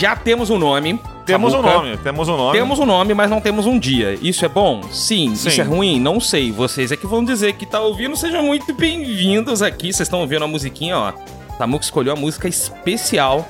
Já 0.00 0.16
temos 0.16 0.48
um 0.48 0.56
nome. 0.56 0.98
Temos 1.26 1.52
um 1.52 1.60
Samuca. 1.60 1.74
nome, 1.74 1.96
temos 1.98 2.26
um 2.26 2.34
nome. 2.34 2.58
Temos 2.58 2.78
um 2.78 2.86
nome, 2.86 3.12
mas 3.12 3.28
não 3.28 3.38
temos 3.38 3.66
um 3.66 3.78
dia. 3.78 4.18
Isso 4.22 4.46
é 4.46 4.48
bom? 4.48 4.82
Sim. 4.84 5.34
Sim. 5.36 5.48
Isso 5.50 5.60
é 5.60 5.64
ruim? 5.64 6.00
Não 6.00 6.18
sei. 6.18 6.50
Vocês 6.50 6.90
é 6.90 6.96
que 6.96 7.06
vão 7.06 7.22
dizer 7.22 7.52
que 7.52 7.66
tá 7.66 7.80
ouvindo. 7.80 8.16
Sejam 8.16 8.42
muito 8.42 8.72
bem-vindos 8.72 9.60
aqui. 9.60 9.92
Vocês 9.92 10.08
estão 10.08 10.20
ouvindo 10.20 10.42
a 10.42 10.48
musiquinha, 10.48 10.96
ó. 10.96 11.12
Samuca 11.58 11.84
escolheu 11.84 12.14
a 12.14 12.16
música 12.16 12.48
especial. 12.48 13.46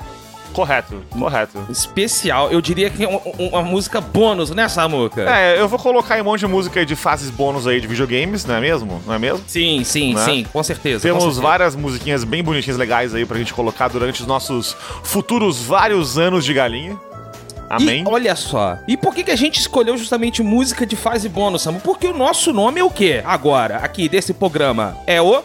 Correto, 0.53 1.01
correto. 1.09 1.57
Especial. 1.69 2.51
Eu 2.51 2.61
diria 2.61 2.89
que 2.89 3.03
é 3.03 3.07
um- 3.07 3.19
um- 3.39 3.47
uma 3.49 3.61
música 3.61 4.01
bônus, 4.01 4.49
né, 4.51 4.67
Samuca? 4.67 5.21
É, 5.29 5.59
eu 5.59 5.67
vou 5.67 5.79
colocar 5.79 6.15
aí 6.15 6.21
um 6.21 6.25
monte 6.25 6.41
de 6.41 6.47
música 6.47 6.79
aí 6.79 6.85
de 6.85 6.95
fases 6.95 7.29
bônus 7.29 7.65
aí 7.67 7.79
de 7.79 7.87
videogames, 7.87 8.45
não 8.45 8.55
é 8.55 8.59
mesmo? 8.61 9.01
Não 9.05 9.13
é 9.13 9.19
mesmo? 9.19 9.43
Sim, 9.47 9.83
sim, 9.83 10.13
Né? 10.13 10.25
sim. 10.25 10.47
Com 10.51 10.61
certeza. 10.63 10.99
com 10.99 11.07
Temos 11.07 11.23
certeza. 11.23 11.41
várias 11.41 11.75
musiquinhas 11.75 12.23
bem 12.23 12.43
bonitinhas, 12.43 12.77
legais 12.77 13.13
aí 13.15 13.25
pra 13.25 13.37
gente 13.37 13.53
colocar 13.53 13.87
durante 13.87 14.21
os 14.21 14.27
nossos 14.27 14.75
futuros 15.03 15.61
vários 15.61 16.17
anos 16.17 16.43
de 16.45 16.53
galinha. 16.53 16.99
Amém? 17.69 18.03
E 18.03 18.07
olha 18.09 18.35
só. 18.35 18.77
E 18.85 18.97
por 18.97 19.15
que, 19.15 19.23
que 19.23 19.31
a 19.31 19.35
gente 19.37 19.57
escolheu 19.59 19.97
justamente 19.97 20.43
música 20.43 20.85
de 20.85 20.97
fase 20.97 21.29
bônus, 21.29 21.61
Samu? 21.61 21.79
Porque 21.79 22.05
o 22.05 22.13
nosso 22.13 22.51
nome 22.51 22.81
é 22.81 22.83
o 22.83 22.89
quê? 22.89 23.21
Agora, 23.25 23.77
aqui 23.77 24.09
desse 24.09 24.33
programa. 24.33 24.97
É 25.07 25.21
o 25.21 25.41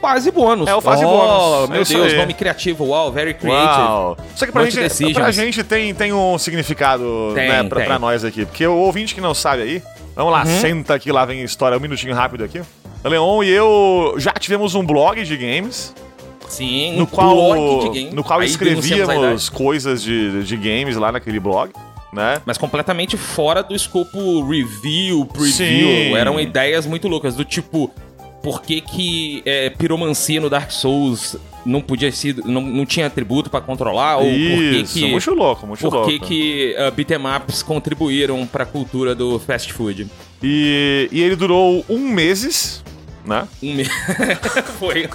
Fase 0.00 0.30
Bônus. 0.30 0.68
É 0.68 0.74
o 0.74 0.80
Fase 0.80 1.04
oh, 1.04 1.08
Bônus. 1.08 1.70
É 1.70 1.72
Meu 1.72 1.82
isso 1.82 1.92
Deus, 1.94 2.12
nome 2.14 2.34
criativo. 2.34 2.84
Uau, 2.86 3.10
very 3.12 3.34
creative. 3.34 3.82
Uau. 3.82 4.16
Só 4.34 4.46
que 4.46 4.52
pra 4.52 4.62
Multi 4.62 4.74
gente, 4.74 4.84
decisions. 4.84 5.14
pra 5.16 5.30
gente 5.30 5.64
tem, 5.64 5.94
tem 5.94 6.12
um 6.12 6.38
significado 6.38 7.32
Tem, 7.34 7.48
né, 7.48 7.62
pra, 7.64 7.78
tem. 7.80 7.86
pra 7.86 7.98
nós 7.98 8.24
aqui. 8.24 8.44
Porque 8.46 8.66
o 8.66 8.74
ouvinte 8.76 9.14
que 9.14 9.20
não 9.20 9.34
sabe 9.34 9.62
aí, 9.62 9.82
vamos 10.14 10.32
lá, 10.32 10.44
Uhum. 10.44 10.60
senta 10.60 10.94
aqui, 10.94 11.10
lá 11.10 11.24
vem 11.24 11.40
a 11.40 11.44
história, 11.44 11.76
um 11.76 11.80
minutinho 11.80 12.14
rápido 12.14 12.44
aqui. 12.44 12.60
O 13.04 13.08
Leon 13.08 13.42
e 13.42 13.50
eu 13.50 14.14
já 14.18 14.32
tivemos 14.32 14.74
um 14.74 14.84
blog 14.84 15.22
de 15.22 15.36
games, 15.36 15.94
Sim, 16.48 16.96
no 16.96 17.02
um 17.04 17.06
qual, 17.06 17.34
blog 17.34 17.80
de 17.84 17.88
game. 18.00 18.14
no 18.14 18.24
qual 18.24 18.40
Aí 18.40 18.46
escrevíamos 18.46 19.48
coisas 19.48 20.02
de, 20.02 20.42
de 20.44 20.56
games 20.56 20.96
lá 20.96 21.12
naquele 21.12 21.38
blog, 21.38 21.72
né? 22.12 22.40
Mas 22.44 22.56
completamente 22.58 23.16
fora 23.16 23.62
do 23.62 23.74
escopo 23.74 24.42
review, 24.48 25.24
preview. 25.26 25.52
Sim. 25.52 26.14
Eram 26.16 26.40
ideias 26.40 26.86
muito 26.86 27.06
loucas, 27.08 27.34
do 27.36 27.44
tipo, 27.44 27.90
por 28.46 28.62
que 28.62 28.80
que 28.80 29.42
é, 29.44 29.70
piromancia 29.70 30.40
no 30.40 30.48
Dark 30.48 30.70
Souls 30.70 31.36
não 31.64 31.80
podia 31.80 32.12
ser, 32.12 32.36
não, 32.44 32.60
não 32.60 32.86
tinha 32.86 33.08
atributo 33.08 33.50
pra 33.50 33.60
controlar? 33.60 34.18
Ou 34.18 34.22
por 34.22 34.30
que 34.30 34.82
Isso, 34.82 34.94
que... 34.94 35.10
muito 35.10 35.34
louco, 35.34 35.66
muito 35.66 35.80
Por 35.80 35.92
louco. 35.92 36.08
que, 36.08 36.20
que 36.20 36.76
uh, 36.78 37.36
ups 37.38 37.60
contribuíram 37.64 38.46
pra 38.46 38.64
cultura 38.64 39.16
do 39.16 39.40
fast 39.40 39.72
food? 39.72 40.06
E, 40.40 41.08
e 41.10 41.20
ele 41.20 41.34
durou 41.34 41.84
um 41.88 41.98
meses, 42.08 42.84
né? 43.24 43.48
Um 43.60 43.74
me... 43.74 43.84
Foi. 44.78 45.08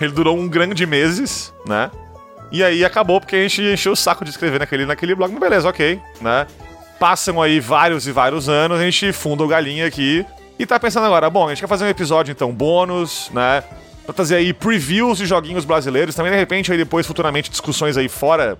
Ele 0.00 0.12
durou 0.12 0.38
um 0.38 0.46
grande 0.46 0.86
meses, 0.86 1.52
né? 1.66 1.90
E 2.52 2.62
aí 2.62 2.84
acabou 2.84 3.20
porque 3.20 3.34
a 3.34 3.42
gente 3.42 3.62
encheu 3.62 3.94
o 3.94 3.96
saco 3.96 4.24
de 4.24 4.30
escrever 4.30 4.60
naquele, 4.60 4.86
naquele 4.86 5.12
blog. 5.16 5.32
Mas 5.32 5.40
beleza, 5.40 5.68
ok, 5.68 6.00
né? 6.20 6.46
Passam 7.00 7.42
aí 7.42 7.58
vários 7.58 8.06
e 8.06 8.12
vários 8.12 8.48
anos, 8.48 8.78
a 8.78 8.84
gente 8.84 9.12
funda 9.12 9.42
o 9.42 9.48
Galinha 9.48 9.88
aqui. 9.88 10.24
E 10.58 10.64
tá 10.66 10.78
pensando 10.80 11.04
agora, 11.06 11.28
bom, 11.28 11.46
a 11.46 11.48
gente 11.50 11.60
quer 11.60 11.66
fazer 11.68 11.84
um 11.84 11.88
episódio 11.88 12.32
então 12.32 12.50
bônus, 12.52 13.30
né? 13.32 13.62
Pra 14.04 14.14
trazer 14.14 14.36
aí 14.36 14.52
previews 14.52 15.18
de 15.18 15.26
joguinhos 15.26 15.64
brasileiros. 15.64 16.14
Também, 16.14 16.32
de 16.32 16.38
repente, 16.38 16.70
aí 16.72 16.78
depois, 16.78 17.06
futuramente, 17.06 17.50
discussões 17.50 17.96
aí 17.96 18.08
fora 18.08 18.56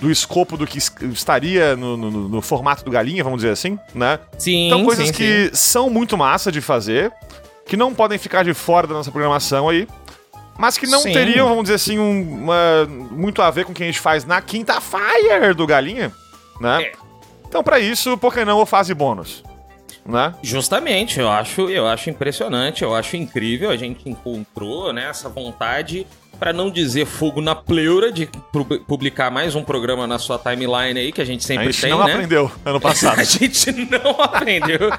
do 0.00 0.10
escopo 0.10 0.56
do 0.56 0.66
que 0.66 0.78
es- 0.78 0.92
estaria 1.12 1.76
no, 1.76 1.96
no- 1.96 2.10
no- 2.28 2.42
formato 2.42 2.84
do 2.84 2.90
Galinha, 2.90 3.22
vamos 3.22 3.40
dizer 3.40 3.52
assim, 3.52 3.78
né? 3.94 4.18
Sim, 4.38 4.66
Então, 4.66 4.84
coisas 4.84 5.08
sim, 5.08 5.12
que 5.12 5.44
sim. 5.46 5.50
são 5.54 5.90
muito 5.90 6.16
massa 6.16 6.50
de 6.50 6.60
fazer, 6.60 7.12
que 7.66 7.76
não 7.76 7.94
podem 7.94 8.18
ficar 8.18 8.42
de 8.42 8.52
fora 8.54 8.86
da 8.86 8.94
nossa 8.94 9.10
programação 9.10 9.68
aí, 9.68 9.86
mas 10.58 10.76
que 10.78 10.86
não 10.86 11.00
Sim. 11.00 11.12
teriam, 11.12 11.48
vamos 11.48 11.64
dizer 11.64 11.74
assim, 11.74 11.98
um- 11.98 12.42
uma- 12.44 12.86
muito 13.10 13.40
a 13.42 13.50
ver 13.50 13.64
com 13.66 13.72
o 13.72 13.74
que 13.74 13.82
a 13.82 13.86
gente 13.86 14.00
faz 14.00 14.24
na 14.24 14.40
quinta 14.40 14.80
Fire 14.80 15.52
do 15.54 15.66
Galinha, 15.66 16.10
né? 16.60 16.82
É. 16.82 16.92
Então, 17.46 17.62
pra 17.62 17.78
isso, 17.78 18.16
por 18.18 18.32
que 18.32 18.44
não 18.44 18.58
o 18.58 18.66
fase 18.66 18.92
bônus? 18.94 19.42
Né? 20.06 20.34
Justamente, 20.42 21.20
eu 21.20 21.28
acho, 21.30 21.68
eu 21.68 21.86
acho 21.86 22.10
impressionante, 22.10 22.82
eu 22.82 22.94
acho 22.94 23.16
incrível. 23.16 23.70
A 23.70 23.76
gente 23.76 24.08
encontrou 24.08 24.92
né, 24.92 25.08
essa 25.10 25.28
vontade, 25.28 26.06
pra 26.38 26.52
não 26.52 26.70
dizer 26.70 27.04
fogo 27.06 27.40
na 27.40 27.54
pleura, 27.54 28.10
de 28.10 28.26
pu- 28.26 28.64
publicar 28.86 29.30
mais 29.30 29.54
um 29.54 29.62
programa 29.62 30.06
na 30.06 30.18
sua 30.18 30.38
timeline 30.38 30.98
aí, 30.98 31.12
que 31.12 31.20
a 31.20 31.24
gente 31.24 31.40
A 31.44 31.46
sempre 31.46 31.66
gente 31.72 31.80
tem, 31.82 31.90
não 31.90 32.04
né? 32.04 32.12
aprendeu 32.14 32.50
ano 32.64 32.80
passado. 32.80 33.20
A 33.20 33.24
gente 33.24 33.72
não 33.90 34.20
aprendeu. 34.22 34.90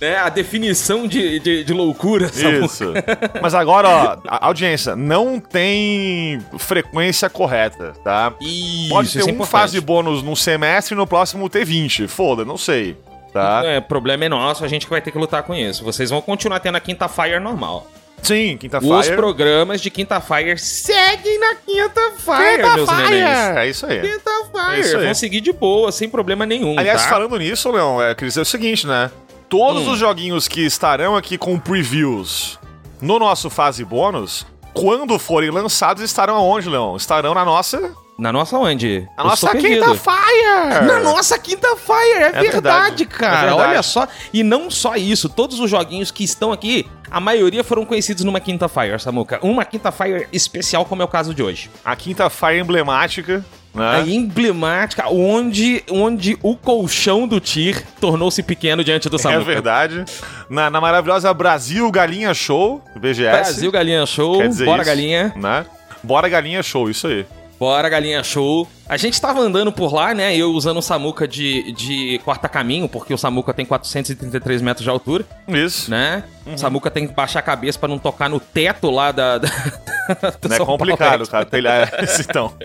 né, 0.00 0.16
a 0.16 0.28
definição 0.28 1.08
de, 1.08 1.40
de, 1.40 1.64
de 1.64 1.72
loucura. 1.72 2.26
Isso. 2.62 2.92
Mas 3.42 3.52
agora, 3.54 3.88
ó, 3.88 4.18
a 4.28 4.46
audiência, 4.46 4.94
não 4.94 5.40
tem 5.40 6.38
frequência 6.58 7.28
correta, 7.28 7.94
tá? 8.04 8.32
Isso, 8.40 8.88
Pode 8.90 9.12
ter 9.12 9.18
isso 9.20 9.30
é 9.30 9.32
um 9.32 9.44
fase 9.44 9.80
bônus 9.80 10.22
num 10.22 10.36
semestre 10.36 10.94
e 10.94 10.96
no 10.96 11.06
próximo 11.06 11.48
ter 11.48 11.64
20. 11.64 12.06
Foda, 12.06 12.44
não 12.44 12.56
sei. 12.56 12.96
Tá? 13.42 13.62
É, 13.64 13.80
problema 13.80 14.24
é 14.24 14.28
nosso, 14.28 14.64
a 14.64 14.68
gente 14.68 14.86
vai 14.88 15.00
ter 15.00 15.10
que 15.10 15.18
lutar 15.18 15.42
com 15.42 15.54
isso. 15.54 15.84
Vocês 15.84 16.10
vão 16.10 16.20
continuar 16.20 16.60
tendo 16.60 16.76
a 16.76 16.80
Quinta 16.80 17.08
Fire 17.08 17.38
normal. 17.40 17.86
Sim, 18.20 18.56
quinta 18.56 18.78
Os 18.84 19.04
Fire. 19.06 19.16
programas 19.16 19.80
de 19.80 19.90
Quinta 19.90 20.20
Fire 20.20 20.58
seguem 20.58 21.38
na 21.38 21.54
Quinta 21.54 22.00
Fire, 22.18 22.56
Quinta 22.56 22.74
meus 22.74 22.90
Fire! 22.90 23.02
nenéns. 23.10 23.56
É 23.56 23.68
isso 23.68 23.86
aí. 23.86 24.00
Quinta 24.00 24.30
É 24.30 24.82
Fire. 24.82 24.96
aí. 24.96 25.04
Vão 25.04 25.14
seguir 25.14 25.40
de 25.40 25.52
boa, 25.52 25.92
sem 25.92 26.08
problema 26.08 26.44
nenhum. 26.44 26.76
Aliás, 26.78 27.04
tá? 27.04 27.08
falando 27.10 27.38
nisso, 27.38 27.70
Leão, 27.70 28.02
é, 28.02 28.14
Cris, 28.16 28.36
é 28.36 28.40
o 28.40 28.44
seguinte, 28.44 28.86
né? 28.86 29.10
Todos 29.48 29.86
Hum. 29.86 29.92
os 29.92 29.98
joguinhos 29.98 30.48
que 30.48 30.60
estarão 30.66 31.16
aqui 31.16 31.38
com 31.38 31.58
previews 31.58 32.58
no 33.00 33.18
nosso 33.20 33.48
fase 33.48 33.84
bônus, 33.84 34.44
quando 34.74 35.16
forem 35.18 35.50
lançados, 35.50 36.02
estarão 36.02 36.34
aonde, 36.34 36.68
Leão? 36.68 36.96
Estarão 36.96 37.32
na 37.34 37.44
nossa. 37.44 37.92
Na 38.18 38.32
nossa 38.32 38.58
onde? 38.58 39.08
Na 39.16 39.22
nossa. 39.22 39.56
Quinta 39.56 39.94
Fire! 39.94 40.86
Na 40.86 40.98
nossa 40.98 41.38
Quinta 41.38 41.76
Fire, 41.76 42.14
é, 42.14 42.30
verdade, 42.32 42.50
verdade, 42.50 43.06
cara. 43.06 43.36
é 43.36 43.46
verdade. 43.50 43.70
Olha 43.70 43.82
só. 43.82 44.08
E 44.32 44.42
não 44.42 44.68
só 44.72 44.96
isso, 44.96 45.28
todos 45.28 45.60
os 45.60 45.70
joguinhos 45.70 46.10
que 46.10 46.24
estão 46.24 46.50
aqui, 46.50 46.84
a 47.08 47.20
maioria 47.20 47.62
foram 47.62 47.84
conhecidos 47.84 48.24
numa 48.24 48.40
Quinta 48.40 48.68
Fire, 48.68 48.98
Samuca. 48.98 49.38
Uma 49.40 49.64
Quinta 49.64 49.92
Fire 49.92 50.26
especial, 50.32 50.84
como 50.84 51.00
é 51.00 51.04
o 51.04 51.08
caso 51.08 51.32
de 51.32 51.44
hoje. 51.44 51.70
A 51.84 51.94
Quinta 51.94 52.28
Fire 52.28 52.58
emblemática, 52.58 53.44
né? 53.72 53.98
A 53.98 54.00
emblemática, 54.00 55.08
onde, 55.08 55.84
onde 55.88 56.36
o 56.42 56.56
colchão 56.56 57.28
do 57.28 57.40
Tyr 57.40 57.84
tornou-se 58.00 58.42
pequeno 58.42 58.82
diante 58.82 59.08
do 59.08 59.14
É 59.14 59.20
Samuca. 59.20 59.44
verdade. 59.44 60.04
Na, 60.50 60.68
na 60.68 60.80
maravilhosa 60.80 61.32
Brasil 61.32 61.88
Galinha 61.92 62.34
Show, 62.34 62.82
BGS. 62.96 63.30
Brasil 63.30 63.70
Galinha 63.70 64.04
Show, 64.06 64.38
bora 64.38 64.48
isso, 64.82 64.84
galinha. 64.84 65.32
Né? 65.36 65.64
Bora 66.02 66.28
Galinha 66.28 66.64
Show, 66.64 66.90
isso 66.90 67.06
aí. 67.06 67.24
Bora, 67.58 67.88
galinha 67.88 68.22
show. 68.22 68.68
A 68.88 68.96
gente 68.96 69.20
tava 69.20 69.40
andando 69.40 69.72
por 69.72 69.92
lá, 69.92 70.14
né? 70.14 70.36
Eu 70.36 70.52
usando 70.52 70.76
o 70.78 70.82
Samuca 70.82 71.26
de, 71.26 71.72
de 71.72 72.20
quarta-caminho, 72.24 72.88
porque 72.88 73.12
o 73.12 73.18
Samuca 73.18 73.52
tem 73.52 73.66
433 73.66 74.62
metros 74.62 74.84
de 74.84 74.90
altura, 74.90 75.24
Isso. 75.48 75.90
né? 75.90 76.22
Uhum. 76.46 76.54
O 76.54 76.58
Samuca 76.58 76.88
tem 76.90 77.06
que 77.08 77.12
baixar 77.14 77.40
a 77.40 77.42
cabeça 77.42 77.76
pra 77.78 77.88
não 77.88 77.98
tocar 77.98 78.28
no 78.30 78.38
teto 78.38 78.90
lá 78.90 79.10
da. 79.10 79.38
da, 79.38 79.48
é 80.54 80.56
Paulo 80.58 80.66
complicado, 80.78 81.22
Expo. 81.22 81.32
cara. 81.32 81.44
Telhar 81.44 81.92
esse 82.04 82.22
então. 82.22 82.54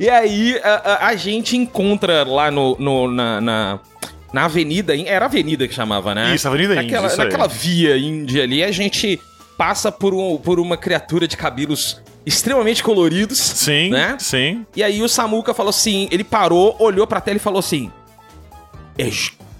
E 0.00 0.08
aí 0.10 0.58
a, 0.62 0.74
a- 0.74 1.06
a 1.08 1.14
gente 1.16 1.56
encontra 1.56 2.24
lá 2.24 2.50
no, 2.50 2.76
no- 2.80 3.08
na, 3.10 3.40
na, 3.40 3.78
na 4.32 4.44
avenida. 4.46 4.92
Era 5.00 5.26
avenida 5.26 5.68
que 5.68 5.74
chamava, 5.74 6.14
né? 6.14 6.34
Isso, 6.34 6.48
Avenida 6.48 6.74
Índia, 6.74 7.00
naquela, 7.00 7.08
aí. 7.12 7.16
naquela 7.16 7.46
via 7.48 7.96
índia 7.96 8.42
ali, 8.42 8.64
a 8.64 8.72
gente 8.72 9.20
passa 9.56 9.90
por, 9.92 10.12
um, 10.14 10.36
por 10.36 10.58
uma 10.60 10.76
criatura 10.76 11.26
de 11.26 11.36
cabelos 11.36 12.02
extremamente 12.24 12.82
coloridos. 12.82 13.38
Sim, 13.38 13.90
Né? 13.90 14.16
sim. 14.18 14.66
E 14.74 14.82
aí 14.82 15.02
o 15.02 15.08
Samuka 15.08 15.54
falou 15.54 15.70
assim, 15.70 16.08
ele 16.10 16.24
parou, 16.24 16.76
olhou 16.78 17.06
pra 17.06 17.20
tela 17.20 17.36
e 17.36 17.40
falou 17.40 17.58
assim: 17.60 17.90
"É 18.98 19.08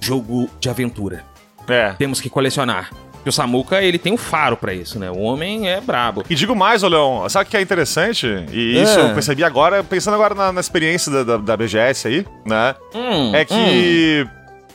jogo 0.00 0.48
de 0.60 0.69
aventura. 0.69 1.25
É. 1.69 1.93
Temos 1.93 2.20
que 2.20 2.28
colecionar." 2.31 2.90
E 3.25 3.28
o 3.28 3.32
Samuka, 3.32 3.82
ele 3.82 3.98
tem 3.98 4.12
um 4.12 4.16
faro 4.16 4.56
pra 4.56 4.72
isso, 4.72 5.00
né? 5.00 5.10
O 5.10 5.19
homem 5.19 5.69
é 5.69 5.81
brabo. 5.81 6.22
E 6.31 6.34
digo 6.37 6.54
mais, 6.54 6.82
Leon, 6.84 7.28
sabe 7.28 7.49
o 7.49 7.50
que 7.50 7.56
é 7.56 7.60
interessante? 7.60 8.25
E 8.52 8.81
isso 8.81 9.00
Ah. 9.00 9.02
eu 9.08 9.14
percebi 9.14 9.42
agora, 9.42 9.82
pensando 9.82 10.14
agora 10.14 10.32
na, 10.32 10.52
na 10.52 10.60
experiência 10.60 11.10
da, 11.10 11.25
da, 11.25 11.37
da 11.37 11.56
BGS 11.56 12.06
aí, 12.06 12.26
né? 12.44 12.76
Hum, 12.94 13.34
É 13.34 13.44
que 13.44 14.25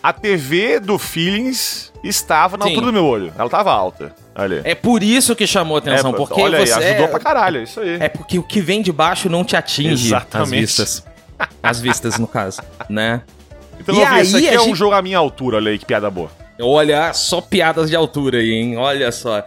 a 0.02 0.12
TV 0.14 0.80
do 0.80 0.98
Feelings 0.98 1.92
estava 2.04 2.58
na 2.58 2.64
Sim. 2.66 2.70
altura 2.72 2.86
do 2.88 2.94
meu 2.94 3.06
olho. 3.06 3.34
Ela 3.38 3.50
tava 3.50 3.72
alta. 3.72 4.14
Ali. 4.34 4.62
É 4.64 4.74
por 4.74 5.04
isso 5.04 5.36
que 5.36 5.46
chamou 5.46 5.78
atenção, 5.78 6.12
É, 6.12 6.14
porque 6.16 6.42
olha 6.42 6.66
você 6.66 6.74
aí, 6.74 6.86
ajudou 6.92 7.06
é, 7.06 7.08
pra 7.10 7.20
caralho, 7.20 7.60
é 7.60 7.64
isso 7.64 7.80
aí. 7.82 7.98
é 8.00 8.08
porque 8.10 8.40
o 8.40 8.44
que 8.44 8.62
vem 8.62 8.82
de 8.82 8.92
baixo 8.92 9.30
não 9.30 9.44
te 9.44 9.56
atinge 9.56 10.08
Exatamente. 10.08 10.54
as 10.56 10.60
vistas. 10.62 11.04
As 11.62 11.82
vistas, 11.82 12.18
no 12.20 12.28
caso, 12.28 12.62
né? 12.90 13.22
então, 13.80 13.94
e 13.96 14.00
eu 14.00 14.08
vi, 14.10 14.20
esse 14.22 14.36
aí 14.38 14.48
aqui 14.48 14.56
é 14.56 14.62
um 14.62 14.66
gente- 14.66 14.78
jogo 14.78 14.94
à 14.96 15.02
minha 15.02 15.18
altura, 15.18 15.58
olha 15.58 15.72
aí, 15.72 15.78
que 15.80 15.86
piada 15.86 16.10
boa. 16.10 16.30
Olha, 16.62 17.12
só 17.14 17.42
piadas 17.42 17.90
de 17.90 17.96
altura 17.96 18.38
aí, 18.38 18.52
hein? 18.54 18.78
Olha 18.78 19.12
só. 19.12 19.44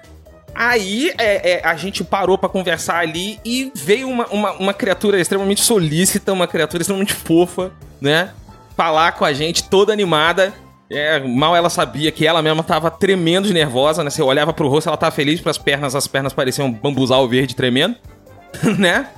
Aí 0.55 1.13
é, 1.19 1.53
é, 1.53 1.67
a 1.67 1.75
gente 1.77 2.05
parou 2.05 2.37
pra 2.37 2.49
conversar 2.49 2.99
ali 2.99 3.39
e 3.45 3.73
veio 3.75 4.09
uma, 4.09 4.27
uma, 4.27 4.53
uma 4.53 4.75
criatura 4.75 5.21
extremamente 5.21 5.61
solícita, 5.63 6.33
uma 6.33 6.47
criatura 6.47 6.83
extremamente 6.83 7.13
fofa, 7.15 7.73
né? 8.01 8.31
Falar 8.77 9.13
com 9.13 9.25
a 9.25 9.33
gente, 9.33 9.65
toda 9.65 9.93
animada. 9.93 10.53
É, 10.91 11.19
mal 11.21 11.57
ela 11.57 11.71
sabia 11.71 12.13
que 12.13 12.27
ela 12.27 12.43
mesma 12.43 12.63
tava 12.63 12.91
tremendo 12.91 13.49
de 13.49 13.55
nervosa, 13.55 14.05
né? 14.05 14.11
Você 14.11 14.23
olhava 14.23 14.53
pro 14.53 14.69
rosto, 14.69 14.89
ela 14.89 14.97
tava 14.97 15.15
feliz 15.15 15.41
pras 15.41 15.57
pernas, 15.57 15.95
as 15.95 16.07
pernas 16.07 16.33
pareciam 16.33 16.69
um 16.69 16.73
bambuzal 16.73 17.27
verde 17.27 17.57
tremendo, 17.57 17.97
né? 18.79 19.09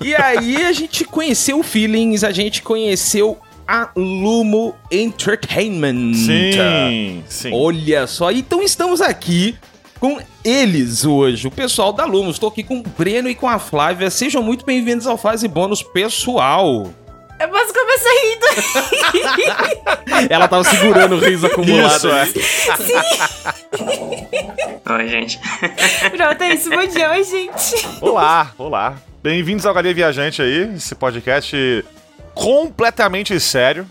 E 0.00 0.14
aí 0.14 0.56
a 0.64 0.72
gente 0.72 1.04
conheceu 1.04 1.60
o 1.60 1.62
Feelings, 1.62 2.24
a 2.24 2.32
gente 2.32 2.62
conheceu 2.62 3.38
a 3.68 3.90
Lumo 3.94 4.74
Entertainment. 4.90 6.14
Sim, 6.14 7.22
sim. 7.28 7.50
Olha 7.52 8.06
só, 8.06 8.32
então 8.32 8.62
estamos 8.62 9.00
aqui 9.00 9.56
com 10.00 10.18
eles 10.42 11.04
hoje, 11.04 11.46
o 11.46 11.50
pessoal 11.50 11.92
da 11.92 12.06
Lumo. 12.06 12.30
Estou 12.30 12.48
aqui 12.48 12.64
com 12.64 12.78
o 12.78 12.82
Breno 12.82 13.28
e 13.28 13.34
com 13.34 13.46
a 13.46 13.58
Flávia. 13.58 14.08
Sejam 14.08 14.42
muito 14.42 14.64
bem-vindos 14.64 15.06
ao 15.06 15.18
Fase 15.18 15.46
Bônus 15.46 15.82
Pessoal. 15.82 16.88
Eu 17.40 17.48
posso 17.48 17.72
começar 17.72 18.10
rindo. 18.22 18.46
Ela 20.28 20.46
tava 20.46 20.62
segurando 20.62 21.14
o 21.14 21.18
riso 21.18 21.46
acumulado. 21.46 21.96
Isso, 21.96 22.10
é. 22.10 22.28
Oi, 24.92 25.08
gente. 25.08 25.40
Pronto, 26.14 26.42
é 26.42 26.54
isso. 26.54 26.68
Bom 26.68 26.86
dia, 26.86 27.10
oi, 27.12 27.24
gente. 27.24 27.86
Olá, 28.02 28.52
olá. 28.58 28.96
Bem-vindos 29.22 29.64
ao 29.64 29.72
Galinha 29.72 29.94
Viajante 29.94 30.42
aí, 30.42 30.74
esse 30.74 30.94
podcast 30.94 31.82
completamente 32.34 33.40
sério, 33.40 33.88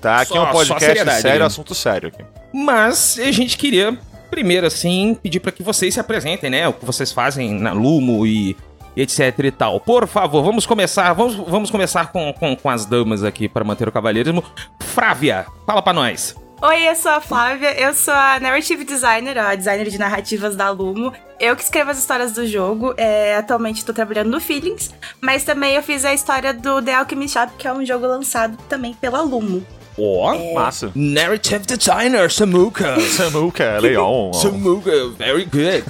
tá? 0.00 0.22
Aqui 0.22 0.36
é 0.36 0.40
um 0.40 0.50
podcast 0.50 1.04
sério, 1.22 1.40
né? 1.40 1.46
assunto 1.46 1.76
sério 1.76 2.08
aqui. 2.08 2.24
Mas 2.52 3.20
a 3.20 3.30
gente 3.30 3.56
queria, 3.56 3.96
primeiro 4.32 4.66
assim, 4.66 5.16
pedir 5.22 5.38
para 5.38 5.52
que 5.52 5.62
vocês 5.62 5.94
se 5.94 6.00
apresentem, 6.00 6.50
né? 6.50 6.66
O 6.66 6.72
que 6.72 6.84
vocês 6.84 7.12
fazem 7.12 7.52
na 7.52 7.72
Lumo 7.72 8.26
e, 8.26 8.56
e 8.96 9.02
etc 9.02 9.38
e 9.44 9.50
tal. 9.50 9.80
Por 9.80 10.06
favor, 10.06 10.42
vamos 10.42 10.66
começar, 10.66 11.12
vamos, 11.12 11.34
vamos 11.34 11.70
começar 11.70 12.12
com, 12.12 12.32
com, 12.32 12.56
com 12.56 12.70
as 12.70 12.84
damas 12.84 13.24
aqui 13.24 13.48
para 13.48 13.64
manter 13.64 13.88
o 13.88 13.92
cavalheirismo. 13.92 14.44
Frávia, 14.80 15.46
fala 15.66 15.82
pra 15.82 15.92
nós. 15.92 16.34
Oi, 16.62 16.88
eu 16.88 16.94
sou 16.94 17.12
a 17.12 17.22
Flávia, 17.22 17.72
eu 17.80 17.94
sou 17.94 18.12
a 18.12 18.38
Narrative 18.38 18.84
Designer, 18.84 19.38
a 19.38 19.54
designer 19.54 19.88
de 19.88 19.96
narrativas 19.96 20.54
da 20.54 20.68
Lumo. 20.68 21.10
Eu 21.38 21.56
que 21.56 21.62
escrevo 21.62 21.90
as 21.90 21.98
histórias 21.98 22.32
do 22.32 22.46
jogo, 22.46 22.92
é, 22.98 23.34
atualmente 23.36 23.78
estou 23.78 23.94
trabalhando 23.94 24.28
no 24.28 24.38
Feelings, 24.38 24.92
mas 25.22 25.42
também 25.42 25.74
eu 25.74 25.82
fiz 25.82 26.04
a 26.04 26.12
história 26.12 26.52
do 26.52 26.82
The 26.82 26.96
Alchemist 26.96 27.32
Shop, 27.32 27.52
que 27.56 27.66
é 27.66 27.72
um 27.72 27.82
jogo 27.82 28.06
lançado 28.06 28.58
também 28.68 28.92
pela 28.92 29.22
Lumo. 29.22 29.64
Ó, 29.98 30.54
Massa. 30.54 30.92
Narrative 30.94 31.64
Designer, 31.64 32.30
Samuka. 32.30 33.00
Samuca, 33.00 33.78
Leon. 33.80 34.32
Samuka, 34.34 35.08
very 35.16 35.46
good. 35.46 35.84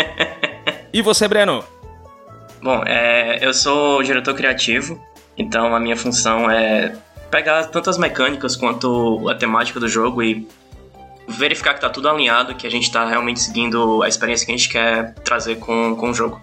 e 0.94 1.02
você, 1.02 1.28
Breno? 1.28 1.62
Bom, 2.64 2.82
é, 2.86 3.38
eu 3.46 3.52
sou 3.52 4.02
diretor 4.02 4.34
criativo, 4.34 4.98
então 5.36 5.76
a 5.76 5.78
minha 5.78 5.96
função 5.98 6.50
é 6.50 6.96
pegar 7.30 7.64
tanto 7.66 7.90
as 7.90 7.98
mecânicas 7.98 8.56
quanto 8.56 9.28
a 9.28 9.34
temática 9.34 9.78
do 9.78 9.86
jogo 9.86 10.22
e 10.22 10.48
verificar 11.28 11.74
que 11.74 11.82
tá 11.82 11.90
tudo 11.90 12.08
alinhado, 12.08 12.54
que 12.54 12.66
a 12.66 12.70
gente 12.70 12.90
tá 12.90 13.04
realmente 13.06 13.38
seguindo 13.40 14.02
a 14.02 14.08
experiência 14.08 14.46
que 14.46 14.52
a 14.52 14.56
gente 14.56 14.68
quer 14.70 15.12
trazer 15.16 15.56
com, 15.56 15.94
com 15.94 16.08
o 16.08 16.14
jogo. 16.14 16.40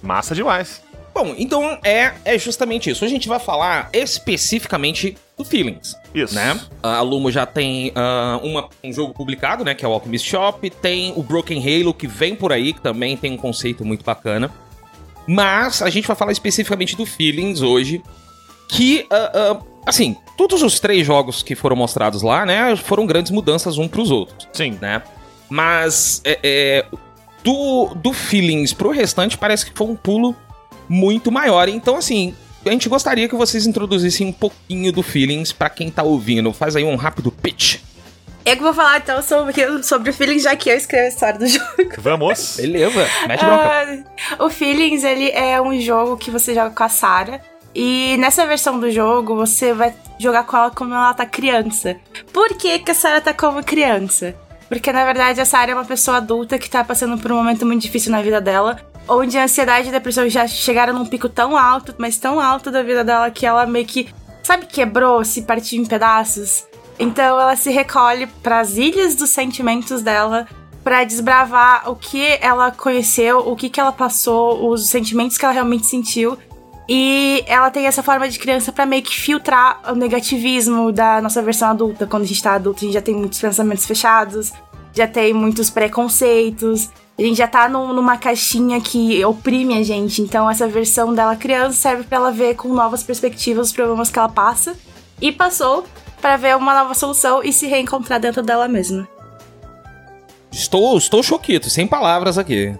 Massa 0.00 0.32
demais. 0.32 0.80
Bom, 1.12 1.34
então 1.36 1.76
é, 1.82 2.12
é 2.24 2.38
justamente 2.38 2.88
isso. 2.88 3.04
A 3.04 3.08
gente 3.08 3.26
vai 3.28 3.40
falar 3.40 3.88
especificamente 3.92 5.16
do 5.36 5.44
Feelings. 5.44 5.96
Isso. 6.14 6.34
né? 6.36 6.60
A 6.82 7.00
Lumo 7.00 7.32
já 7.32 7.46
tem 7.46 7.90
ah, 7.96 8.38
uma- 8.44 8.68
um 8.82 8.92
jogo 8.92 9.12
publicado, 9.12 9.64
né? 9.64 9.74
Que 9.74 9.84
é 9.84 9.88
o 9.88 9.92
Alchemist 9.92 10.28
Shop. 10.28 10.70
Tem 10.70 11.12
o 11.16 11.22
Broken 11.22 11.58
Halo, 11.60 11.92
que 11.94 12.06
vem 12.06 12.36
por 12.36 12.52
aí, 12.52 12.72
que 12.72 12.80
também 12.80 13.16
tem 13.16 13.32
um 13.32 13.36
conceito 13.36 13.84
muito 13.84 14.04
bacana. 14.04 14.50
Mas 15.26 15.82
a 15.82 15.90
gente 15.90 16.06
vai 16.06 16.16
falar 16.16 16.32
especificamente 16.32 16.96
do 16.96 17.06
Feelings 17.06 17.62
hoje. 17.62 18.02
Que, 18.68 19.06
ah, 19.10 19.30
ah, 19.34 19.60
assim, 19.86 20.16
todos 20.36 20.62
os 20.62 20.80
três 20.80 21.06
jogos 21.06 21.42
que 21.42 21.54
foram 21.54 21.76
mostrados 21.76 22.22
lá, 22.22 22.44
né? 22.44 22.74
Foram 22.76 23.06
grandes 23.06 23.30
mudanças 23.30 23.78
um 23.78 23.86
pros 23.88 24.10
outros, 24.10 24.48
Sim. 24.52 24.78
né? 24.80 25.02
Mas 25.48 26.20
é, 26.24 26.38
é, 26.42 26.86
do, 27.42 27.94
do 27.94 28.12
Feelings 28.12 28.72
pro 28.72 28.90
restante 28.90 29.36
parece 29.36 29.66
que 29.66 29.76
foi 29.76 29.86
um 29.86 29.96
pulo 29.96 30.34
muito 30.88 31.30
maior. 31.30 31.68
Então, 31.68 31.96
assim, 31.96 32.34
a 32.64 32.70
gente 32.70 32.88
gostaria 32.88 33.28
que 33.28 33.36
vocês 33.36 33.66
introduzissem 33.66 34.26
um 34.26 34.32
pouquinho 34.32 34.92
do 34.92 35.02
Feelings 35.02 35.52
pra 35.52 35.68
quem 35.68 35.90
tá 35.90 36.02
ouvindo. 36.02 36.52
Faz 36.52 36.74
aí 36.76 36.84
um 36.84 36.96
rápido 36.96 37.30
pitch. 37.30 37.78
Eu 38.44 38.56
que 38.56 38.62
vou 38.62 38.74
falar 38.74 38.98
então 38.98 39.22
sobre, 39.22 39.82
sobre 39.82 40.10
o 40.10 40.12
Feelings, 40.12 40.42
já 40.42 40.54
que 40.54 40.68
eu 40.68 40.76
escrevo 40.76 41.06
a 41.06 41.08
história 41.08 41.38
do 41.38 41.46
jogo. 41.48 41.66
Vamos. 41.98 42.56
Beleza, 42.58 43.08
mete 43.26 43.42
bronca. 43.42 44.04
Ah, 44.38 44.44
o 44.44 44.50
Feelings, 44.50 45.02
ele 45.02 45.30
é 45.30 45.60
um 45.60 45.80
jogo 45.80 46.18
que 46.18 46.30
você 46.30 46.54
joga 46.54 46.70
com 46.70 46.82
a 46.82 46.88
Sarah. 46.90 47.40
E 47.74 48.16
nessa 48.18 48.46
versão 48.46 48.78
do 48.78 48.90
jogo, 48.90 49.34
você 49.34 49.72
vai 49.72 49.94
jogar 50.18 50.44
com 50.44 50.56
ela 50.58 50.70
como 50.70 50.94
ela 50.94 51.14
tá 51.14 51.24
criança. 51.24 51.96
Por 52.32 52.50
que, 52.50 52.78
que 52.80 52.90
a 52.90 52.94
Sarah 52.94 53.20
tá 53.22 53.32
como 53.32 53.64
criança? 53.64 54.34
Porque, 54.68 54.92
na 54.92 55.04
verdade, 55.06 55.40
a 55.40 55.44
Sarah 55.46 55.72
é 55.72 55.74
uma 55.74 55.84
pessoa 55.84 56.18
adulta 56.18 56.58
que 56.58 56.68
tá 56.68 56.84
passando 56.84 57.16
por 57.16 57.32
um 57.32 57.36
momento 57.36 57.64
muito 57.64 57.82
difícil 57.82 58.12
na 58.12 58.20
vida 58.20 58.42
dela. 58.42 58.78
Onde 59.08 59.38
a 59.38 59.44
ansiedade 59.44 59.86
e 59.86 59.88
a 59.88 59.92
depressão 59.92 60.28
já 60.28 60.46
chegaram 60.46 60.92
num 60.92 61.06
pico 61.06 61.30
tão 61.30 61.56
alto, 61.56 61.94
mas 61.96 62.18
tão 62.18 62.38
alto 62.38 62.70
da 62.70 62.82
vida 62.82 63.02
dela 63.02 63.30
que 63.30 63.46
ela 63.46 63.66
meio 63.66 63.86
que, 63.86 64.08
sabe, 64.42 64.66
quebrou, 64.66 65.24
se 65.24 65.42
partiu 65.42 65.80
em 65.80 65.86
pedaços. 65.86 66.64
Então 66.98 67.40
ela 67.40 67.56
se 67.56 67.70
recolhe 67.70 68.26
para 68.26 68.60
as 68.60 68.76
ilhas 68.76 69.14
dos 69.14 69.30
sentimentos 69.30 70.02
dela 70.02 70.46
pra 70.82 71.02
desbravar 71.04 71.90
o 71.90 71.96
que 71.96 72.38
ela 72.40 72.70
conheceu, 72.70 73.38
o 73.38 73.56
que, 73.56 73.68
que 73.70 73.80
ela 73.80 73.90
passou, 73.92 74.68
os 74.70 74.88
sentimentos 74.88 75.36
que 75.38 75.44
ela 75.44 75.54
realmente 75.54 75.86
sentiu. 75.86 76.36
E 76.86 77.42
ela 77.46 77.70
tem 77.70 77.86
essa 77.86 78.02
forma 78.02 78.28
de 78.28 78.38
criança 78.38 78.70
pra 78.70 78.84
meio 78.84 79.02
que 79.02 79.18
filtrar 79.18 79.80
o 79.88 79.94
negativismo 79.94 80.92
da 80.92 81.20
nossa 81.22 81.40
versão 81.40 81.70
adulta. 81.70 82.06
Quando 82.06 82.24
a 82.24 82.26
gente 82.26 82.42
tá 82.42 82.52
adulto, 82.54 82.80
a 82.80 82.84
gente 82.84 82.92
já 82.92 83.00
tem 83.00 83.14
muitos 83.14 83.40
pensamentos 83.40 83.86
fechados, 83.86 84.52
já 84.92 85.06
tem 85.08 85.32
muitos 85.32 85.70
preconceitos, 85.70 86.90
a 87.18 87.22
gente 87.22 87.38
já 87.38 87.48
tá 87.48 87.68
num- 87.70 87.94
numa 87.94 88.18
caixinha 88.18 88.78
que 88.82 89.24
oprime 89.24 89.78
a 89.78 89.82
gente. 89.82 90.20
Então 90.20 90.48
essa 90.50 90.68
versão 90.68 91.14
dela 91.14 91.34
criança 91.36 91.72
serve 91.80 92.04
pra 92.04 92.18
ela 92.18 92.30
ver 92.30 92.54
com 92.56 92.68
novas 92.68 93.02
perspectivas 93.02 93.68
os 93.68 93.72
problemas 93.72 94.10
que 94.10 94.18
ela 94.18 94.28
passa 94.28 94.76
e 95.20 95.32
passou 95.32 95.86
pra 96.24 96.38
ver 96.38 96.56
uma 96.56 96.72
nova 96.72 96.94
solução 96.94 97.42
e 97.44 97.52
se 97.52 97.66
reencontrar 97.66 98.18
dentro 98.18 98.42
dela 98.42 98.66
mesma. 98.66 99.06
Estou, 100.50 100.96
estou 100.96 101.22
choquito, 101.22 101.68
sem 101.68 101.86
palavras 101.86 102.38
aqui. 102.38 102.74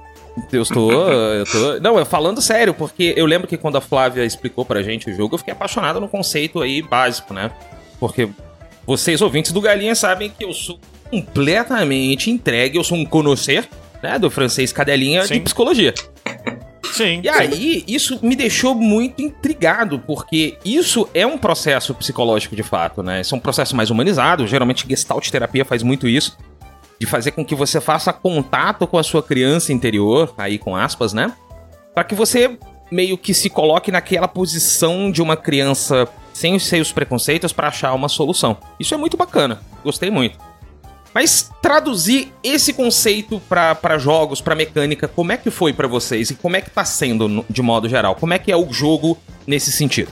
Eu 0.51 0.63
estou, 0.63 0.91
eu 1.13 1.45
tô... 1.45 1.79
Não, 1.79 1.99
eu 1.99 2.07
falando 2.07 2.41
sério, 2.41 2.73
porque 2.73 3.13
eu 3.15 3.27
lembro 3.27 3.47
que 3.47 3.59
quando 3.59 3.77
a 3.77 3.83
Flávia 3.83 4.25
explicou 4.25 4.65
pra 4.65 4.83
gente 4.83 5.11
o 5.11 5.15
jogo, 5.15 5.35
eu 5.35 5.39
fiquei 5.39 5.53
apaixonado 5.53 6.01
no 6.01 6.09
conceito 6.09 6.63
aí 6.63 6.81
básico, 6.81 7.35
né? 7.35 7.51
Porque 8.01 8.31
vocês 8.87 9.21
ouvintes 9.21 9.53
do 9.53 9.61
Galinha 9.61 9.95
sabem 9.95 10.31
que 10.31 10.43
eu 10.43 10.55
sou 10.55 10.81
completamente 11.11 12.31
entregue, 12.31 12.79
eu 12.79 12.85
sou 12.85 12.97
um 12.97 13.05
conhecer, 13.05 13.69
né, 14.03 14.19
do 14.19 14.31
francês 14.31 14.73
cadelinha 14.73 15.21
de 15.21 15.29
Sim. 15.29 15.41
psicologia. 15.43 15.93
Sim. 16.95 17.21
E 17.25 17.29
aí, 17.29 17.85
isso 17.89 18.21
me 18.23 18.37
deixou 18.37 18.73
muito 18.75 19.21
intrigado, 19.21 19.99
porque 19.99 20.57
isso 20.65 21.09
é 21.13 21.27
um 21.27 21.37
processo 21.37 21.93
psicológico 21.93 22.55
de 22.55 22.63
fato, 22.63 23.03
né? 23.03 23.21
Isso 23.21 23.35
é 23.35 23.39
um 23.39 23.41
processo 23.41 23.75
mais 23.75 23.91
humanizado, 23.91 24.47
geralmente 24.47 24.87
Gestalt 24.89 25.29
terapia 25.29 25.65
faz 25.65 25.83
muito 25.83 26.07
isso, 26.07 26.39
de 27.01 27.07
fazer 27.07 27.33
com 27.33 27.45
que 27.45 27.55
você 27.55 27.81
faça 27.81 28.13
contato 28.13 28.87
com 28.87 28.97
a 28.97 29.03
sua 29.03 29.23
criança 29.23 29.73
interior, 29.73 30.33
aí 30.39 30.57
com 30.57 30.77
aspas, 30.77 31.13
né? 31.13 31.33
Para 31.93 32.05
que 32.05 32.15
você 32.15 32.57
meio 32.93 33.19
que 33.19 33.35
se 33.35 33.51
coloque 33.51 33.91
naquela 33.91 34.29
posição 34.29 35.11
de 35.11 35.21
uma 35.21 35.37
criança 35.37 36.07
sem 36.33 36.55
os 36.55 36.65
seus 36.65 36.93
preconceitos 36.93 37.53
para 37.53 37.69
achar 37.69 37.93
uma 37.93 38.09
solução. 38.09 38.57
Isso 38.79 38.95
é 38.95 38.97
muito 38.97 39.17
bacana, 39.17 39.61
gostei 39.83 40.11
muito. 40.11 40.39
Mas 41.15 41.49
traduzir 41.63 42.33
esse 42.43 42.73
conceito 42.73 43.41
para 43.49 43.97
jogos, 43.99 44.41
para 44.41 44.57
mecânica, 44.57 45.07
como 45.07 45.31
é 45.31 45.37
que 45.37 45.49
foi 45.49 45.73
para 45.73 45.87
vocês 45.87 46.31
e 46.31 46.35
como 46.35 46.57
é 46.57 46.61
que 46.61 46.69
tá 46.69 46.85
sendo 46.85 47.47
de 47.49 47.63
modo 47.63 47.89
geral? 47.89 48.17
Como 48.17 48.35
é 48.35 48.39
que 48.39 48.51
é 48.51 48.57
o 48.57 48.73
jogo 48.73 49.17
nesse 49.47 49.71
sentido? 49.71 50.11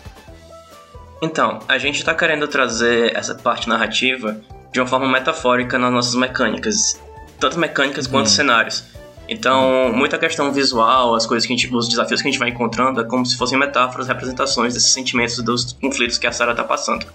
Então, 1.20 1.58
a 1.68 1.76
gente 1.76 2.04
tá 2.04 2.14
querendo 2.14 2.46
trazer 2.46 3.16
essa 3.16 3.34
parte 3.34 3.68
narrativa 3.68 4.40
de 4.72 4.80
uma 4.80 4.86
forma 4.86 5.08
metafórica 5.08 5.76
nas 5.76 5.92
nossas 5.92 6.14
mecânicas, 6.14 7.00
tanto 7.38 7.58
mecânicas 7.58 8.06
quanto 8.06 8.28
cenários. 8.28 8.84
Então, 9.28 9.92
muita 9.92 10.18
questão 10.18 10.52
visual, 10.52 11.14
as 11.14 11.26
coisas 11.26 11.46
que 11.46 11.52
a 11.52 11.56
gente, 11.56 11.74
os 11.74 11.88
desafios 11.88 12.22
que 12.22 12.28
a 12.28 12.30
gente 12.30 12.38
vai 12.38 12.50
encontrando 12.50 13.00
é 13.00 13.04
como 13.04 13.24
se 13.26 13.36
fossem 13.36 13.58
metáforas, 13.58 14.06
representações 14.06 14.74
desses 14.74 14.92
sentimentos, 14.92 15.36
dos 15.42 15.72
conflitos 15.72 16.18
que 16.18 16.26
a 16.26 16.32
Sarah 16.32 16.54
tá 16.54 16.64
passando. 16.64 17.06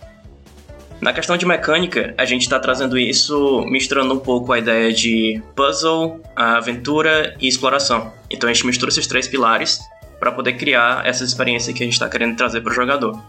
Na 0.99 1.13
questão 1.13 1.37
de 1.37 1.45
mecânica, 1.45 2.15
a 2.17 2.25
gente 2.25 2.41
está 2.41 2.59
trazendo 2.59 2.97
isso 2.97 3.61
misturando 3.67 4.13
um 4.13 4.19
pouco 4.19 4.51
a 4.51 4.57
ideia 4.57 4.91
de 4.91 5.41
puzzle, 5.55 6.21
aventura 6.35 7.35
e 7.39 7.47
exploração. 7.47 8.11
Então 8.29 8.49
a 8.49 8.53
gente 8.53 8.65
mistura 8.65 8.89
esses 8.89 9.05
três 9.05 9.27
pilares 9.27 9.79
para 10.19 10.31
poder 10.31 10.53
criar 10.53 11.05
essa 11.05 11.23
experiência 11.23 11.71
que 11.71 11.83
a 11.83 11.85
gente 11.85 11.93
está 11.93 12.09
querendo 12.09 12.35
trazer 12.35 12.61
para 12.61 12.71
o 12.71 12.75
jogador. 12.75 13.21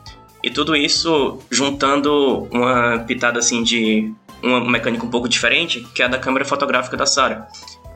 E 0.43 0.51
tudo 0.51 0.75
isso 0.75 1.41
juntando 1.51 2.49
uma 2.51 3.01
pitada 3.01 3.39
assim 3.39 3.63
de 3.63 4.13
uma 4.43 4.61
mecânica 4.61 5.05
um 5.05 5.11
pouco 5.11 5.29
diferente, 5.29 5.87
que 5.95 6.03
é 6.03 6.07
a 6.07 6.09
da 6.09 6.19
câmera 6.19 6.45
fotográfica 6.45 6.97
da 6.97 7.05
Sarah. 7.05 7.49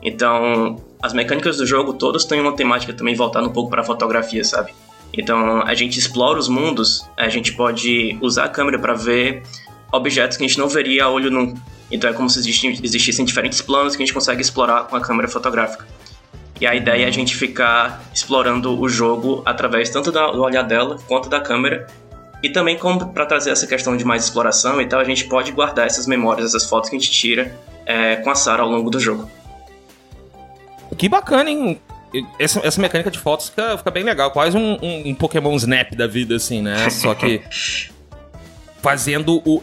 Então, 0.03 0.77
as 1.01 1.13
mecânicas 1.13 1.59
do 1.59 1.67
jogo 1.67 1.95
todas 1.95 2.25
têm 2.25 2.41
uma 2.41 2.55
temática 2.55 2.93
também 2.93 3.15
voltada 3.15 3.47
um 3.47 3.53
pouco 3.53 3.71
para 3.71 3.83
a 3.83 3.85
fotografia, 3.85 4.45
sabe? 4.45 4.73
Então, 5.17 5.63
a 5.63 5.75
gente 5.75 5.99
explora 5.99 6.39
os 6.39 6.49
mundos, 6.49 7.09
a 7.17 7.29
gente 7.29 7.53
pode 7.53 8.17
usar 8.21 8.45
a 8.45 8.49
câmera 8.49 8.79
para 8.79 8.95
ver 8.95 9.43
objetos 9.93 10.37
que 10.37 10.45
a 10.45 10.49
gente 10.49 10.59
não 10.59 10.69
veria 10.69 11.05
a 11.05 11.11
olho 11.11 11.31
nu. 11.31 11.55
Então, 11.91 12.09
é 12.09 12.13
como 12.13 12.29
se 12.31 12.39
existi- 12.39 12.81
existissem 12.83 13.25
diferentes 13.25 13.61
planos 13.61 13.95
que 13.95 14.03
a 14.03 14.07
gente 14.07 14.15
consegue 14.15 14.41
explorar 14.41 14.85
com 14.85 14.97
a 14.97 15.01
câmera 15.01 15.29
fotográfica. 15.29 15.87
E 16.61 16.67
a 16.67 16.75
ideia 16.75 17.05
é 17.05 17.09
a 17.09 17.11
gente 17.11 17.37
ficar 17.37 18.03
explorando 18.15 18.81
o 18.81 18.89
jogo 18.89 19.43
através 19.45 19.91
tanto 19.91 20.11
do 20.11 20.19
olhar 20.43 20.63
dela 20.63 20.97
quanto 21.07 21.29
da 21.29 21.41
câmera. 21.41 21.87
E 22.43 22.49
também 22.49 22.79
como 22.79 23.13
para 23.13 23.27
trazer 23.27 23.51
essa 23.51 23.67
questão 23.67 23.97
de 23.97 24.05
mais 24.05 24.25
exploração 24.25 24.81
e 24.81 24.87
tal, 24.87 25.01
a 25.01 25.05
gente 25.05 25.25
pode 25.25 25.53
guardar 25.53 25.87
essas 25.87 26.07
memórias, 26.07 26.47
essas 26.47 26.69
fotos 26.69 26.89
que 26.89 26.97
a 26.97 26.99
gente 26.99 27.11
tira 27.11 27.55
é, 27.85 28.17
com 28.17 28.31
a 28.31 28.35
Sarah 28.35 28.63
ao 28.63 28.69
longo 28.69 28.91
do 28.91 28.99
jogo. 28.99 29.29
Que 30.97 31.09
bacana, 31.09 31.51
hein? 31.51 31.81
Essa, 32.39 32.61
essa 32.65 32.81
mecânica 32.81 33.11
de 33.11 33.19
fotos 33.19 33.49
fica, 33.49 33.79
fica 33.79 33.91
bem 33.91 34.05
legal, 34.05 34.31
quase 34.31 34.57
um, 34.57 34.79
um, 34.83 35.09
um 35.09 35.15
Pokémon 35.15 35.55
Snap 35.57 35.95
da 35.95 36.07
vida, 36.07 36.37
assim, 36.37 36.63
né? 36.63 36.91
Só 36.91 37.15
que 37.15 37.43
fazendo 38.83 39.41
o. 39.47 39.61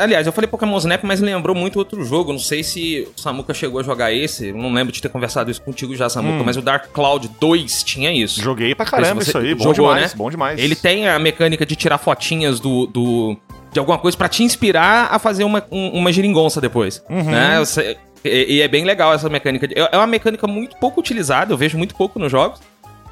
aliás, 0.00 0.26
eu 0.26 0.32
falei 0.32 0.48
Pokémon 0.48 0.78
Snap, 0.78 1.04
mas 1.04 1.20
lembrou 1.20 1.54
muito 1.54 1.78
outro 1.78 2.02
jogo. 2.02 2.32
Não 2.32 2.38
sei 2.38 2.64
se 2.64 3.06
o 3.16 3.20
Samuka 3.20 3.52
chegou 3.52 3.78
a 3.78 3.82
jogar 3.82 4.12
esse. 4.12 4.52
não 4.52 4.72
lembro 4.72 4.92
de 4.92 5.00
ter 5.00 5.10
conversado 5.10 5.50
isso 5.50 5.60
contigo 5.60 5.94
já, 5.94 6.08
Samuka, 6.08 6.40
hum. 6.40 6.44
mas 6.44 6.56
o 6.56 6.62
Dark 6.62 6.90
Cloud 6.92 7.28
2 7.38 7.82
tinha 7.84 8.10
isso. 8.10 8.40
Joguei 8.40 8.74
pra 8.74 8.86
caramba 8.86 9.22
isso 9.22 9.36
aí, 9.36 9.54
bom 9.54 9.74
jogou, 9.74 9.94
demais, 9.94 10.12
né? 10.12 10.18
bom 10.18 10.30
demais. 10.30 10.58
Ele 10.58 10.74
tem 10.74 11.06
a 11.06 11.18
mecânica 11.18 11.66
de 11.66 11.76
tirar 11.76 11.98
fotinhas 11.98 12.58
do. 12.58 12.86
do 12.86 13.36
de 13.70 13.78
alguma 13.80 13.98
coisa 13.98 14.16
para 14.16 14.28
te 14.28 14.44
inspirar 14.44 15.08
a 15.10 15.18
fazer 15.18 15.42
uma, 15.42 15.62
um, 15.70 15.98
uma 15.98 16.12
geringonça 16.12 16.60
depois. 16.60 17.02
Uhum. 17.10 17.24
Né? 17.24 17.58
Você, 17.58 17.96
e, 18.24 18.54
e, 18.54 18.62
é 18.62 18.68
bem 18.68 18.84
legal 18.84 19.12
essa 19.12 19.28
mecânica. 19.28 19.66
De, 19.66 19.74
é 19.76 19.96
uma 19.96 20.06
mecânica 20.06 20.46
muito 20.46 20.76
pouco 20.76 21.00
utilizada, 21.00 21.52
eu 21.52 21.58
vejo 21.58 21.76
muito 21.76 21.94
pouco 21.94 22.18
nos 22.18 22.30
jogos. 22.30 22.60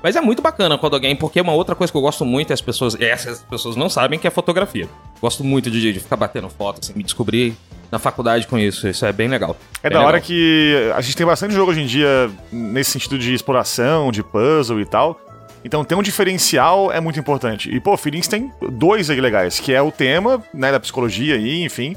Mas 0.02 0.16
é 0.16 0.20
muito 0.20 0.42
bacana 0.42 0.76
quando 0.76 0.94
alguém, 0.94 1.14
porque 1.14 1.38
é 1.38 1.42
uma 1.42 1.52
outra 1.52 1.74
coisa 1.74 1.92
que 1.92 1.96
eu 1.96 2.02
gosto 2.02 2.24
muito, 2.24 2.52
as 2.52 2.60
pessoas, 2.60 3.00
essas 3.00 3.42
pessoas 3.42 3.76
não 3.76 3.88
sabem, 3.88 4.18
que 4.18 4.26
é 4.26 4.30
fotografia. 4.30 4.88
Gosto 5.20 5.44
muito 5.44 5.70
de, 5.70 5.92
de 5.92 6.00
ficar 6.00 6.16
batendo 6.16 6.48
foto, 6.48 6.80
assim, 6.82 6.92
me 6.94 7.04
descobrir 7.04 7.54
na 7.90 7.98
faculdade 7.98 8.46
com 8.46 8.58
isso. 8.58 8.88
Isso 8.88 9.04
é 9.04 9.12
bem 9.12 9.28
legal. 9.28 9.56
É 9.82 9.88
bem 9.90 9.98
da 9.98 10.04
hora 10.04 10.20
que 10.20 10.90
a 10.96 11.00
gente 11.02 11.16
tem 11.16 11.26
bastante 11.26 11.54
jogo 11.54 11.70
hoje 11.70 11.82
em 11.82 11.86
dia 11.86 12.30
nesse 12.50 12.92
sentido 12.92 13.18
de 13.18 13.34
exploração, 13.34 14.10
de 14.10 14.22
puzzle 14.22 14.80
e 14.80 14.86
tal. 14.86 15.20
Então 15.64 15.84
ter 15.84 15.94
um 15.94 16.02
diferencial 16.02 16.90
é 16.90 17.00
muito 17.00 17.20
importante. 17.20 17.72
E, 17.72 17.78
pô, 17.78 17.96
Feelings 17.96 18.26
tem 18.26 18.50
dois 18.72 19.10
aí 19.10 19.20
legais, 19.20 19.60
que 19.60 19.72
é 19.72 19.80
o 19.80 19.92
tema, 19.92 20.42
né, 20.52 20.72
da 20.72 20.80
psicologia 20.80 21.36
aí, 21.36 21.62
enfim. 21.62 21.94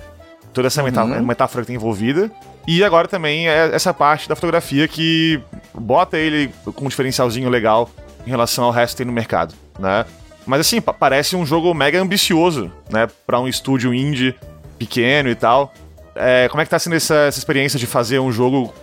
Toda 0.54 0.68
essa 0.68 0.84
uhum. 0.84 1.26
metáfora 1.26 1.64
que 1.64 1.68
tem 1.68 1.76
envolvida. 1.76 2.30
E 2.68 2.84
agora 2.84 3.08
também 3.08 3.48
é 3.48 3.74
essa 3.74 3.94
parte 3.94 4.28
da 4.28 4.36
fotografia 4.36 4.88
que 4.88 5.42
bota 5.78 6.18
ele 6.18 6.52
com 6.64 6.86
um 6.86 6.90
diferencialzinho 6.90 7.50
legal 7.50 7.90
em 8.26 8.30
relação 8.30 8.66
ao 8.66 8.72
resto 8.72 8.94
que 8.94 8.98
tem 8.98 9.06
no 9.06 9.14
mercado, 9.14 9.54
né? 9.80 10.06
Mas 10.46 10.62
assim, 10.62 10.80
parece 10.80 11.36
um 11.36 11.46
jogo 11.46 11.74
mega 11.74 12.02
ambicioso, 12.02 12.72
né? 12.90 13.08
Pra 13.26 13.40
um 13.40 13.48
estúdio 13.48 13.94
indie 13.94 14.36
pequeno 14.78 15.30
e 15.30 15.36
tal. 15.36 15.74
É, 16.16 16.48
como 16.50 16.62
é 16.62 16.66
que 16.66 16.72
tá 16.72 16.80
sendo 16.80 16.96
essa, 16.96 17.16
essa 17.16 17.40
experiência 17.40 17.80
de 17.80 17.88
fazer 17.88 18.20
um 18.20 18.32
jogo 18.32 18.74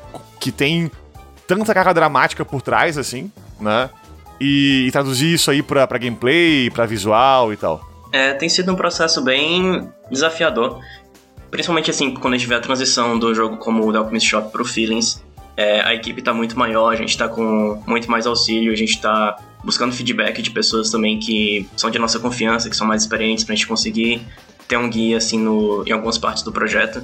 que 0.40 0.50
tem 0.50 0.90
tanta 1.46 1.72
carga 1.72 1.94
dramática 1.94 2.44
por 2.44 2.60
trás, 2.60 2.98
assim, 2.98 3.30
né? 3.60 3.88
E, 4.40 4.86
e 4.88 4.92
traduzir 4.92 5.32
isso 5.32 5.50
aí 5.50 5.62
pra, 5.62 5.86
pra 5.86 5.98
gameplay, 5.98 6.68
pra 6.70 6.84
visual 6.84 7.52
e 7.52 7.56
tal? 7.56 7.88
É, 8.10 8.34
tem 8.34 8.48
sido 8.48 8.72
um 8.72 8.76
processo 8.76 9.22
bem 9.22 9.88
desafiador. 10.10 10.80
Principalmente 11.50 11.90
assim, 11.90 12.12
quando 12.14 12.34
a 12.34 12.36
gente 12.36 12.48
vê 12.48 12.54
a 12.54 12.60
transição 12.60 13.18
do 13.18 13.34
jogo 13.34 13.56
como 13.56 13.86
o 13.86 13.92
The 13.92 13.98
Alchemist 13.98 14.28
Shop 14.28 14.50
pro 14.50 14.64
Feelings, 14.64 15.22
é, 15.56 15.80
a 15.80 15.94
equipe 15.94 16.22
tá 16.22 16.32
muito 16.32 16.58
maior, 16.58 16.92
a 16.92 16.96
gente 16.96 17.16
tá 17.16 17.28
com 17.28 17.82
muito 17.86 18.10
mais 18.10 18.26
auxílio, 18.26 18.72
a 18.72 18.76
gente 18.76 19.00
tá 19.00 19.36
buscando 19.62 19.92
feedback 19.92 20.42
de 20.42 20.50
pessoas 20.50 20.90
também 20.90 21.18
que 21.18 21.68
são 21.76 21.90
de 21.90 21.98
nossa 21.98 22.18
confiança, 22.18 22.68
que 22.68 22.76
são 22.76 22.86
mais 22.86 23.02
experientes 23.02 23.44
pra 23.44 23.54
gente 23.54 23.66
conseguir 23.66 24.22
ter 24.66 24.76
um 24.76 24.88
guia 24.88 25.18
assim 25.18 25.38
no, 25.38 25.84
em 25.86 25.92
algumas 25.92 26.18
partes 26.18 26.42
do 26.42 26.50
projeto. 26.50 27.02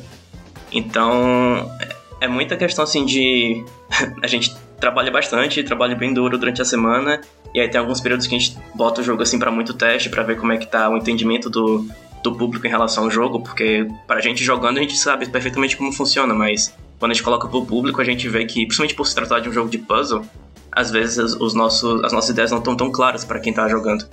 Então, 0.72 1.70
é, 1.80 2.24
é 2.26 2.28
muita 2.28 2.56
questão 2.56 2.84
assim 2.84 3.04
de 3.04 3.64
a 4.22 4.26
gente 4.26 4.54
trabalha 4.80 5.10
bastante, 5.10 5.62
trabalha 5.62 5.94
bem 5.94 6.14
duro 6.14 6.38
durante 6.38 6.62
a 6.62 6.64
semana, 6.64 7.20
e 7.54 7.60
aí 7.60 7.68
tem 7.68 7.80
alguns 7.80 8.00
períodos 8.00 8.26
que 8.26 8.34
a 8.34 8.38
gente 8.38 8.56
bota 8.74 9.00
o 9.00 9.04
jogo 9.04 9.22
assim 9.22 9.38
para 9.38 9.50
muito 9.50 9.74
teste, 9.74 10.08
para 10.08 10.22
ver 10.22 10.38
como 10.38 10.52
é 10.52 10.56
que 10.56 10.66
tá 10.66 10.88
o 10.88 10.96
entendimento 10.96 11.50
do 11.50 11.86
do 12.22 12.34
público 12.34 12.66
em 12.66 12.70
relação 12.70 13.04
ao 13.04 13.10
jogo, 13.10 13.40
porque 13.40 13.86
pra 14.06 14.20
gente 14.20 14.42
jogando 14.42 14.78
a 14.78 14.80
gente 14.80 14.96
sabe 14.96 15.28
perfeitamente 15.28 15.76
como 15.76 15.92
funciona, 15.92 16.34
mas 16.34 16.74
quando 16.98 17.12
a 17.12 17.14
gente 17.14 17.22
coloca 17.22 17.48
pro 17.48 17.64
público 17.64 18.00
a 18.00 18.04
gente 18.04 18.28
vê 18.28 18.44
que, 18.44 18.66
principalmente 18.66 18.94
por 18.94 19.06
se 19.06 19.14
tratar 19.14 19.40
de 19.40 19.48
um 19.48 19.52
jogo 19.52 19.70
de 19.70 19.78
puzzle, 19.78 20.24
às 20.72 20.90
vezes 20.90 21.34
os 21.34 21.54
nossos, 21.54 22.04
as 22.04 22.12
nossas 22.12 22.30
ideias 22.30 22.50
não 22.50 22.58
estão 22.58 22.76
tão 22.76 22.90
claras 22.90 23.24
para 23.24 23.40
quem 23.40 23.52
tá 23.52 23.68
jogando. 23.68 24.06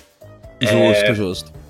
Justo, 0.61 1.05
é... 1.05 1.13
justo. 1.13 1.65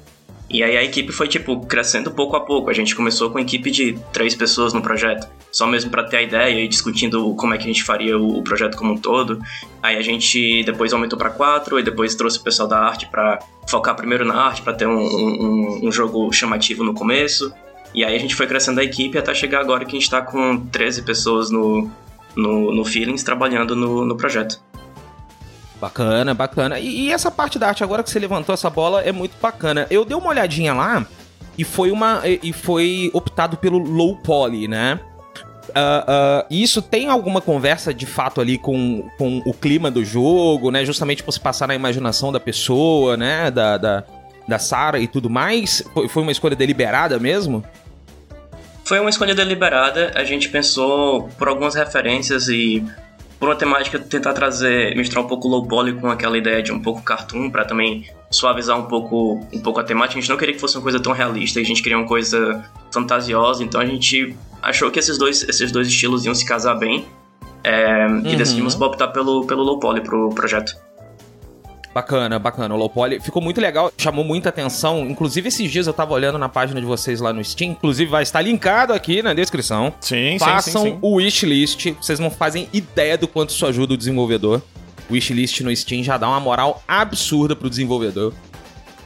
E 0.50 0.64
aí 0.64 0.78
a 0.78 0.84
equipe 0.84 1.12
foi, 1.12 1.28
tipo, 1.28 1.66
crescendo 1.66 2.12
pouco 2.12 2.36
a 2.36 2.40
pouco. 2.40 2.70
A 2.70 2.74
gente 2.74 2.96
começou 2.96 3.30
com 3.30 3.38
uma 3.38 3.42
equipe 3.42 3.72
de 3.72 3.98
três 4.14 4.36
pessoas 4.36 4.74
no 4.74 4.82
projeto, 4.82 5.28
só 5.52 5.66
mesmo 5.66 5.90
para 5.90 6.04
ter 6.04 6.18
a 6.18 6.22
ideia 6.22 6.64
e 6.64 6.68
discutindo 6.68 7.34
como 7.36 7.54
é 7.54 7.58
que 7.58 7.64
a 7.64 7.68
gente 7.68 7.84
faria 7.84 8.18
o, 8.18 8.44
projeto 8.44 8.78
como 8.78 8.94
um 8.94 8.98
todo. 8.98 9.40
Aí 9.82 9.98
a 9.98 10.02
gente 10.02 10.64
depois 10.64 10.94
aumentou 10.94 11.18
para 11.18 11.32
quatro 11.32 11.80
e 11.80 11.84
depois 11.84 12.14
trouxe 12.14 12.38
o 12.38 12.44
pessoal 12.44 12.70
da 12.70 12.80
arte 12.80 13.08
para 13.08 13.40
focar 13.68 13.96
primeiro 13.96 14.24
na 14.24 14.36
arte, 14.36 14.62
para 14.62 14.74
ter 14.74 14.88
um, 14.88 15.00
um, 15.00 15.88
um, 15.88 15.92
jogo 15.92 16.32
chamativo 16.32 16.84
no 16.84 16.94
começo. 16.94 17.52
E 17.96 18.04
aí 18.04 18.14
a 18.14 18.20
gente 18.20 18.36
foi 18.36 18.46
crescendo 18.46 18.82
a 18.82 18.84
equipe 18.84 19.18
até 19.18 19.34
chegar 19.34 19.62
agora 19.62 19.86
que 19.86 19.96
a 19.96 20.00
gente 20.00 20.10
tá 20.10 20.22
com 20.22 20.58
13 20.68 21.04
pessoas 21.04 21.50
no, 21.50 21.90
no, 22.36 22.76
no 22.76 22.84
Feelings 22.84 23.24
trabalhando 23.24 23.74
no, 23.74 24.04
no 24.06 24.18
projeto. 24.18 24.62
Bacana, 25.80 26.34
bacana. 26.34 26.78
E, 26.78 27.06
e, 27.06 27.12
essa 27.12 27.32
parte 27.32 27.58
da 27.58 27.70
arte, 27.70 27.86
agora 27.86 28.04
que 28.04 28.10
você 28.10 28.20
levantou 28.20 28.54
essa 28.54 28.70
bola, 28.70 29.02
é 29.02 29.14
muito 29.14 29.38
bacana. 29.42 29.88
Eu 29.90 30.04
dei 30.04 30.16
uma 30.16 30.28
olhadinha 30.28 30.74
lá 30.74 31.06
e 31.58 31.64
foi 31.64 31.90
uma. 31.90 32.22
E 32.26 32.52
foi 32.52 33.10
optado 33.14 33.56
pelo 33.56 33.78
low 33.78 34.18
poly, 34.18 34.68
né? 34.68 35.00
Uh, 35.70 36.44
uh, 36.44 36.46
isso 36.50 36.82
tem 36.82 37.10
alguma 37.10 37.42
conversa 37.42 37.94
de 37.94 38.06
fato 38.06 38.40
ali 38.40 38.58
com, 38.58 39.10
com 39.18 39.42
o 39.46 39.54
clima 39.54 39.90
do 39.90 40.04
jogo, 40.04 40.70
né? 40.70 40.84
Justamente 40.84 41.24
por 41.24 41.32
se 41.32 41.40
passar 41.40 41.68
na 41.68 41.76
imaginação 41.76 42.32
da 42.32 42.40
pessoa, 42.42 43.16
né? 43.16 43.50
Da, 43.52 43.78
da, 43.78 44.04
da 44.48 44.60
Sarah 44.60 45.00
e 45.00 45.08
tudo 45.08 45.30
mais. 45.30 45.82
Foi 46.10 46.24
uma 46.24 46.32
escolha 46.32 46.56
deliberada 46.56 47.18
mesmo? 47.20 47.64
Foi 48.86 49.00
uma 49.00 49.10
escolha 49.10 49.34
deliberada. 49.34 50.12
A 50.16 50.24
gente 50.24 50.48
pensou 50.50 51.28
por 51.38 51.48
algumas 51.48 51.74
referências 51.74 52.48
e 52.48 52.86
por 53.40 53.50
uma 53.50 53.56
temática 53.56 54.00
tentar 54.00 54.34
trazer, 54.34 54.96
misturar 54.96 55.26
um 55.26 55.28
pouco 55.28 55.48
low 55.48 55.68
poly 55.68 55.94
com 55.94 56.08
aquela 56.08 56.38
ideia 56.38 56.62
de 56.62 56.72
um 56.72 56.80
pouco 56.80 57.02
cartoon 57.02 57.50
para 57.50 57.66
também 57.66 58.06
suavizar 58.30 58.78
um 58.78 58.84
pouco, 58.84 59.46
um 59.52 59.60
pouco 59.60 59.80
a 59.80 59.84
temática. 59.84 60.20
A 60.20 60.22
gente 60.22 60.30
não 60.30 60.38
queria 60.38 60.54
que 60.54 60.62
fosse 60.62 60.78
uma 60.78 60.84
coisa 60.84 61.00
tão 61.00 61.12
realista, 61.12 61.60
a 61.60 61.64
gente 61.64 61.82
queria 61.82 61.98
uma 61.98 62.08
coisa 62.08 62.64
fantasiosa, 62.94 63.64
então 63.64 63.82
a 63.82 63.86
gente 63.86 64.36
achou 64.62 64.90
que 64.92 65.00
esses 65.00 65.18
dois, 65.18 65.44
esses 65.44 65.72
dois 65.72 65.88
estilos 65.88 66.24
iam 66.24 66.34
se 66.34 66.46
casar 66.46 66.76
bem 66.76 67.06
é, 67.64 68.06
uhum. 68.06 68.22
e 68.26 68.36
decidimos 68.36 68.80
optar 68.80 69.08
pelo, 69.08 69.46
pelo 69.46 69.64
low 69.64 69.80
poly 69.80 70.02
pro 70.02 70.30
projeto. 70.30 70.76
Bacana, 71.96 72.38
bacana. 72.38 72.76
O 72.76 72.78
low 72.78 72.90
poly 72.90 73.22
ficou 73.22 73.42
muito 73.42 73.62
legal, 73.62 73.90
chamou 73.98 74.26
muita 74.26 74.50
atenção. 74.50 75.08
Inclusive, 75.10 75.48
esses 75.48 75.72
dias 75.72 75.88
eu 75.88 75.94
tava 75.94 76.14
olhando 76.14 76.38
na 76.38 76.50
página 76.50 76.82
de 76.82 76.86
vocês 76.86 77.22
lá 77.22 77.32
no 77.32 77.42
Steam. 77.42 77.72
Inclusive, 77.72 78.12
vai 78.12 78.22
estar 78.22 78.42
linkado 78.42 78.92
aqui 78.92 79.24
na 79.24 79.34
descrição. 79.34 79.94
Sim, 80.02 80.38
Façam 80.38 80.82
sim, 80.82 80.90
sim, 80.90 80.94
sim. 80.96 81.00
o 81.02 81.16
wishlist. 81.16 81.94
Vocês 81.94 82.20
não 82.20 82.30
fazem 82.30 82.68
ideia 82.74 83.18
do 83.18 83.30
quanto 83.30 83.52
isso 83.52 83.66
ajuda 83.66 83.94
o 83.94 83.98
desenvolvedor. 83.98 84.62
O 85.10 85.14
wishlist 85.14 85.62
no 85.62 85.74
Steam 85.74 86.04
já 86.04 86.18
dá 86.18 86.28
uma 86.28 86.40
moral 86.42 86.84
absurda 86.86 87.56
pro 87.56 87.70
desenvolvedor. 87.70 88.34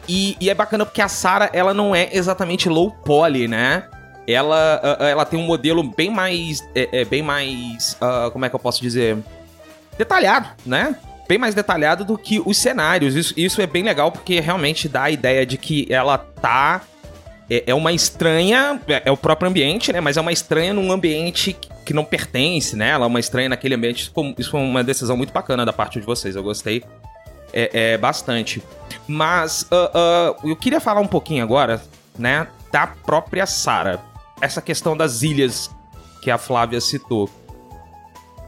E, 0.08 0.36
e 0.42 0.50
é 0.50 0.56
bacana 0.56 0.84
porque 0.84 1.04
a 1.04 1.08
Sarah, 1.08 1.52
ela 1.54 1.76
não 1.76 1.96
é 1.96 2.10
exatamente 2.12 2.68
low 2.68 2.90
poly, 2.90 3.48
né? 3.48 3.84
Ela, 4.28 4.98
ela 5.00 5.26
tem 5.26 5.40
um 5.40 5.46
modelo 5.46 5.84
bem 5.84 6.10
mais. 6.10 6.68
É, 6.74 7.02
é 7.02 7.06
bem 7.06 7.22
mais. 7.22 7.96
Uh, 8.02 8.32
como 8.32 8.46
é 8.46 8.50
que 8.50 8.56
eu 8.56 8.60
posso 8.60 8.82
dizer? 8.82 9.16
Detalhado, 9.96 10.50
né? 10.66 10.96
Bem 11.30 11.38
mais 11.38 11.54
detalhado 11.54 12.04
do 12.04 12.18
que 12.18 12.42
os 12.44 12.58
cenários. 12.58 13.16
Isso, 13.16 13.34
isso 13.38 13.62
é 13.62 13.68
bem 13.68 13.84
legal 13.84 14.12
porque 14.12 14.40
realmente 14.40 14.90
dá 14.90 15.04
a 15.04 15.12
ideia 15.12 15.46
de 15.46 15.58
que 15.60 15.86
ela 15.88 16.18
tá. 16.18 16.82
É, 17.48 17.66
é 17.68 17.76
uma 17.76 17.94
estranha. 17.94 18.82
É, 18.88 19.04
é, 19.06 19.12
o 19.12 19.18
próprio 19.18 19.48
ambiente, 19.48 19.94
né? 19.94 20.02
Mas 20.02 20.18
é 20.18 20.22
uma 20.22 20.32
estranha 20.32 20.74
num 20.74 20.92
ambiente 20.92 21.56
que 21.86 21.94
não 21.94 22.04
pertence, 22.04 22.76
né? 22.76 22.90
Ela 22.90 23.06
é 23.06 23.08
uma 23.08 23.20
estranha 23.20 23.48
naquele 23.48 23.76
ambiente. 23.76 24.12
Isso 24.40 24.50
foi, 24.50 24.60
uma 24.60 24.84
decisão 24.84 25.16
muito 25.16 25.32
bacana 25.32 25.64
da 25.64 25.72
parte 25.72 26.00
de 26.00 26.06
vocês. 26.06 26.36
Eu 26.36 26.42
gostei 26.42 26.84
é, 27.54 27.94
é 27.94 27.98
bastante. 27.98 28.64
Mas 29.08 29.68
uh, 29.72 30.46
uh, 30.46 30.50
eu 30.50 30.56
queria 30.56 30.80
falar 30.80 31.00
um 31.00 31.08
pouquinho 31.08 31.44
agora, 31.44 31.80
né? 32.18 32.48
Da 32.72 32.88
própria 32.88 33.46
Sara. 33.46 34.00
Essa 34.42 34.62
questão 34.64 34.98
das 34.98 35.22
ilhas 35.22 35.70
que 36.24 36.32
a 36.32 36.40
Flávia 36.40 36.82
citou 36.82 37.30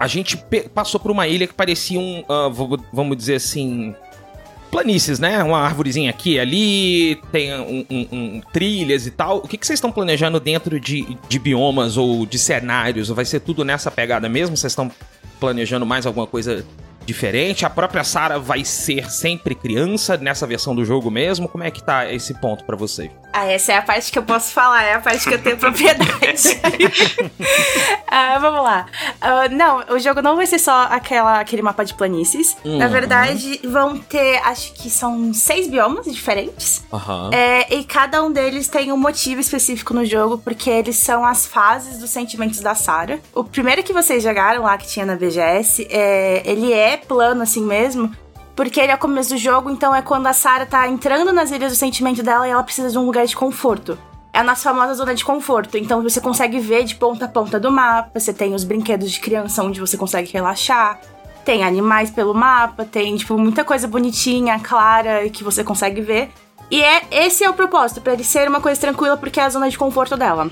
a 0.02 0.08
gente 0.08 0.36
passou 0.74 1.00
por 1.00 1.12
uma 1.12 1.28
ilha 1.28 1.46
que 1.46 1.54
parecia 1.54 2.00
um, 2.00 2.22
uh, 2.22 2.84
vamos 2.92 3.16
dizer 3.16 3.36
assim, 3.36 3.94
planícies, 4.72 5.20
né? 5.20 5.44
Uma 5.44 5.60
árvorezinha 5.60 6.10
aqui 6.10 6.40
ali, 6.40 7.22
tem 7.32 7.54
um, 7.54 7.86
um, 7.88 8.08
um, 8.12 8.42
trilhas 8.52 9.06
e 9.06 9.12
tal. 9.12 9.38
O 9.38 9.48
que, 9.48 9.56
que 9.58 9.68
vocês 9.68 9.78
estão 9.78 9.92
planejando 9.92 10.40
dentro 10.40 10.80
de, 10.80 11.16
de 11.30 11.38
biomas 11.38 11.98
ou 11.98 12.26
de 12.26 12.40
cenários? 12.40 13.10
Vai 13.10 13.26
ser 13.26 13.42
tudo 13.42 13.64
nessa 13.64 13.92
pegada 13.92 14.28
mesmo? 14.28 14.58
Vocês 14.58 14.72
estão 14.72 14.92
planejando 15.40 15.86
mais 15.86 16.08
alguma 16.08 16.26
coisa 16.26 16.66
diferente? 17.06 17.66
A 17.66 17.70
própria 17.70 18.04
Sarah 18.04 18.38
vai 18.38 18.64
ser 18.64 19.10
sempre 19.12 19.56
criança 19.56 20.18
nessa 20.18 20.46
versão 20.48 20.76
do 20.76 20.86
jogo 20.86 21.10
mesmo? 21.10 21.48
Como 21.48 21.64
é 21.64 21.72
que 21.72 21.84
tá 21.84 22.12
esse 22.12 22.34
ponto 22.36 22.64
para 22.64 22.76
vocês? 22.76 23.12
Ah, 23.34 23.46
essa 23.46 23.72
é 23.74 23.78
a 23.78 23.82
parte 23.82 24.12
que 24.12 24.20
eu 24.20 24.24
posso 24.24 24.52
falar, 24.52 24.84
é 24.84 24.94
a 24.94 25.00
parte 25.00 25.28
que 25.28 25.34
eu 25.34 25.42
tenho 25.42 25.58
propriedade. 25.58 26.60
uh, 28.12 28.42
vamos 28.42 28.64
lá. 28.64 28.86
Uh, 29.22 29.56
não, 29.56 29.86
o 29.96 30.00
jogo 30.00 30.22
não 30.22 30.36
vai 30.36 30.46
ser 30.46 30.60
só 30.60 30.84
aquela, 30.90 31.40
aquele 31.40 31.62
mapa 31.62 31.86
de 31.86 31.94
planícies. 31.94 32.58
Uhum. 32.66 32.78
Na 32.78 32.88
verdade, 32.88 33.60
vão 33.64 33.98
ter, 33.98 34.38
acho 34.44 34.74
que 34.74 34.90
são 34.90 35.34
seis 35.34 35.68
biomas 35.68 36.06
diferentes. 36.06 36.84
Uhum. 36.92 37.32
É, 37.32 37.74
e 37.74 37.84
cada 37.86 38.22
um 38.22 38.32
deles 38.32 38.68
tem 38.68 38.92
um 38.92 38.98
motivo 38.98 39.40
específico 39.40 39.94
no 39.94 40.06
jogo, 40.06 40.38
porque 40.38 40.70
eles 40.70 40.98
são 40.98 41.26
as 41.26 41.46
fases 41.46 42.00
dos 42.00 42.10
sentimentos 42.10 42.60
da 42.60 42.76
Sarah. 42.76 43.20
O 43.34 43.44
primeiro 43.44 43.82
que 43.82 43.94
vocês 43.94 44.22
jogaram 44.22 44.64
lá, 44.64 44.78
que 44.78 44.88
tinha 44.88 45.06
na 45.06 45.16
BGS, 45.16 45.88
é, 45.90 46.42
ele 46.46 46.74
é 46.74 46.91
plano 46.98 47.42
assim 47.42 47.64
mesmo, 47.64 48.12
porque 48.56 48.80
ele 48.80 48.92
é 48.92 48.96
o 48.96 48.98
começo 48.98 49.30
do 49.32 49.38
jogo, 49.38 49.70
então 49.70 49.94
é 49.94 50.02
quando 50.02 50.28
a 50.28 50.34
Sarah 50.34 50.66
tá 50.66 50.88
entrando 50.88 51.32
nas 51.32 51.52
ilhas 51.52 51.72
do 51.72 51.78
sentimento 51.78 52.22
dela 52.22 52.48
e 52.48 52.52
ela 52.52 52.64
precisa 52.64 52.90
de 52.90 52.98
um 52.98 53.06
lugar 53.06 53.26
de 53.26 53.36
conforto. 53.36 53.98
É 54.34 54.40
a 54.40 54.44
nossa 54.44 54.64
famosa 54.64 54.94
zona 54.94 55.14
de 55.14 55.26
conforto. 55.26 55.78
Então 55.78 56.02
você 56.02 56.22
consegue 56.22 56.60
ver 56.60 56.84
de 56.84 56.96
ponta 56.96 57.26
a 57.26 57.28
ponta 57.28 57.60
do 57.60 57.72
mapa, 57.72 58.20
você 58.20 58.34
tem 58.34 58.54
os 58.54 58.64
brinquedos 58.64 59.12
de 59.12 59.20
criança 59.20 59.64
onde 59.64 59.80
você 59.80 59.98
consegue 59.98 60.32
relaxar. 60.32 61.00
Tem 61.44 61.64
animais 61.64 62.12
pelo 62.12 62.34
mapa, 62.34 62.86
tem, 62.86 63.18
tipo, 63.18 63.38
muita 63.38 63.64
coisa 63.64 63.88
bonitinha, 63.88 64.60
clara, 64.60 65.28
que 65.30 65.44
você 65.44 65.64
consegue 65.64 66.00
ver. 66.00 66.30
E 66.70 66.82
é 66.82 67.02
esse 67.12 67.44
é 67.44 67.50
o 67.50 67.54
propósito, 67.54 68.00
para 68.00 68.14
ele 68.14 68.24
ser 68.24 68.48
uma 68.48 68.62
coisa 68.62 68.80
tranquila, 68.80 69.18
porque 69.18 69.40
é 69.40 69.44
a 69.44 69.50
zona 69.50 69.70
de 69.70 69.78
conforto 69.78 70.16
dela. 70.16 70.50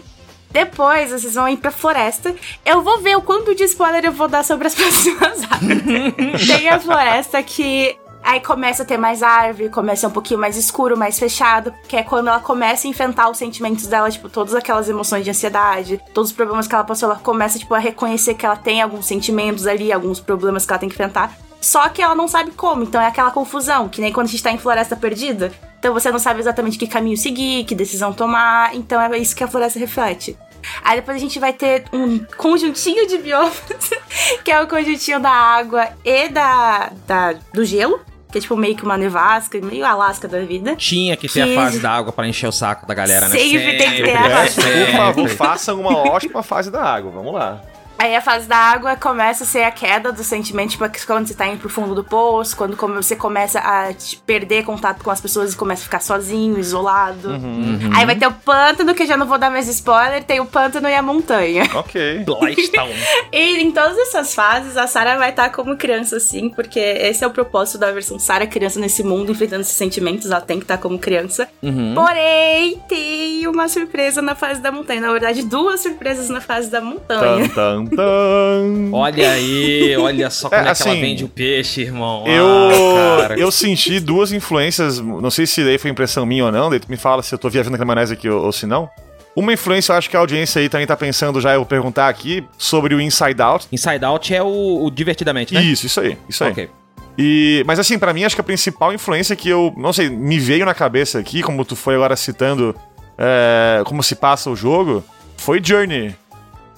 Depois, 0.52 1.12
vocês 1.12 1.36
vão 1.36 1.48
ir 1.48 1.58
pra 1.58 1.72
floresta. 1.72 2.36
Eu 2.66 2.82
vou 2.82 3.00
ver 3.00 3.16
o 3.16 3.22
quanto 3.22 3.54
de 3.54 3.64
spoiler 3.64 4.06
eu 4.06 4.12
vou 4.12 4.28
dar 4.28 4.44
sobre 4.44 4.68
as 4.68 4.74
próximas 4.76 5.40
áreas. 5.44 6.48
Tem 6.48 6.70
a 6.70 6.80
floresta 6.80 7.42
que 7.44 7.98
Aí 8.22 8.42
começa 8.42 8.84
a 8.84 8.86
ter 8.86 8.98
mais 8.98 9.24
árvore, 9.24 9.70
começa 9.70 10.08
um 10.08 10.12
pouquinho 10.12 10.40
mais 10.40 10.58
escuro, 10.58 10.98
mais 10.98 11.18
fechado, 11.18 11.74
que 11.88 11.96
é 11.96 12.04
quando 12.04 12.28
ela 12.28 12.40
começa 12.40 12.86
a 12.86 12.90
enfrentar 12.90 13.30
os 13.30 13.38
sentimentos 13.38 13.88
dela, 13.88 14.12
tipo, 14.12 14.30
todas 14.30 14.54
aquelas 14.54 14.90
emoções 14.90 15.24
de 15.24 15.30
ansiedade, 15.30 16.02
todos 16.14 16.30
os 16.30 16.36
problemas 16.36 16.68
que 16.68 16.76
ela 16.76 16.84
passou, 16.84 17.10
ela 17.10 17.20
começa, 17.20 17.58
tipo, 17.58 17.74
a 17.74 17.80
reconhecer 17.80 18.34
que 18.34 18.46
ela 18.46 18.58
tem 18.58 18.82
alguns 18.82 19.06
sentimentos 19.06 19.66
ali, 19.66 19.92
alguns 19.92 20.20
problemas 20.20 20.66
que 20.66 20.72
ela 20.72 20.80
tem 20.80 20.90
que 20.90 20.96
enfrentar. 20.96 21.36
Só 21.62 21.90
que 21.90 22.02
ela 22.02 22.16
não 22.16 22.28
sabe 22.28 22.52
como, 22.52 22.84
então 22.84 23.02
é 23.02 23.08
aquela 23.08 23.32
confusão, 23.32 23.90
que 23.90 24.02
nem 24.02 24.14
quando 24.14 24.28
a 24.28 24.30
gente 24.30 24.44
tá 24.44 24.52
em 24.52 24.58
floresta 24.58 24.96
perdida. 24.96 25.52
Então 25.78 25.94
você 25.94 26.12
não 26.12 26.20
sabe 26.20 26.40
exatamente 26.40 26.78
que 26.78 26.88
caminho 26.88 27.18
seguir, 27.18 27.64
que 27.66 27.76
decisão 27.76 28.14
tomar, 28.14 28.76
então 28.76 29.02
é 29.02 29.18
isso 29.18 29.36
que 29.36 29.44
a 29.44 29.48
floresta 29.48 29.80
reflete. 29.80 30.38
Aí 30.84 30.98
depois 30.98 31.18
a 31.18 31.20
gente 31.20 31.40
vai 31.40 31.54
ter 31.54 31.86
um 31.94 32.20
conjuntinho 32.38 33.08
de 33.08 33.18
biomas, 33.18 33.62
que 34.44 34.52
é 34.52 34.62
o 34.62 34.68
conjuntinho 34.68 35.20
da 35.20 35.32
água 35.32 35.90
e 36.04 36.30
da, 36.30 36.92
da 37.08 37.36
do 37.54 37.64
gelo. 37.64 38.00
Que 38.32 38.38
é 38.38 38.42
tipo 38.42 38.56
meio 38.56 38.76
que 38.76 38.84
uma 38.84 38.96
nevasca, 38.96 39.60
meio 39.60 39.84
Alasca 39.84 40.28
da 40.28 40.40
vida. 40.42 40.76
Tinha 40.76 41.18
que 41.18 41.28
ter 41.28 41.46
que... 41.46 41.58
a 41.58 41.64
fase 41.64 41.80
da 41.80 41.90
água 41.90 42.14
para 42.14 42.28
encher 42.28 42.48
o 42.48 42.52
saco 42.52 42.86
da 42.86 42.94
galera, 42.94 43.28
né? 43.28 43.36
Sempre, 43.36 43.60
Sempre 43.60 43.78
tem 43.78 43.92
que 43.96 44.04
ter 44.04 44.16
a 44.16 44.30
fase. 44.30 44.62
Por 44.62 44.96
favor, 44.96 45.30
façam 45.36 45.82
uma 45.82 45.98
ótima 45.98 46.44
fase 46.44 46.70
da 46.70 46.84
água. 46.84 47.10
Vamos 47.10 47.34
lá. 47.34 47.60
Aí 48.00 48.16
a 48.16 48.22
fase 48.22 48.48
da 48.48 48.56
água 48.56 48.96
começa 48.96 49.44
a 49.44 49.48
ser 49.48 49.64
a 49.64 49.72
queda 49.72 50.10
do 50.14 50.24
sentimento, 50.24 50.72
tipo, 50.72 50.86
quando 51.06 51.28
você 51.28 51.34
tá 51.34 51.46
indo 51.46 51.60
pro 51.60 51.70
fundo 51.70 51.94
do 51.94 52.02
poço, 52.02 52.56
quando 52.56 52.78
você 52.78 53.14
começa 53.14 53.60
a 53.60 53.90
perder 54.26 54.64
contato 54.64 55.04
com 55.04 55.12
as 55.12 55.20
pessoas 55.20 55.54
e 55.54 55.58
começa 55.58 55.82
a 55.82 55.84
ficar 55.84 56.00
sozinho, 56.00 56.58
isolado. 56.58 57.28
Uhum, 57.28 57.78
uhum. 57.82 57.90
Aí 57.94 58.06
vai 58.06 58.16
ter 58.16 58.26
o 58.26 58.32
pântano, 58.32 58.96
que 58.96 59.04
eu 59.04 59.08
já 59.08 59.18
não 59.18 59.28
vou 59.28 59.38
dar 59.38 59.50
mais 59.50 59.68
spoiler, 59.68 60.24
tem 60.24 60.40
o 60.40 60.46
pântano 60.46 60.88
e 60.88 60.96
a 60.96 61.02
montanha. 61.02 61.64
Ok. 61.80 62.24
Blighttown. 62.26 62.90
e 63.32 63.62
em 63.62 63.72
todas 63.72 63.98
essas 63.98 64.36
fases, 64.36 64.76
a 64.76 64.86
Sarah 64.86 65.18
vai 65.18 65.30
estar 65.30 65.44
tá 65.44 65.50
como 65.50 65.78
criança, 65.78 66.18
assim, 66.18 66.50
porque 66.50 66.80
esse 66.80 67.24
é 67.24 67.28
o 67.28 67.32
propósito 67.32 67.78
da 67.78 67.92
versão 67.92 68.20
Sarah 68.20 68.46
criança 68.48 68.80
nesse 68.80 69.02
mundo, 69.02 69.32
enfrentando 69.32 69.62
esses 69.62 69.76
sentimentos, 69.76 70.30
ela 70.30 70.42
tem 70.42 70.58
que 70.58 70.66
estar 70.66 70.78
tá 70.78 70.82
como 70.82 71.00
criança. 71.00 71.48
Uhum. 71.64 71.96
Porém, 71.96 72.82
tem 72.88 73.48
uma 73.48 73.68
surpresa 73.68 74.22
na 74.22 74.36
fase 74.36 74.62
da 74.62 74.72
montanha. 74.72 75.02
Na 75.02 75.12
verdade, 75.12 75.44
duas 75.44 75.80
surpresas 75.80 76.30
na 76.30 76.42
fase 76.42 76.70
da 76.70 76.82
montanha. 76.82 77.50
Tum, 77.50 77.89
tum. 77.90 78.92
Olha 78.94 79.32
aí, 79.32 79.96
olha 79.98 80.30
só 80.30 80.50
como 80.50 80.62
é, 80.62 80.66
é 80.66 80.70
assim, 80.70 80.84
que 80.84 80.90
ela 80.90 80.98
assim, 80.98 81.02
vende 81.02 81.24
o 81.26 81.28
peixe, 81.28 81.82
irmão. 81.82 82.26
Eu, 82.28 82.46
ah, 82.48 83.36
eu 83.38 83.52
senti 83.52 84.00
duas 84.00 84.32
influências, 84.32 85.00
não 85.00 85.32
sei 85.32 85.46
se 85.46 85.64
daí 85.64 85.78
foi 85.78 85.92
impressão 85.92 86.26
minha 86.26 86.46
ou 86.46 86.52
não, 86.52 86.70
daí 86.70 86.80
tu 86.80 86.90
me 86.90 86.98
fala 86.98 87.22
se 87.22 87.34
eu 87.34 87.40
tô 87.40 87.50
viajando 87.50 87.78
na 87.78 87.86
maionese 87.86 88.14
aqui 88.14 88.30
ou, 88.30 88.46
ou 88.46 88.52
se 88.52 88.66
não. 88.66 88.90
Uma 89.36 89.54
influência, 89.54 89.94
eu 89.94 89.98
acho 89.98 90.10
que 90.10 90.18
a 90.18 90.20
audiência 90.20 90.60
aí 90.60 90.68
também 90.68 90.88
tá 90.88 90.98
pensando 90.98 91.40
já, 91.40 91.54
eu 91.54 91.60
vou 91.60 91.66
perguntar 91.66 92.10
aqui, 92.10 92.44
sobre 92.58 92.96
o 92.96 93.00
Inside 93.00 93.42
Out. 93.42 93.68
Inside 93.72 94.04
Out 94.04 94.34
é 94.34 94.44
o, 94.44 94.84
o 94.84 94.92
Divertidamente, 94.92 95.54
né? 95.54 95.62
Isso, 95.62 95.86
isso 95.86 96.00
aí, 96.02 96.18
isso 96.28 96.44
aí. 96.44 96.52
Ok. 96.52 96.70
E, 97.18 97.64
mas 97.68 97.80
assim, 97.80 98.00
para 98.00 98.14
mim, 98.14 98.24
acho 98.24 98.36
que 98.36 98.42
a 98.42 98.44
principal 98.44 98.94
influência 98.94 99.36
que 99.36 99.50
eu, 99.50 99.74
não 99.78 99.92
sei, 99.92 100.10
me 100.10 100.40
veio 100.40 100.66
na 100.66 100.74
cabeça 100.74 101.20
aqui, 101.20 101.42
como 101.42 101.66
tu 101.66 101.76
foi 101.76 101.96
agora 101.96 102.16
citando 102.16 102.74
é, 103.18 103.82
como 103.86 104.02
se 104.02 104.16
passa 104.16 104.50
o 104.50 104.56
jogo, 104.56 105.04
foi 105.36 105.62
Journey. 105.62 106.16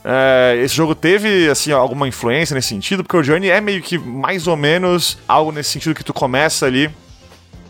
É, 0.03 0.59
esse 0.63 0.75
jogo 0.75 0.95
teve, 0.95 1.49
assim, 1.49 1.71
alguma 1.71 2.07
influência 2.07 2.53
nesse 2.53 2.69
sentido, 2.69 3.03
porque 3.03 3.17
o 3.17 3.23
Journey 3.23 3.49
é 3.49 3.61
meio 3.61 3.81
que 3.81 3.97
mais 3.97 4.47
ou 4.47 4.57
menos 4.57 5.17
algo 5.27 5.51
nesse 5.51 5.69
sentido 5.69 5.93
que 5.93 6.03
tu 6.03 6.13
começa 6.13 6.65
ali 6.65 6.89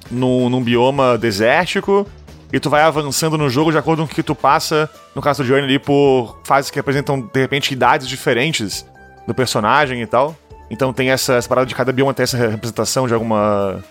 no, 0.09 0.49
num 0.49 0.61
bioma 0.61 1.17
desértico 1.17 2.07
e 2.53 2.59
tu 2.59 2.69
vai 2.69 2.81
avançando 2.81 3.37
no 3.37 3.49
jogo 3.49 3.71
de 3.71 3.77
acordo 3.77 4.05
com 4.05 4.11
o 4.11 4.15
que 4.15 4.23
tu 4.23 4.35
passa, 4.35 4.89
no 5.15 5.21
caso 5.21 5.43
do 5.43 5.47
Journey 5.47 5.65
ali, 5.65 5.79
por 5.79 6.39
fases 6.43 6.69
que 6.69 6.77
representam, 6.77 7.21
de 7.21 7.39
repente, 7.39 7.73
idades 7.73 8.07
diferentes 8.07 8.85
do 9.25 9.33
personagem 9.33 10.01
e 10.01 10.05
tal. 10.05 10.35
Então 10.69 10.93
tem 10.93 11.11
essa, 11.11 11.35
essa 11.35 11.47
parada 11.47 11.67
de 11.67 11.75
cada 11.75 11.91
bioma 11.91 12.13
ter 12.13 12.23
essa 12.23 12.37
representação 12.37 13.07
de 13.07 13.13
alguma. 13.13 13.83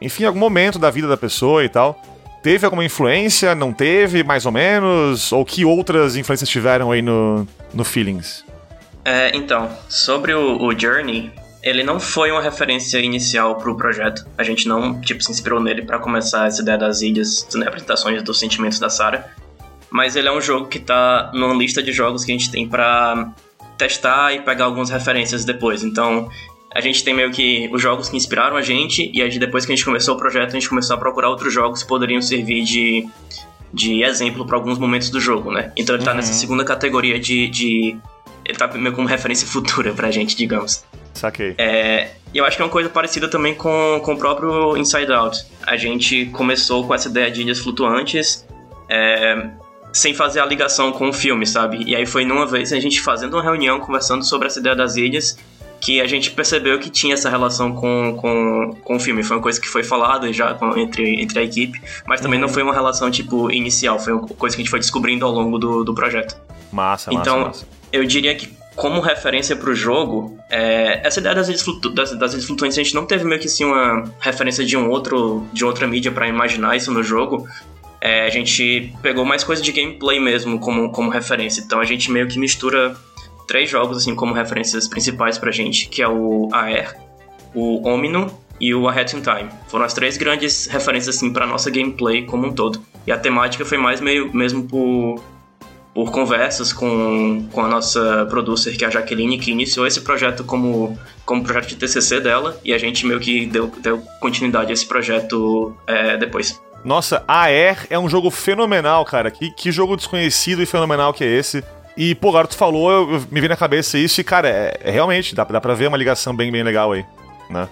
Enfim, 0.00 0.24
algum 0.24 0.38
momento 0.38 0.78
da 0.78 0.90
vida 0.90 1.08
da 1.08 1.16
pessoa 1.16 1.64
e 1.64 1.68
tal. 1.68 2.00
Teve 2.44 2.66
alguma 2.66 2.84
influência? 2.84 3.54
Não 3.54 3.72
teve, 3.72 4.22
mais 4.22 4.44
ou 4.44 4.52
menos? 4.52 5.32
Ou 5.32 5.46
que 5.46 5.64
outras 5.64 6.14
influências 6.14 6.46
tiveram 6.46 6.92
aí 6.92 7.00
no, 7.00 7.48
no 7.72 7.82
Feelings? 7.84 8.44
É, 9.02 9.34
então, 9.34 9.70
sobre 9.88 10.34
o, 10.34 10.62
o 10.62 10.78
Journey, 10.78 11.32
ele 11.62 11.82
não 11.82 11.98
foi 11.98 12.30
uma 12.30 12.42
referência 12.42 12.98
inicial 12.98 13.54
pro 13.54 13.74
projeto. 13.78 14.26
A 14.36 14.42
gente 14.42 14.68
não, 14.68 15.00
tipo, 15.00 15.24
se 15.24 15.32
inspirou 15.32 15.58
nele 15.58 15.86
para 15.86 15.98
começar 15.98 16.46
essa 16.46 16.60
ideia 16.60 16.76
das 16.76 17.00
ilhas, 17.00 17.48
das 17.50 17.64
representações 17.64 18.22
dos 18.22 18.38
sentimentos 18.38 18.78
da 18.78 18.90
Sarah. 18.90 19.24
Mas 19.88 20.14
ele 20.14 20.28
é 20.28 20.32
um 20.32 20.40
jogo 20.42 20.66
que 20.68 20.78
tá 20.78 21.30
numa 21.32 21.54
lista 21.54 21.82
de 21.82 21.92
jogos 21.94 22.26
que 22.26 22.32
a 22.32 22.34
gente 22.34 22.50
tem 22.50 22.68
para 22.68 23.32
testar 23.78 24.34
e 24.34 24.42
pegar 24.42 24.66
algumas 24.66 24.90
referências 24.90 25.46
depois. 25.46 25.82
Então, 25.82 26.28
a 26.74 26.80
gente 26.80 27.04
tem 27.04 27.14
meio 27.14 27.30
que 27.30 27.70
os 27.72 27.80
jogos 27.80 28.08
que 28.08 28.16
inspiraram 28.16 28.56
a 28.56 28.62
gente, 28.62 29.08
e 29.14 29.22
aí 29.22 29.38
depois 29.38 29.64
que 29.64 29.72
a 29.72 29.76
gente 29.76 29.84
começou 29.84 30.16
o 30.16 30.18
projeto, 30.18 30.50
a 30.50 30.54
gente 30.54 30.68
começou 30.68 30.96
a 30.96 30.98
procurar 30.98 31.28
outros 31.28 31.54
jogos 31.54 31.82
que 31.82 31.88
poderiam 31.88 32.20
servir 32.20 32.64
de, 32.64 33.08
de 33.72 34.02
exemplo 34.02 34.44
para 34.44 34.56
alguns 34.56 34.76
momentos 34.76 35.08
do 35.08 35.20
jogo, 35.20 35.52
né? 35.52 35.72
Então 35.76 35.94
ele 35.94 36.04
tá 36.04 36.10
uhum. 36.10 36.16
nessa 36.16 36.32
segunda 36.32 36.64
categoria 36.64 37.18
de, 37.18 37.46
de. 37.46 37.96
Ele 38.44 38.58
tá 38.58 38.66
meio 38.66 38.92
como 38.92 39.06
referência 39.06 39.46
futura 39.48 39.92
pra 39.92 40.10
gente, 40.10 40.34
digamos. 40.34 40.84
Saquei. 41.12 41.54
É, 41.58 42.10
eu 42.34 42.44
acho 42.44 42.56
que 42.56 42.62
é 42.62 42.64
uma 42.64 42.72
coisa 42.72 42.88
parecida 42.88 43.28
também 43.28 43.54
com, 43.54 44.00
com 44.04 44.14
o 44.14 44.18
próprio 44.18 44.76
Inside 44.76 45.12
Out. 45.12 45.46
A 45.62 45.76
gente 45.76 46.26
começou 46.26 46.84
com 46.84 46.92
essa 46.92 47.08
ideia 47.08 47.30
de 47.30 47.42
ilhas 47.42 47.60
flutuantes. 47.60 48.44
É, 48.88 49.48
sem 49.92 50.12
fazer 50.12 50.40
a 50.40 50.44
ligação 50.44 50.90
com 50.90 51.08
o 51.08 51.12
filme, 51.12 51.46
sabe? 51.46 51.84
E 51.86 51.94
aí 51.94 52.04
foi 52.04 52.24
numa 52.24 52.44
vez 52.44 52.72
a 52.72 52.80
gente 52.80 53.00
fazendo 53.00 53.34
uma 53.34 53.42
reunião, 53.42 53.78
conversando 53.78 54.24
sobre 54.24 54.48
essa 54.48 54.58
ideia 54.58 54.74
das 54.74 54.96
ilhas, 54.96 55.38
que 55.84 56.00
a 56.00 56.06
gente 56.06 56.30
percebeu 56.30 56.78
que 56.78 56.88
tinha 56.88 57.12
essa 57.12 57.28
relação 57.28 57.74
com, 57.74 58.16
com, 58.18 58.74
com 58.82 58.96
o 58.96 58.98
filme. 58.98 59.22
Foi 59.22 59.36
uma 59.36 59.42
coisa 59.42 59.60
que 59.60 59.68
foi 59.68 59.84
falada 59.84 60.32
já 60.32 60.54
com, 60.54 60.74
entre, 60.78 61.20
entre 61.20 61.38
a 61.38 61.42
equipe, 61.42 61.78
mas 62.06 62.22
também 62.22 62.40
uhum. 62.40 62.46
não 62.46 62.48
foi 62.48 62.62
uma 62.62 62.72
relação, 62.72 63.10
tipo, 63.10 63.50
inicial. 63.50 63.98
Foi 63.98 64.14
uma 64.14 64.26
coisa 64.26 64.56
que 64.56 64.62
a 64.62 64.64
gente 64.64 64.70
foi 64.70 64.78
descobrindo 64.80 65.26
ao 65.26 65.30
longo 65.30 65.58
do, 65.58 65.84
do 65.84 65.94
projeto. 65.94 66.40
Massa, 66.72 67.12
então, 67.12 67.36
massa, 67.40 67.48
massa. 67.48 67.66
eu 67.92 68.02
diria 68.06 68.34
que 68.34 68.48
como 68.74 68.98
referência 69.02 69.54
para 69.54 69.68
o 69.68 69.74
jogo, 69.74 70.38
é, 70.50 71.06
essa 71.06 71.20
ideia 71.20 71.34
das 71.34 71.60
flutu 71.60 71.90
das, 71.90 72.18
das 72.18 72.44
flutuantes, 72.46 72.78
a 72.78 72.82
gente 72.82 72.94
não 72.94 73.04
teve 73.04 73.22
meio 73.24 73.38
que 73.38 73.46
assim 73.46 73.66
uma 73.66 74.04
referência 74.18 74.64
de 74.64 74.78
um 74.78 74.88
outro 74.88 75.46
de 75.52 75.66
outra 75.66 75.86
mídia 75.86 76.10
para 76.10 76.26
imaginar 76.26 76.74
isso 76.74 76.90
no 76.90 77.02
jogo. 77.02 77.46
É, 78.00 78.24
a 78.24 78.30
gente 78.30 78.90
pegou 79.02 79.24
mais 79.24 79.44
coisa 79.44 79.62
de 79.62 79.70
gameplay 79.70 80.18
mesmo 80.18 80.58
como, 80.58 80.90
como 80.90 81.10
referência. 81.10 81.60
Então 81.60 81.78
a 81.78 81.84
gente 81.84 82.10
meio 82.10 82.26
que 82.26 82.38
mistura 82.38 82.96
três 83.46 83.68
jogos 83.68 83.98
assim 83.98 84.14
como 84.14 84.32
referências 84.32 84.88
principais 84.88 85.38
pra 85.38 85.50
gente, 85.50 85.88
que 85.88 86.02
é 86.02 86.08
o 86.08 86.48
Air, 86.52 86.96
o 87.54 87.86
Omino 87.88 88.30
e 88.60 88.74
o 88.74 88.88
A 88.88 88.92
Hat 88.92 89.16
in 89.16 89.20
Time. 89.20 89.50
Foram 89.68 89.84
as 89.84 89.94
três 89.94 90.16
grandes 90.16 90.66
referências 90.66 91.16
assim 91.16 91.32
para 91.32 91.46
nossa 91.46 91.70
gameplay 91.70 92.24
como 92.24 92.46
um 92.46 92.52
todo. 92.52 92.80
E 93.06 93.12
a 93.12 93.18
temática 93.18 93.64
foi 93.64 93.78
mais 93.78 94.00
meio 94.00 94.34
mesmo 94.34 94.64
por 94.64 95.22
por 95.94 96.10
conversas 96.10 96.72
com, 96.72 97.46
com 97.52 97.60
a 97.60 97.68
nossa 97.68 98.26
producer, 98.28 98.76
que 98.76 98.84
é 98.84 98.88
a 98.88 98.90
Jaqueline, 98.90 99.38
que 99.38 99.52
iniciou 99.52 99.86
esse 99.86 100.00
projeto 100.00 100.42
como, 100.42 100.98
como 101.24 101.44
projeto 101.44 101.68
de 101.68 101.76
TCC 101.76 102.20
dela, 102.20 102.60
e 102.64 102.74
a 102.74 102.78
gente 102.78 103.06
meio 103.06 103.20
que 103.20 103.46
deu, 103.46 103.72
deu 103.78 104.02
continuidade 104.20 104.70
a 104.70 104.74
esse 104.74 104.86
projeto 104.86 105.72
é, 105.86 106.16
depois. 106.16 106.60
Nossa, 106.84 107.24
Air 107.28 107.86
é 107.88 107.98
um 107.98 108.08
jogo 108.08 108.28
fenomenal, 108.28 109.04
cara. 109.04 109.30
Que, 109.30 109.50
que 109.52 109.70
jogo 109.70 109.96
desconhecido 109.96 110.60
e 110.62 110.66
fenomenal 110.66 111.14
que 111.14 111.22
é 111.22 111.28
esse. 111.28 111.64
E, 111.96 112.14
pô, 112.14 112.30
agora 112.30 112.48
tu 112.48 112.56
falou, 112.56 112.90
eu, 112.90 113.12
eu, 113.14 113.20
me 113.30 113.40
veio 113.40 113.48
na 113.48 113.56
cabeça 113.56 113.96
isso 113.96 114.20
e, 114.20 114.24
cara, 114.24 114.48
é, 114.48 114.80
é 114.82 114.90
realmente, 114.90 115.34
dá, 115.34 115.44
dá 115.44 115.60
pra 115.60 115.74
ver 115.74 115.86
uma 115.86 115.96
ligação 115.96 116.34
bem, 116.34 116.50
bem 116.50 116.62
legal 116.62 116.92
aí. 116.92 117.04
né? 117.48 117.68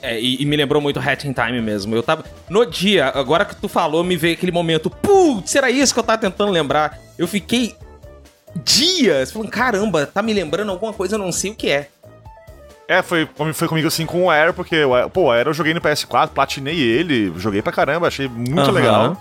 É, 0.00 0.18
e, 0.18 0.40
e 0.40 0.46
me 0.46 0.56
lembrou 0.56 0.80
muito 0.80 1.00
Hat 1.00 1.26
in 1.26 1.32
Time 1.32 1.60
mesmo. 1.60 1.94
Eu 1.94 2.02
tava. 2.02 2.24
No 2.48 2.64
dia, 2.64 3.06
agora 3.06 3.44
que 3.44 3.56
tu 3.56 3.68
falou, 3.68 4.04
me 4.04 4.16
veio 4.16 4.34
aquele 4.34 4.52
momento. 4.52 4.88
Putz, 4.88 5.54
era 5.54 5.70
isso 5.70 5.92
que 5.92 6.00
eu 6.00 6.04
tava 6.04 6.18
tentando 6.18 6.52
lembrar. 6.52 6.98
Eu 7.18 7.26
fiquei 7.26 7.74
dias 8.64 9.32
falando, 9.32 9.50
caramba, 9.50 10.06
tá 10.06 10.22
me 10.22 10.32
lembrando 10.32 10.70
alguma 10.70 10.92
coisa, 10.92 11.16
eu 11.16 11.18
não 11.18 11.32
sei 11.32 11.50
o 11.50 11.54
que 11.54 11.70
é. 11.70 11.88
É, 12.86 13.02
foi, 13.02 13.28
foi 13.52 13.68
comigo 13.68 13.86
assim 13.86 14.06
com 14.06 14.24
o 14.24 14.30
Air, 14.30 14.54
porque, 14.54 14.76
pô, 15.12 15.24
o 15.24 15.30
Air 15.30 15.46
eu 15.48 15.52
joguei 15.52 15.74
no 15.74 15.80
PS4, 15.80 16.28
platinei 16.28 16.78
ele, 16.78 17.30
joguei 17.36 17.60
pra 17.60 17.70
caramba, 17.70 18.06
achei 18.06 18.26
muito 18.26 18.60
Aham. 18.60 18.70
legal. 18.70 19.16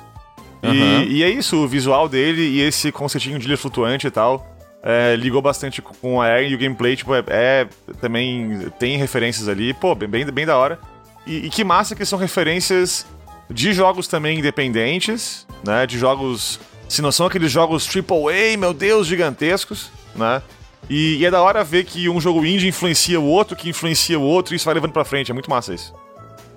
E, 0.64 0.68
Aham. 0.68 1.04
e 1.08 1.24
é 1.24 1.30
isso, 1.30 1.58
o 1.58 1.68
visual 1.68 2.10
dele 2.10 2.42
e 2.42 2.62
esse 2.62 2.92
conceitinho 2.92 3.38
de 3.40 3.46
ilha 3.48 3.58
flutuante 3.58 4.08
e 4.08 4.12
tal, 4.12 4.46
é, 4.84 5.16
ligou 5.16 5.42
bastante 5.42 5.82
com 5.82 6.16
o 6.16 6.22
Air 6.22 6.50
e 6.52 6.56
o 6.56 6.58
gameplay, 6.58 6.96
tipo, 6.96 7.14
é, 7.14 7.24
é- 7.28 7.68
também 8.02 8.70
tem 8.80 8.98
referências 8.98 9.48
ali, 9.48 9.74
pô, 9.74 9.94
bem, 9.94 10.08
bem, 10.10 10.26
bem 10.26 10.46
da 10.46 10.58
hora. 10.58 10.80
E, 11.26 11.46
e 11.46 11.50
que 11.50 11.64
massa 11.64 11.96
que 11.96 12.06
são 12.06 12.18
referências 12.18 13.06
de 13.50 13.74
jogos 13.74 14.08
também 14.08 14.40
independentes, 14.40 15.46
né, 15.64 15.86
de 15.86 15.98
jogos, 15.98 16.60
se 16.90 17.02
não 17.02 17.12
são 17.12 17.26
aqueles 17.28 17.52
jogos 17.52 17.88
AAA, 17.88 18.58
meu 18.58 18.74
Deus, 18.74 19.08
gigantescos, 19.08 19.92
né, 20.16 20.42
e, 20.90 21.18
e 21.18 21.26
é 21.26 21.32
da 21.32 21.42
hora 21.42 21.64
ver 21.64 21.84
que 21.84 22.08
um 22.10 22.20
jogo 22.20 22.46
indie 22.46 22.68
influencia 22.68 23.20
o 23.20 23.26
outro, 23.26 23.56
que 23.56 23.70
influencia 23.70 24.18
o 24.18 24.24
outro, 24.24 24.54
e 24.54 24.58
isso 24.58 24.66
vai 24.66 24.74
levando 24.74 24.92
pra 24.94 25.04
frente. 25.04 25.32
É 25.32 25.34
muito 25.34 25.50
massa 25.50 25.74
isso. 25.74 25.94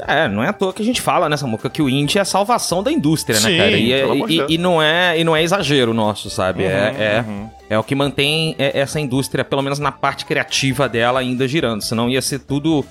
É, 0.06 0.28
não 0.28 0.42
é 0.42 0.48
à 0.48 0.52
toa 0.52 0.72
que 0.72 0.82
a 0.82 0.84
gente 0.84 1.00
fala 1.00 1.28
nessa 1.28 1.46
música 1.46 1.68
que 1.70 1.80
o 1.82 1.88
indie 1.88 2.18
é 2.18 2.20
a 2.20 2.24
salvação 2.24 2.82
da 2.82 2.90
indústria, 2.92 3.38
Sim, 3.38 3.50
né, 3.50 3.56
cara? 3.58 3.70
E, 3.72 3.92
é- 3.92 4.06
e- 4.28 4.54
e 4.54 4.58
não 4.58 4.80
é, 4.82 5.18
e 5.18 5.24
não 5.24 5.34
é 5.36 5.42
exagero 5.42 5.92
nosso, 5.94 6.28
sabe? 6.30 6.64
é, 6.64 6.68
é, 6.68 7.24
uhum. 7.26 7.48
é 7.68 7.78
o 7.78 7.82
que 7.84 7.94
mantém 7.94 8.54
é, 8.58 8.78
essa 8.78 8.98
indústria, 9.00 9.44
pelo 9.44 9.62
menos 9.62 9.78
na 9.78 9.92
parte 9.92 10.24
criativa 10.24 10.88
dela, 10.88 11.20
ainda 11.20 11.46
girando. 11.48 11.82
Senão 11.82 12.08
ia 12.08 12.20
ser 12.22 12.40
tudo, 12.40 12.84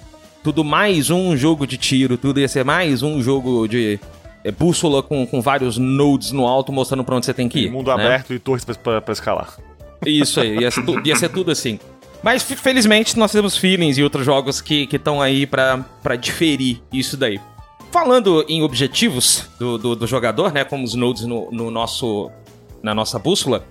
tudo 0.43 0.63
mais 0.63 1.10
um 1.10 1.36
jogo 1.36 1.65
de 1.67 1.78
tiro, 1.78 2.17
tudo 2.17 2.39
ia 2.39 2.48
ser 2.48 2.63
mais 2.65 3.02
um 3.04 3.22
jogo 3.22 3.67
de 3.67 4.00
é, 4.43 4.52
bússola 4.52 5.04
com, 5.04 5.26
com 5.26 5.41
vários 5.41 5.78
nodes 5.78 6.32
no 6.32 6.48
alto 6.48 6.72
mostrando 6.72 7.04
pra 7.04 7.15
onde 7.15 7.26
você 7.26 7.34
tem 7.34 7.50
que 7.50 7.60
ir. 7.65 7.72
Mundo 7.72 7.88
né? 7.88 7.93
aberto 8.06 8.34
e 8.34 8.39
torres 8.39 8.63
pra, 8.63 8.76
pra, 8.76 9.02
pra 9.02 9.12
escalar. 9.13 9.54
Isso 10.06 10.39
aí, 10.39 10.60
ia 10.60 10.72
ser, 10.72 10.86
tu- 10.86 11.02
ia 11.06 11.15
ser 11.15 11.30
tudo 11.30 11.52
assim. 11.52 11.78
Mas 12.21 12.43
fe- 12.43 12.55
felizmente 12.55 13.17
nós 13.17 13.32
temos 13.32 13.55
feelings 13.58 13.97
e 13.97 14.03
outros 14.03 14.25
jogos 14.25 14.60
que 14.62 14.88
estão 14.91 15.21
aí 15.21 15.45
pra 15.45 15.84
diferir 16.19 16.82
isso 16.91 17.15
daí. 17.15 17.39
Falando 17.91 18.45
em 18.47 18.62
objetivos 18.62 19.47
do, 19.58 19.77
do, 19.77 19.95
do 19.95 20.05
jogador, 20.08 20.53
né? 20.53 20.63
Como 20.63 20.84
os 20.84 20.93
nodes 20.93 21.23
no, 21.23 21.49
no 21.51 21.71
nosso, 21.71 22.29
na 22.84 22.93
nossa 22.93 23.17
bússola. 23.17 23.65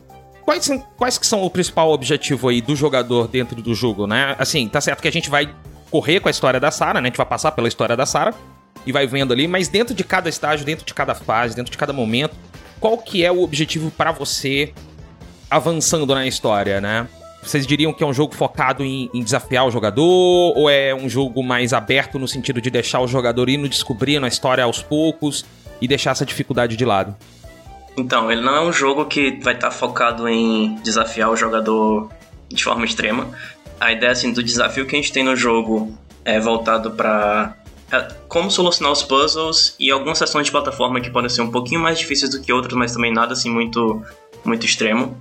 Quais, 0.45 0.69
quais 0.97 1.19
que 1.19 1.27
são 1.27 1.43
o 1.45 1.51
principal 1.51 1.93
objetivo 1.93 2.49
aí 2.49 2.61
do 2.63 2.75
jogador 2.75 3.29
dentro 3.29 3.61
do 3.61 3.75
jogo, 3.75 4.07
né? 4.07 4.35
Assim, 4.39 4.67
tá 4.67 4.81
certo 4.81 5.03
que 5.03 5.09
a 5.09 5.13
gente 5.13 5.29
vai 5.29 5.55
correr 5.91 6.21
com 6.21 6.29
a 6.29 6.31
história 6.31 6.59
da 6.59 6.71
Sarah, 6.71 7.01
né? 7.01 7.09
A 7.09 7.11
gente 7.11 7.19
vai 7.19 7.27
passar 7.27 7.53
pela 7.53 7.69
história 7.69 7.95
da 7.97 8.07
Sarah 8.07 8.35
e 8.87 8.91
vai 8.91 9.07
vendo 9.07 9.33
ali, 9.33 9.47
mas 9.47 9.69
dentro 9.69 9.95
de 9.95 10.03
cada 10.03 10.29
estágio, 10.29 10.65
dentro 10.65 10.87
de 10.87 10.95
cada 10.95 11.15
fase, 11.15 11.55
dentro 11.55 11.71
de 11.71 11.77
cada 11.79 11.93
momento, 11.93 12.35
qual 12.81 12.97
que 12.97 13.23
é 13.25 13.31
o 13.31 13.43
objetivo 13.43 13.91
pra 13.91 14.11
você 14.11 14.73
avançando 15.51 16.15
na 16.15 16.27
história, 16.27 16.81
né? 16.81 17.07
Vocês 17.43 17.67
diriam 17.67 17.93
que 17.93 18.03
é 18.03 18.07
um 18.07 18.13
jogo 18.13 18.35
focado 18.35 18.85
em, 18.85 19.09
em 19.15 19.23
desafiar 19.23 19.67
o 19.67 19.71
jogador? 19.71 20.03
Ou 20.57 20.69
é 20.69 20.95
um 20.95 21.09
jogo 21.09 21.43
mais 21.43 21.73
aberto 21.73 22.19
no 22.19 22.29
sentido 22.29 22.61
de 22.61 22.71
deixar 22.71 23.01
o 23.01 23.07
jogador 23.07 23.49
indo 23.49 23.69
descobrindo 23.69 24.27
a 24.27 24.29
história 24.29 24.65
aos 24.65 24.83
poucos 24.83 25.45
e 25.81 25.89
deixar 25.89 26.11
essa 26.11 26.27
dificuldade 26.27 26.77
de 26.77 26.85
lado? 26.85 27.17
Então, 27.97 28.31
ele 28.31 28.41
não 28.41 28.55
é 28.55 28.61
um 28.61 28.73
jogo 28.73 29.07
que 29.07 29.39
vai 29.43 29.55
estar 29.55 29.71
focado 29.71 30.29
em 30.29 30.77
desafiar 30.83 31.31
o 31.31 31.37
jogador 31.37 32.11
de 32.49 32.63
forma 32.63 32.85
extrema. 32.85 33.29
A 33.81 33.93
ideia 33.93 34.13
assim, 34.13 34.33
do 34.33 34.43
desafio 34.43 34.87
que 34.87 34.95
a 34.95 34.99
gente 34.99 35.13
tem 35.13 35.25
no 35.25 35.35
jogo 35.37 35.97
é 36.25 36.39
voltado 36.39 36.93
para 36.93 37.57
como 38.29 38.51
solucionar 38.51 38.93
os 38.93 39.03
puzzles 39.03 39.75
e 39.81 39.91
algumas 39.91 40.19
sessões 40.19 40.47
de 40.47 40.53
plataforma 40.53 41.01
que 41.01 41.11
podem 41.11 41.31
ser 41.31 41.41
um 41.41 41.51
pouquinho 41.51 41.81
mais 41.81 41.99
difíceis 41.99 42.31
do 42.31 42.41
que 42.41 42.53
outras, 42.53 42.75
mas 42.75 42.93
também 42.93 43.13
nada 43.13 43.33
assim 43.33 43.51
muito 43.51 44.03
muito 44.45 44.67
extremo. 44.67 45.17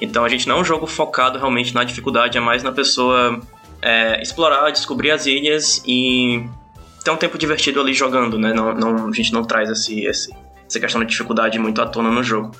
Então 0.00 0.24
a 0.24 0.28
gente 0.28 0.46
não 0.48 0.58
é 0.58 0.60
um 0.60 0.64
jogo 0.64 0.86
focado 0.86 1.38
realmente 1.38 1.74
na 1.74 1.84
dificuldade, 1.84 2.38
é 2.38 2.40
mais 2.40 2.62
na 2.62 2.72
pessoa 2.72 3.40
é, 3.82 4.20
explorar, 4.22 4.70
descobrir 4.70 5.10
as 5.10 5.26
ilhas 5.26 5.82
e 5.86 6.44
ter 7.04 7.10
um 7.10 7.16
tempo 7.16 7.36
divertido 7.38 7.80
ali 7.80 7.92
jogando, 7.94 8.38
né? 8.38 8.52
Não, 8.52 8.74
não- 8.74 9.08
a 9.08 9.12
gente 9.12 9.32
não 9.32 9.44
traz 9.44 9.68
esse, 9.70 10.04
esse, 10.04 10.34
essa 10.68 10.78
questão 10.80 11.00
da 11.00 11.06
dificuldade 11.06 11.58
muito 11.58 11.80
à 11.82 11.86
tona 11.86 12.10
no 12.10 12.22
jogo. 12.22 12.54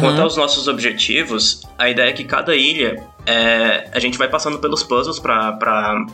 Quanto 0.00 0.22
aos 0.22 0.36
nossos 0.36 0.66
objetivos, 0.66 1.62
a 1.78 1.90
ideia 1.90 2.08
é 2.08 2.12
que 2.14 2.24
cada 2.24 2.56
ilha 2.56 3.02
é, 3.26 3.88
a 3.92 3.98
gente 4.00 4.16
vai 4.16 4.28
passando 4.28 4.58
pelos 4.58 4.82
puzzles 4.82 5.18
pra 5.18 6.06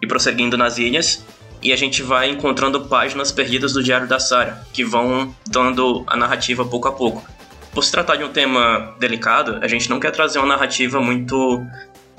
ir 0.00 0.06
prosseguindo 0.06 0.56
nas 0.56 0.78
ilhas 0.78 1.22
e 1.62 1.70
a 1.72 1.76
gente 1.76 2.02
vai 2.02 2.30
encontrando 2.30 2.80
páginas 2.86 3.30
perdidas 3.30 3.74
do 3.74 3.82
Diário 3.82 4.06
da 4.06 4.18
Sarah 4.18 4.62
que 4.72 4.82
vão 4.84 5.34
dando 5.46 6.02
a 6.06 6.16
narrativa 6.16 6.64
pouco 6.64 6.88
a 6.88 6.92
pouco. 6.92 7.22
Por 7.74 7.82
se 7.82 7.90
tratar 7.90 8.16
de 8.16 8.24
um 8.24 8.32
tema 8.32 8.94
delicado, 9.00 9.58
a 9.60 9.66
gente 9.66 9.90
não 9.90 9.98
quer 9.98 10.12
trazer 10.12 10.38
uma 10.38 10.46
narrativa 10.46 11.00
muito 11.00 11.60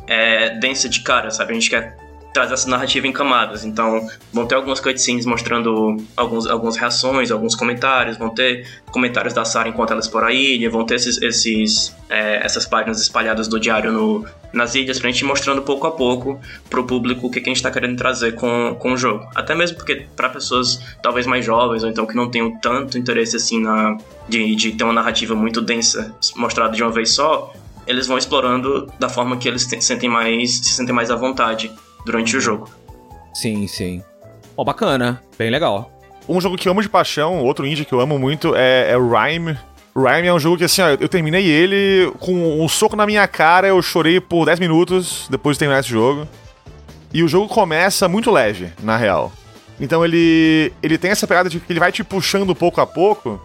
é, 0.05 0.59
densa 0.59 0.89
de 0.89 0.99
cara, 0.99 1.31
sabe? 1.31 1.51
A 1.51 1.53
gente 1.53 1.69
quer 1.69 1.95
trazer 2.35 2.53
essa 2.53 2.69
narrativa 2.69 3.07
em 3.07 3.13
camadas. 3.13 3.63
Então, 3.63 4.05
vão 4.31 4.45
ter 4.45 4.55
algumas 4.55 4.81
cutscenes 4.81 5.25
mostrando 5.25 5.95
alguns, 6.17 6.45
algumas 6.45 6.75
reações, 6.75 7.31
alguns 7.31 7.55
comentários, 7.55 8.17
vão 8.17 8.29
ter 8.29 8.67
comentários 8.91 9.33
da 9.33 9.45
Sarah 9.45 9.69
enquanto 9.69 9.91
ela 9.91 10.01
explora 10.01 10.27
a 10.27 10.33
ilha, 10.33 10.69
vão 10.69 10.85
ter 10.85 10.95
esses, 10.95 11.21
esses, 11.21 11.95
é, 12.09 12.45
essas 12.45 12.65
páginas 12.65 13.01
espalhadas 13.01 13.47
do 13.47 13.57
diário 13.57 13.89
no, 13.91 14.25
nas 14.51 14.75
ilhas 14.75 14.99
pra 14.99 15.09
gente 15.09 15.21
ir 15.21 15.25
mostrando 15.25 15.61
pouco 15.61 15.87
a 15.87 15.91
pouco 15.91 16.37
pro 16.69 16.83
público 16.83 17.27
o 17.27 17.31
que, 17.31 17.39
que 17.39 17.49
a 17.49 17.53
gente 17.53 17.63
tá 17.63 17.71
querendo 17.71 17.95
trazer 17.95 18.35
com, 18.35 18.75
com 18.77 18.91
o 18.91 18.97
jogo. 18.97 19.25
Até 19.33 19.55
mesmo 19.55 19.77
porque 19.77 20.05
para 20.15 20.27
pessoas 20.27 20.81
talvez 21.01 21.25
mais 21.25 21.45
jovens 21.45 21.83
ou 21.83 21.89
então 21.89 22.05
que 22.05 22.15
não 22.15 22.29
tenham 22.29 22.51
tanto 22.59 22.97
interesse 22.97 23.37
assim 23.37 23.61
na 23.61 23.97
de, 24.27 24.55
de 24.55 24.73
ter 24.73 24.83
uma 24.83 24.91
narrativa 24.93 25.33
muito 25.35 25.61
densa 25.61 26.13
mostrada 26.35 26.75
de 26.75 26.83
uma 26.83 26.91
vez 26.91 27.11
só, 27.13 27.53
eles 27.87 28.07
vão 28.07 28.17
explorando 28.17 28.91
da 28.99 29.07
forma 29.07 29.37
que 29.37 29.47
eles 29.47 29.65
te- 29.65 29.81
sentem 29.81 30.09
mais, 30.09 30.57
se 30.57 30.73
sentem 30.73 30.93
mais 30.93 31.09
à 31.11 31.15
vontade 31.15 31.71
durante 32.05 32.37
o 32.37 32.41
jogo. 32.41 32.69
Sim, 33.33 33.67
sim. 33.67 34.03
Ó, 34.55 34.63
bacana. 34.63 35.21
Bem 35.37 35.49
legal. 35.49 35.91
Um 36.27 36.39
jogo 36.39 36.57
que 36.57 36.67
eu 36.67 36.71
amo 36.71 36.81
de 36.81 36.89
paixão, 36.89 37.43
outro 37.43 37.65
indie 37.65 37.85
que 37.85 37.93
eu 37.93 37.99
amo 37.99 38.17
muito, 38.17 38.55
é, 38.55 38.91
é 38.91 38.97
o 38.97 39.09
Rhyme. 39.09 39.57
Rhyme 39.95 40.27
é 40.27 40.33
um 40.33 40.39
jogo 40.39 40.57
que, 40.57 40.63
assim, 40.63 40.81
ó, 40.81 40.89
eu 40.89 41.09
terminei 41.09 41.45
ele 41.45 42.11
com 42.19 42.33
um 42.63 42.67
soco 42.67 42.95
na 42.95 43.05
minha 43.05 43.27
cara, 43.27 43.67
eu 43.67 43.81
chorei 43.81 44.19
por 44.19 44.45
10 44.45 44.59
minutos 44.59 45.27
depois 45.29 45.55
de 45.55 45.59
terminar 45.59 45.79
esse 45.79 45.89
jogo. 45.89 46.27
E 47.13 47.23
o 47.23 47.27
jogo 47.27 47.47
começa 47.47 48.07
muito 48.07 48.31
leve, 48.31 48.71
na 48.81 48.97
real. 48.97 49.31
Então 49.79 50.03
ele, 50.03 50.71
ele 50.81 50.97
tem 50.97 51.11
essa 51.11 51.27
pegada 51.27 51.49
de 51.49 51.59
que 51.59 51.71
ele 51.71 51.79
vai 51.79 51.91
te 51.91 52.03
puxando 52.03 52.55
pouco 52.55 52.81
a 52.81 52.87
pouco 52.87 53.41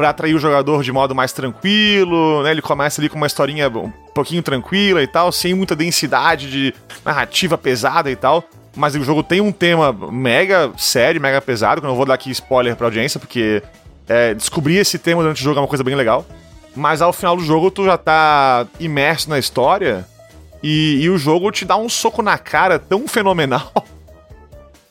pra 0.00 0.08
atrair 0.08 0.34
o 0.34 0.38
jogador 0.38 0.82
de 0.82 0.90
modo 0.90 1.14
mais 1.14 1.30
tranquilo, 1.30 2.42
né? 2.42 2.52
Ele 2.52 2.62
começa 2.62 3.02
ali 3.02 3.10
com 3.10 3.18
uma 3.18 3.26
historinha 3.26 3.68
um 3.68 3.92
pouquinho 4.14 4.42
tranquila 4.42 5.02
e 5.02 5.06
tal, 5.06 5.30
sem 5.30 5.52
muita 5.52 5.76
densidade 5.76 6.50
de 6.50 6.74
narrativa 7.04 7.58
pesada 7.58 8.10
e 8.10 8.16
tal. 8.16 8.42
Mas 8.74 8.94
o 8.94 9.04
jogo 9.04 9.22
tem 9.22 9.42
um 9.42 9.52
tema 9.52 9.92
mega 9.92 10.72
sério, 10.78 11.20
mega 11.20 11.38
pesado, 11.42 11.82
que 11.82 11.86
eu 11.86 11.90
não 11.90 11.96
vou 11.98 12.06
dar 12.06 12.14
aqui 12.14 12.30
spoiler 12.30 12.74
pra 12.76 12.86
audiência, 12.86 13.20
porque 13.20 13.62
é, 14.08 14.32
descobrir 14.32 14.76
esse 14.76 14.98
tema 14.98 15.20
durante 15.20 15.42
o 15.42 15.44
jogo 15.44 15.58
é 15.58 15.60
uma 15.60 15.68
coisa 15.68 15.84
bem 15.84 15.94
legal. 15.94 16.24
Mas 16.74 17.02
ao 17.02 17.12
final 17.12 17.36
do 17.36 17.44
jogo 17.44 17.70
tu 17.70 17.84
já 17.84 17.98
tá 17.98 18.66
imerso 18.78 19.28
na 19.28 19.38
história 19.38 20.06
e, 20.62 20.98
e 21.02 21.10
o 21.10 21.18
jogo 21.18 21.52
te 21.52 21.66
dá 21.66 21.76
um 21.76 21.90
soco 21.90 22.22
na 22.22 22.38
cara 22.38 22.78
tão 22.78 23.06
fenomenal 23.06 23.70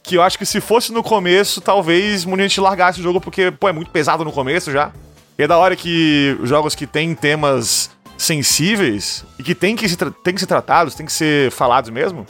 que 0.09 0.15
eu 0.15 0.23
acho 0.23 0.39
que 0.39 0.45
se 0.45 0.59
fosse 0.59 0.91
no 0.91 1.03
começo, 1.03 1.61
talvez 1.61 2.25
muita 2.25 2.41
gente 2.41 2.59
largasse 2.59 2.99
o 2.99 3.03
jogo 3.03 3.21
porque, 3.21 3.51
pô, 3.51 3.69
é 3.69 3.71
muito 3.71 3.91
pesado 3.91 4.25
no 4.25 4.31
começo 4.31 4.71
já. 4.71 4.91
E 5.37 5.43
é 5.43 5.47
da 5.47 5.55
hora 5.55 5.75
que 5.75 6.35
jogos 6.41 6.73
que 6.73 6.87
têm 6.87 7.13
temas 7.13 7.91
sensíveis 8.17 9.23
e 9.37 9.43
que 9.43 9.53
têm 9.53 9.75
que, 9.75 9.87
se 9.87 9.95
têm 9.95 10.33
que 10.33 10.39
ser 10.39 10.47
tratados, 10.47 10.95
têm 10.95 11.05
que 11.05 11.13
ser 11.13 11.51
falados 11.51 11.91
mesmo, 11.91 12.25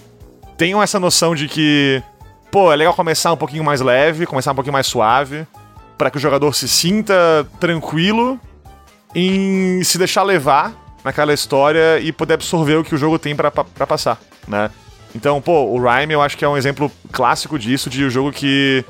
tenham 0.57 0.83
essa 0.83 0.99
noção 0.99 1.33
de 1.33 1.47
que, 1.47 2.03
pô, 2.51 2.69
é 2.69 2.75
legal 2.75 2.93
começar 2.93 3.31
um 3.31 3.37
pouquinho 3.37 3.63
mais 3.63 3.79
leve, 3.79 4.25
começar 4.25 4.51
um 4.51 4.55
pouquinho 4.55 4.73
mais 4.73 4.85
suave, 4.85 5.47
para 5.97 6.11
que 6.11 6.17
o 6.17 6.19
jogador 6.19 6.53
se 6.53 6.67
sinta 6.67 7.47
tranquilo 7.61 8.37
em 9.15 9.81
se 9.85 9.97
deixar 9.97 10.23
levar 10.23 10.73
naquela 11.01 11.33
história 11.33 11.97
e 12.01 12.11
poder 12.11 12.33
absorver 12.33 12.75
o 12.75 12.83
que 12.83 12.93
o 12.93 12.97
jogo 12.97 13.17
tem 13.17 13.33
pra 13.33 13.51
passar, 13.51 14.19
né? 14.45 14.69
Então, 15.15 15.41
pô, 15.41 15.63
o 15.65 15.79
Rhyme 15.79 16.13
eu 16.13 16.21
acho 16.21 16.37
que 16.37 16.45
é 16.45 16.49
um 16.49 16.55
exemplo 16.57 16.91
clássico 17.11 17.57
disso, 17.57 17.89
de 17.89 18.05
um 18.05 18.09
jogo 18.09 18.31
que, 18.31 18.83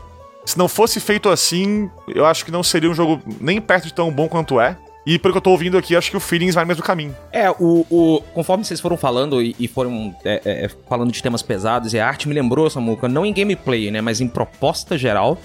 se 0.46 0.58
não 0.58 0.68
fosse 0.68 1.00
feito 1.00 1.30
assim, 1.30 1.90
eu 2.08 2.26
acho 2.26 2.44
que 2.44 2.52
não 2.52 2.62
seria 2.64 2.90
um 2.90 2.94
jogo 2.94 3.22
nem 3.40 3.62
perto 3.62 3.86
de 3.86 3.94
tão 3.94 4.12
bom 4.12 4.28
quanto 4.28 4.60
é. 4.60 4.78
E 5.06 5.18
pelo 5.18 5.34
que 5.34 5.38
eu 5.38 5.42
tô 5.42 5.52
ouvindo 5.52 5.78
aqui, 5.78 5.96
acho 5.96 6.12
que 6.12 6.18
o 6.18 6.20
Feelings 6.20 6.54
vai 6.54 6.64
no 6.66 6.68
mesmo 6.68 6.84
caminho. 6.84 7.16
É, 7.32 7.50
o, 7.50 7.86
o- 7.90 8.22
conforme 8.34 8.64
vocês 8.66 8.80
foram 8.82 8.98
falando 8.98 9.42
e, 9.42 9.56
e 9.58 9.68
foram 9.68 10.14
é, 10.26 10.42
é, 10.46 10.66
é, 10.66 10.70
falando 10.88 11.12
de 11.12 11.24
temas 11.24 11.42
pesados 11.42 11.94
e 11.94 12.00
a 12.00 12.06
arte 12.06 12.28
me 12.28 12.36
lembrou, 12.36 12.70
Samuca, 12.70 13.08
não 13.08 13.26
em 13.26 13.34
gameplay, 13.34 13.90
né, 13.90 14.02
mas 14.02 14.20
em 14.22 14.28
proposta 14.28 14.98
geral, 14.98 15.38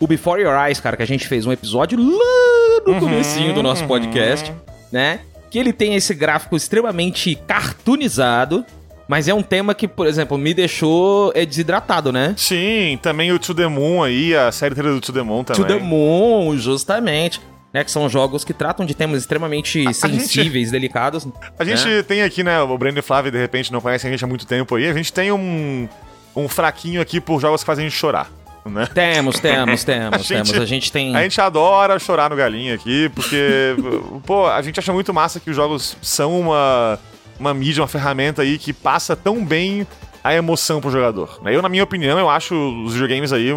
o 0.00 0.06
Before 0.06 0.40
Your 0.40 0.54
Eyes, 0.66 0.80
cara, 0.80 0.96
que 0.96 1.02
a 1.02 1.06
gente 1.06 1.26
fez 1.28 1.44
um 1.44 1.52
episódio 1.52 1.98
lá 1.98 2.80
no 2.86 2.98
comecinho 3.00 3.52
do 3.52 3.62
nosso 3.62 3.84
podcast, 3.86 4.50
né, 4.90 5.20
que 5.50 5.58
ele 5.58 5.72
tem 5.72 5.94
esse 5.94 6.14
gráfico 6.14 6.56
extremamente 6.56 7.34
cartoonizado, 7.46 8.64
Mas 9.08 9.28
é 9.28 9.34
um 9.34 9.42
tema 9.42 9.74
que, 9.74 9.86
por 9.86 10.06
exemplo, 10.06 10.38
me 10.38 10.54
deixou 10.54 11.32
é, 11.34 11.44
desidratado, 11.44 12.12
né? 12.12 12.34
Sim, 12.36 12.98
também 13.02 13.32
o 13.32 13.38
To 13.38 13.54
The 13.54 13.66
Moon 13.66 14.02
aí, 14.02 14.34
a 14.34 14.50
série 14.52 14.72
inteira 14.72 14.92
do 14.92 15.00
To 15.00 15.12
The 15.12 15.22
Moon 15.22 15.44
também. 15.44 15.62
To 15.62 15.68
The 15.68 15.78
Moon, 15.78 16.56
justamente. 16.56 17.40
Né, 17.72 17.82
que 17.82 17.90
são 17.90 18.06
jogos 18.06 18.44
que 18.44 18.52
tratam 18.52 18.84
de 18.84 18.94
temas 18.94 19.22
extremamente 19.22 19.88
a 19.88 19.94
sensíveis, 19.94 20.64
gente, 20.64 20.72
delicados. 20.72 21.26
A 21.58 21.64
gente 21.64 21.88
né? 21.88 22.02
tem 22.02 22.22
aqui, 22.22 22.44
né, 22.44 22.60
o 22.60 22.76
Breno 22.76 22.98
e 22.98 23.02
Flávio, 23.02 23.32
de 23.32 23.38
repente, 23.38 23.72
não 23.72 23.80
conhecem 23.80 24.08
a 24.08 24.12
gente 24.12 24.22
há 24.22 24.26
muito 24.26 24.46
tempo 24.46 24.76
aí. 24.76 24.86
A 24.90 24.92
gente 24.92 25.10
tem 25.10 25.32
um, 25.32 25.88
um 26.36 26.48
fraquinho 26.48 27.00
aqui 27.00 27.18
por 27.18 27.40
jogos 27.40 27.62
que 27.62 27.66
fazem 27.66 27.86
a 27.86 27.88
gente 27.88 27.98
chorar. 27.98 28.30
Né? 28.66 28.86
Temos, 28.94 29.40
temos, 29.40 29.84
temos, 29.84 30.14
a 30.14 30.18
gente, 30.18 30.52
temos. 30.52 30.62
A 30.62 30.66
gente 30.66 30.92
tem. 30.92 31.16
A 31.16 31.22
gente 31.22 31.40
adora 31.40 31.98
chorar 31.98 32.30
no 32.30 32.36
galinha 32.36 32.74
aqui, 32.74 33.08
porque, 33.14 33.74
pô, 34.24 34.46
a 34.46 34.60
gente 34.62 34.78
acha 34.78 34.92
muito 34.92 35.12
massa 35.12 35.40
que 35.40 35.50
os 35.50 35.56
jogos 35.56 35.96
são 36.00 36.38
uma, 36.38 36.98
uma 37.42 37.52
mídia, 37.52 37.82
uma 37.82 37.88
ferramenta 37.88 38.42
aí 38.42 38.58
que 38.58 38.72
passa 38.72 39.16
tão 39.16 39.44
bem 39.44 39.86
a 40.22 40.32
emoção 40.34 40.80
pro 40.80 40.90
jogador. 40.90 41.40
Né? 41.42 41.54
Eu, 41.54 41.60
na 41.60 41.68
minha 41.68 41.82
opinião, 41.82 42.18
eu 42.18 42.30
acho 42.30 42.54
os 42.84 42.92
videogames 42.92 43.32
aí 43.32 43.48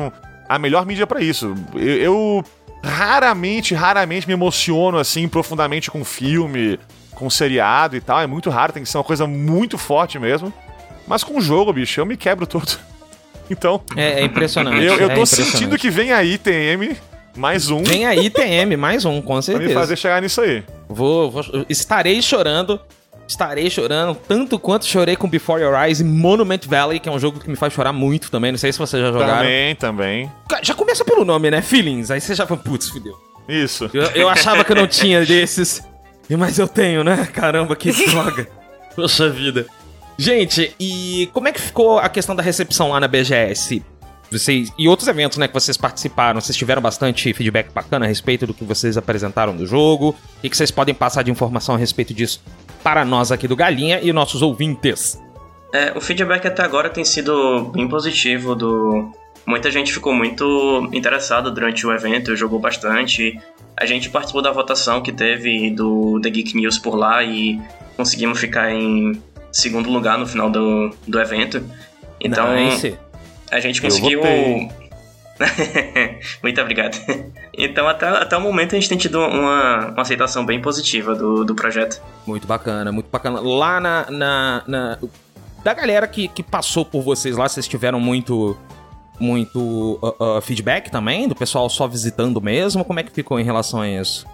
a 0.50 0.60
melhor 0.60 0.86
mídia 0.86 1.06
para 1.06 1.22
isso. 1.22 1.54
Eu, 1.76 1.98
eu, 1.98 2.46
raramente, 2.84 3.74
raramente 3.74 4.28
me 4.28 4.34
emociono 4.34 4.98
assim 4.98 5.28
profundamente 5.28 5.92
com 5.92 6.04
filme, 6.04 6.80
com 7.12 7.30
seriado 7.30 7.96
e 7.96 8.02
tal. 8.02 8.20
É 8.20 8.28
muito 8.28 8.50
raro, 8.50 8.74
tem 8.74 8.84
que 8.84 8.90
ser 8.90 8.98
uma 8.98 9.04
coisa 9.04 9.28
muito 9.28 9.78
forte 9.78 10.18
mesmo. 10.18 10.52
Mas 11.08 11.24
com 11.24 11.38
o 11.38 11.42
jogo, 11.42 11.72
bicho, 11.72 12.00
eu 12.00 12.06
me 12.06 12.18
quebro 12.18 12.46
todo. 12.48 12.78
Então. 13.48 13.80
É, 13.96 14.22
é 14.22 14.24
impressionante. 14.24 14.84
Eu, 14.84 14.96
eu 14.96 15.12
é 15.12 15.14
tô 15.14 15.24
sentindo 15.24 15.78
que 15.78 15.92
vem 15.92 16.12
aí 16.12 16.36
TM, 16.36 16.98
mais 17.38 17.70
um. 17.70 17.84
Vem 17.84 18.04
aí 18.04 18.28
TM, 18.28 18.76
mais 18.76 19.06
um, 19.06 19.22
com 19.22 19.40
certeza. 19.40 19.70
Pra 19.70 19.82
me 19.82 19.82
fazer 19.82 19.96
chegar 19.96 20.20
nisso 20.20 20.42
aí. 20.42 20.64
Vou, 20.90 21.30
vou, 21.30 21.44
estarei 21.70 22.20
chorando. 22.24 22.82
Estarei 23.28 23.70
chorando 23.70 24.16
tanto 24.28 24.60
quanto 24.60 24.86
chorei 24.86 25.16
com 25.16 25.28
Before 25.28 25.62
Your 25.62 25.76
Eyes 25.76 26.00
e 26.00 26.04
Monument 26.04 26.60
Valley, 26.68 27.00
que 27.00 27.10
é 27.10 27.12
um 27.12 27.20
jogo 27.20 27.40
que 27.40 27.50
me 27.50 27.56
faz 27.56 27.74
chorar 27.74 27.92
muito 27.92 28.30
também. 28.30 28.52
Não 28.52 28.60
sei 28.60 28.72
se 28.72 28.78
vocês 28.78 29.02
já 29.02 29.12
jogaram. 29.12 29.38
Também, 29.38 29.76
também. 29.76 30.32
Já 30.62 30.76
começa 30.76 31.04
pelo 31.04 31.26
nome, 31.26 31.50
né? 31.50 31.62
Feelings. 31.62 32.12
Aí 32.12 32.22
você 32.22 32.36
já 32.36 32.46
fala, 32.46 32.60
putz, 32.60 32.90
fudeu. 32.90 33.16
Isso. 33.50 33.90
Eu, 33.94 34.04
eu 34.12 34.30
achava 34.30 34.64
que 34.64 34.72
eu 34.72 34.76
não 34.76 34.88
tinha 34.88 35.26
desses. 35.26 35.84
Mas 36.30 36.60
eu 36.60 36.68
tenho, 36.68 37.04
né? 37.04 37.28
Caramba, 37.34 37.76
que 37.76 37.92
droga. 38.10 38.48
Poxa 38.96 39.30
vida. 39.30 39.66
Gente, 40.18 40.74
e 40.80 41.30
como 41.34 41.48
é 41.48 41.52
que 41.52 41.60
ficou 41.60 42.00
a 42.00 42.08
questão 42.08 42.36
da 42.36 42.44
recepção 42.44 42.92
lá 42.92 43.00
na 43.00 43.08
BGS? 43.08 43.84
Vocês, 44.32 44.72
e 44.78 44.88
outros 44.88 45.08
eventos, 45.08 45.38
né, 45.38 45.48
que 45.48 45.54
vocês 45.54 45.78
participaram, 45.78 46.42
vocês 46.42 46.58
tiveram 46.58 46.82
bastante 46.82 47.32
feedback 47.34 47.72
bacana 47.74 48.06
a 48.06 48.08
respeito 48.08 48.48
do 48.48 48.54
que 48.54 48.64
vocês 48.64 48.98
apresentaram 48.98 49.56
do 49.56 49.66
jogo? 49.66 50.16
O 50.44 50.50
que 50.50 50.56
vocês 50.56 50.72
podem 50.72 50.96
passar 50.96 51.24
de 51.24 51.32
informação 51.32 51.76
a 51.76 51.78
respeito 51.78 52.14
disso 52.14 52.42
para 52.86 53.04
nós 53.04 53.32
aqui 53.32 53.48
do 53.48 53.56
Galinha 53.56 54.00
e 54.04 54.14
nossos 54.14 54.44
ouvintes? 54.44 55.20
É, 55.74 55.92
o 55.98 56.00
feedback 56.00 56.46
até 56.46 56.62
agora 56.62 56.88
tem 56.88 57.04
sido 57.04 57.72
bem 57.74 57.88
positivo 57.88 58.54
do... 58.54 59.12
Muita 59.44 59.72
gente 59.72 59.92
ficou 59.92 60.14
muito 60.14 60.88
interessada 60.94 61.50
durante 61.50 61.86
o 61.88 61.92
evento, 61.92 62.36
jogou 62.36 62.60
bastante. 62.60 63.40
A 63.76 63.88
gente 63.88 64.12
participou 64.12 64.40
da 64.40 64.52
votação 64.52 65.02
que 65.02 65.12
teve 65.12 65.72
do 65.72 66.20
The 66.22 66.30
Geek 66.30 66.56
News 66.56 66.78
por 66.78 66.96
lá 66.96 67.24
e 67.24 67.60
conseguimos 67.98 68.40
ficar 68.40 68.72
em 68.72 69.20
segundo 69.52 69.90
lugar 69.90 70.20
no 70.20 70.28
final 70.28 70.52
do, 70.52 70.96
do 71.08 71.20
evento. 71.20 71.64
Então, 72.22 72.54
nice. 72.54 72.96
a 73.52 73.60
gente 73.60 73.82
conseguiu. 73.82 74.22
Muito 76.42 76.62
obrigado. 76.62 76.98
Então, 77.58 77.88
até, 77.88 78.08
até 78.08 78.38
o 78.38 78.42
momento, 78.42 78.76
a 78.76 78.80
gente 78.80 78.90
tem 78.90 78.98
tido 78.98 79.20
uma, 79.20 79.88
uma 79.90 80.02
aceitação 80.02 80.46
bem 80.46 80.62
positiva 80.62 81.14
do, 81.16 81.44
do 81.44 81.56
projeto. 81.56 82.02
Muito 82.26 82.48
bacana, 82.48 82.92
muito 82.92 83.10
bacana. 83.10 83.40
Lá 83.40 83.80
na. 83.80 84.06
na, 84.10 84.64
na... 84.68 84.98
Da 85.64 85.74
galera 85.74 86.08
que, 86.08 86.28
que 86.28 86.44
passou 86.44 86.86
por 86.86 87.02
vocês 87.02 87.36
lá, 87.36 87.48
vocês 87.48 87.68
tiveram 87.68 88.00
muito. 88.00 88.58
Muito 89.18 89.98
uh, 90.02 90.38
uh, 90.38 90.42
feedback 90.42 90.92
também? 90.92 91.26
Do 91.26 91.36
pessoal 91.36 91.70
só 91.70 91.88
visitando 91.88 92.42
mesmo? 92.42 92.84
Como 92.84 93.00
é 93.00 93.04
que 93.04 93.12
ficou 93.12 93.40
em 93.40 93.46
relação 93.46 93.80
a 93.80 93.88
isso? 93.88 94.28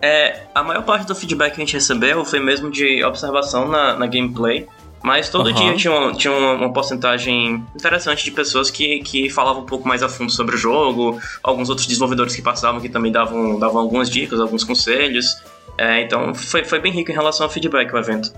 É, 0.00 0.44
a 0.54 0.62
maior 0.62 0.84
parte 0.84 1.06
do 1.06 1.14
feedback 1.14 1.54
que 1.54 1.60
a 1.60 1.64
gente 1.64 1.74
recebeu 1.74 2.24
foi 2.24 2.40
mesmo 2.40 2.70
de 2.70 3.04
observação 3.04 3.68
na, 3.68 3.94
na 3.94 4.06
gameplay. 4.06 4.66
Mas 5.02 5.28
todo 5.28 5.48
uhum. 5.48 5.54
dia 5.54 5.76
tinha, 5.76 5.92
uma, 5.92 6.12
tinha 6.12 6.32
uma, 6.32 6.52
uma, 6.54 6.72
porcentagem 6.72 7.64
interessante 7.74 8.24
de 8.24 8.30
pessoas 8.30 8.70
que, 8.70 8.98
que 9.00 9.30
falavam 9.30 9.62
um 9.62 9.66
pouco 9.66 9.86
mais 9.86 10.02
a 10.02 10.08
fundo 10.08 10.30
sobre 10.32 10.56
o 10.56 10.58
jogo, 10.58 11.20
alguns 11.42 11.68
outros 11.68 11.86
desenvolvedores 11.86 12.34
que 12.34 12.42
passavam 12.42 12.80
que 12.80 12.88
também 12.88 13.12
davam, 13.12 13.58
davam 13.58 13.80
algumas 13.80 14.10
dicas, 14.10 14.40
alguns 14.40 14.64
conselhos. 14.64 15.36
É, 15.76 16.02
então 16.02 16.34
foi, 16.34 16.64
foi 16.64 16.80
bem 16.80 16.92
rico 16.92 17.10
em 17.10 17.14
relação 17.14 17.46
ao 17.46 17.50
feedback 17.50 17.92
o 17.92 17.98
evento. 17.98 18.32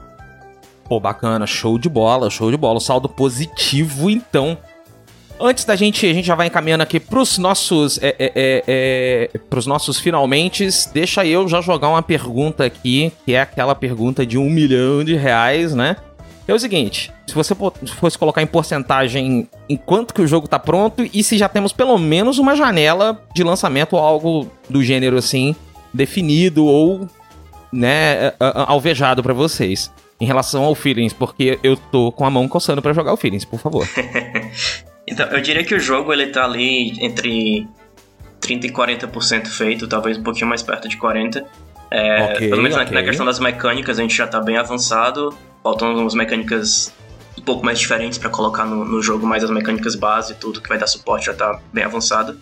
Pô, 0.85 1.01
bacana, 1.01 1.47
show 1.47 1.79
de 1.79 1.89
bola, 1.89 2.29
show 2.29 2.51
de 2.51 2.57
bola. 2.57 2.81
Saldo 2.81 3.09
positivo, 3.09 4.11
então. 4.11 4.59
Antes 5.41 5.65
da 5.65 5.75
gente, 5.75 6.05
a 6.05 6.13
gente 6.13 6.27
já 6.27 6.35
vai 6.35 6.49
encaminhando 6.49 6.83
aqui 6.83 7.01
pros 7.01 7.39
nossos, 7.39 7.97
é, 8.03 8.15
é, 8.19 8.33
é, 8.37 9.31
é 9.33 9.39
pros 9.49 9.67
nossos 9.67 9.99
finalmente, 9.99 10.69
deixa 10.93 11.25
eu 11.25 11.49
já 11.49 11.63
jogar 11.63 11.89
uma 11.89 12.03
pergunta 12.03 12.63
aqui, 12.67 13.11
que 13.25 13.33
é 13.33 13.41
aquela 13.41 13.75
pergunta 13.75 14.27
de 14.27 14.37
um 14.37 14.51
milhão 14.51 15.03
de 15.03 15.15
reais, 15.15 15.75
né? 15.75 15.97
É 16.49 16.55
o 16.55 16.59
seguinte, 16.59 17.13
se 17.27 17.35
você 17.35 17.55
fosse 17.55 18.19
colocar 18.19 18.43
em 18.43 18.47
porcentagem 18.47 19.49
em 19.69 19.77
quanto 19.77 20.13
que 20.13 20.21
o 20.21 20.27
jogo 20.27 20.49
tá 20.49 20.59
pronto 20.59 21.09
e 21.13 21.23
se 21.23 21.39
já 21.39 21.49
temos 21.49 21.73
pelo 21.73 21.97
menos 21.97 22.39
uma 22.39 22.57
janela 22.57 23.23
de 23.35 23.45
lançamento 23.45 23.95
ou 23.95 24.01
algo 24.01 24.51
do 24.69 24.83
gênero 24.83 25.17
assim, 25.17 25.55
definido 25.93 26.65
ou, 26.65 27.09
né, 27.73 28.33
alvejado 28.39 29.23
para 29.23 29.35
vocês. 29.35 29.93
Em 30.21 30.27
relação 30.27 30.65
ao 30.65 30.75
Feelings, 30.75 31.15
porque 31.15 31.59
eu 31.63 31.77
tô 31.77 32.13
com 32.13 32.27
a 32.27 32.31
mão 32.31 32.47
coçando 32.47 32.83
para 32.83 32.93
jogar 32.93 33.13
o 33.13 33.17
Feelings, 33.17 33.45
por 33.45 33.59
favor. 33.59 33.89
Então, 35.11 35.27
eu 35.27 35.41
diria 35.41 35.65
que 35.65 35.75
o 35.75 35.81
jogo 35.81 36.13
ele 36.13 36.29
tá 36.29 36.45
ali 36.45 36.93
entre 37.05 37.67
30 38.41 38.67
e 38.69 38.71
40% 38.71 39.47
feito, 39.49 39.89
talvez 39.89 40.17
um 40.17 40.23
pouquinho 40.23 40.47
mais 40.47 40.63
perto 40.63 40.89
de 40.89 40.97
40%. 40.97 41.45
É, 41.91 42.35
okay, 42.35 42.49
pelo 42.49 42.63
menos 42.63 42.79
okay. 42.79 42.95
na 42.95 43.03
questão 43.03 43.27
das 43.27 43.41
mecânicas 43.41 43.99
a 43.99 44.03
gente 44.03 44.15
já 44.15 44.25
tá 44.25 44.41
bem 44.41 44.57
avançado, 44.57 45.37
faltam 45.63 45.89
algumas 45.89 46.15
mecânicas 46.15 46.93
um 47.39 47.43
pouco 47.43 47.65
mais 47.65 47.79
diferentes 47.79 48.19
para 48.19 48.29
colocar 48.29 48.65
no, 48.65 48.85
no, 48.85 49.03
jogo, 49.03 49.27
mas 49.27 49.43
as 49.43 49.51
mecânicas 49.51 49.95
base 49.95 50.33
e 50.33 50.37
tudo 50.37 50.61
que 50.61 50.69
vai 50.69 50.79
dar 50.79 50.87
suporte 50.87 51.27
já 51.27 51.35
tá 51.35 51.59
bem 51.73 51.85
avançado. 51.85 52.39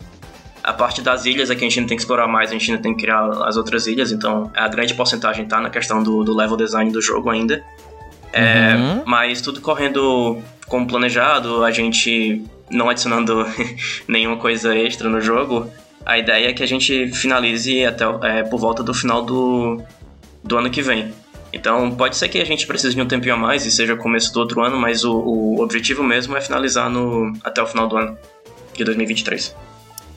A 0.62 0.72
parte 0.72 1.00
das 1.00 1.24
ilhas 1.24 1.50
aqui 1.50 1.64
a 1.64 1.68
gente 1.68 1.78
ainda 1.78 1.88
tem 1.88 1.96
que 1.96 2.02
explorar 2.02 2.26
mais, 2.26 2.50
a 2.50 2.52
gente 2.52 2.70
ainda 2.70 2.82
tem 2.82 2.94
que 2.94 3.02
criar 3.02 3.28
as 3.46 3.56
outras 3.56 3.86
ilhas, 3.86 4.10
então 4.10 4.50
a 4.54 4.66
grande 4.68 4.94
porcentagem 4.94 5.46
tá 5.46 5.60
na 5.60 5.70
questão 5.70 6.02
do, 6.02 6.24
do 6.24 6.34
level 6.34 6.56
design 6.56 6.90
do 6.90 7.00
jogo 7.00 7.30
ainda. 7.30 7.64
É, 8.32 8.74
uhum. 8.74 9.02
Mas 9.06 9.40
tudo 9.40 9.60
correndo 9.60 10.42
como 10.66 10.86
planejado, 10.86 11.64
a 11.64 11.70
gente 11.70 12.44
não 12.70 12.90
adicionando 12.90 13.46
nenhuma 14.06 14.36
coisa 14.36 14.76
extra 14.76 15.08
no 15.08 15.20
jogo, 15.20 15.70
a 16.04 16.18
ideia 16.18 16.48
é 16.48 16.52
que 16.52 16.62
a 16.62 16.66
gente 16.66 17.08
finalize 17.08 17.84
até 17.84 18.04
é, 18.22 18.42
por 18.42 18.58
volta 18.58 18.82
do 18.82 18.92
final 18.92 19.22
do, 19.22 19.80
do 20.42 20.56
ano 20.56 20.70
que 20.70 20.82
vem. 20.82 21.12
Então 21.52 21.90
pode 21.90 22.16
ser 22.16 22.28
que 22.28 22.38
a 22.38 22.44
gente 22.44 22.66
precise 22.66 22.94
de 22.94 23.00
um 23.00 23.06
tempinho 23.06 23.34
a 23.34 23.38
mais 23.38 23.64
e 23.64 23.70
seja 23.70 23.96
começo 23.96 24.32
do 24.32 24.40
outro 24.40 24.62
ano, 24.62 24.78
mas 24.78 25.04
o, 25.04 25.14
o 25.14 25.62
objetivo 25.62 26.02
mesmo 26.02 26.36
é 26.36 26.40
finalizar 26.40 26.90
no, 26.90 27.32
até 27.42 27.62
o 27.62 27.66
final 27.66 27.88
do 27.88 27.96
ano 27.96 28.18
de 28.74 28.84
2023. 28.84 29.54